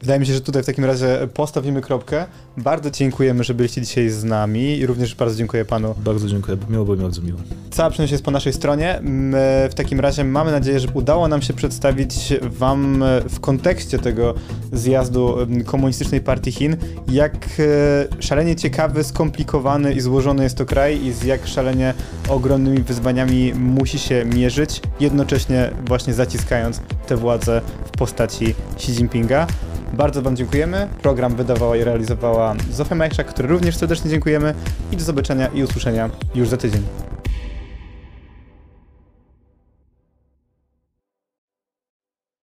Wydaje 0.00 0.20
mi 0.20 0.26
się, 0.26 0.34
że 0.34 0.40
tutaj 0.40 0.62
w 0.62 0.66
takim 0.66 0.84
razie 0.84 1.28
postawimy 1.34 1.80
kropkę. 1.80 2.26
Bardzo 2.56 2.90
dziękujemy, 2.90 3.44
że 3.44 3.54
byliście 3.54 3.80
dzisiaj 3.80 4.08
z 4.08 4.24
nami 4.24 4.78
i 4.78 4.86
również 4.86 5.14
bardzo 5.14 5.36
dziękuję 5.36 5.64
panu. 5.64 5.94
Bardzo 6.04 6.28
dziękuję, 6.28 6.56
miło 6.70 6.84
było 6.84 6.96
mi 6.96 7.02
bardzo 7.02 7.22
miło. 7.22 7.38
Cała 7.70 7.90
przyjemność 7.90 8.12
jest 8.12 8.24
po 8.24 8.30
naszej 8.30 8.52
stronie. 8.52 9.00
My 9.02 9.68
w 9.70 9.74
takim 9.74 10.00
razie 10.00 10.24
mamy 10.24 10.50
nadzieję, 10.50 10.80
że 10.80 10.88
udało 10.94 11.28
nam 11.28 11.42
się 11.42 11.52
przedstawić 11.52 12.34
wam 12.42 13.04
w 13.28 13.40
kontekście 13.40 13.98
tego 13.98 14.34
zjazdu 14.72 15.36
Komunistycznej 15.66 16.20
Partii 16.20 16.52
Chin, 16.52 16.76
jak 17.08 17.34
e, 17.34 18.22
szalenie 18.22 18.56
ciekawy, 18.56 19.04
skomplikowany 19.04 19.92
i 19.92 20.00
złożony 20.00 20.42
jest 20.42 20.56
to 20.56 20.66
kraj 20.66 21.04
i 21.04 21.12
z 21.12 21.24
jak 21.24 21.46
szalenie 21.46 21.94
ogromnymi 22.28 22.82
wyzwaniami 22.82 23.52
musi 23.54 23.98
się 23.98 24.24
mierzyć, 24.24 24.80
jednocześnie 25.00 25.70
właśnie 25.86 26.14
zaciskając 26.14 26.80
tę 27.06 27.16
władzę 27.16 27.60
w 27.84 27.90
postaci 27.90 28.54
Xi 28.76 28.92
Jinpinga. 28.92 29.46
Bardzo 29.92 30.22
Wam 30.22 30.36
dziękujemy. 30.36 30.88
Program 31.02 31.36
wydawała 31.36 31.76
i 31.76 31.84
realizowała 31.84 32.54
Zofia 32.70 32.94
Majchrzak, 32.94 33.26
który 33.26 33.48
również 33.48 33.76
serdecznie 33.76 34.10
dziękujemy 34.10 34.54
i 34.92 34.96
do 34.96 35.04
zobaczenia 35.04 35.46
i 35.46 35.62
usłyszenia 35.62 36.10
już 36.34 36.48
za 36.48 36.56
tydzień. 36.56 36.82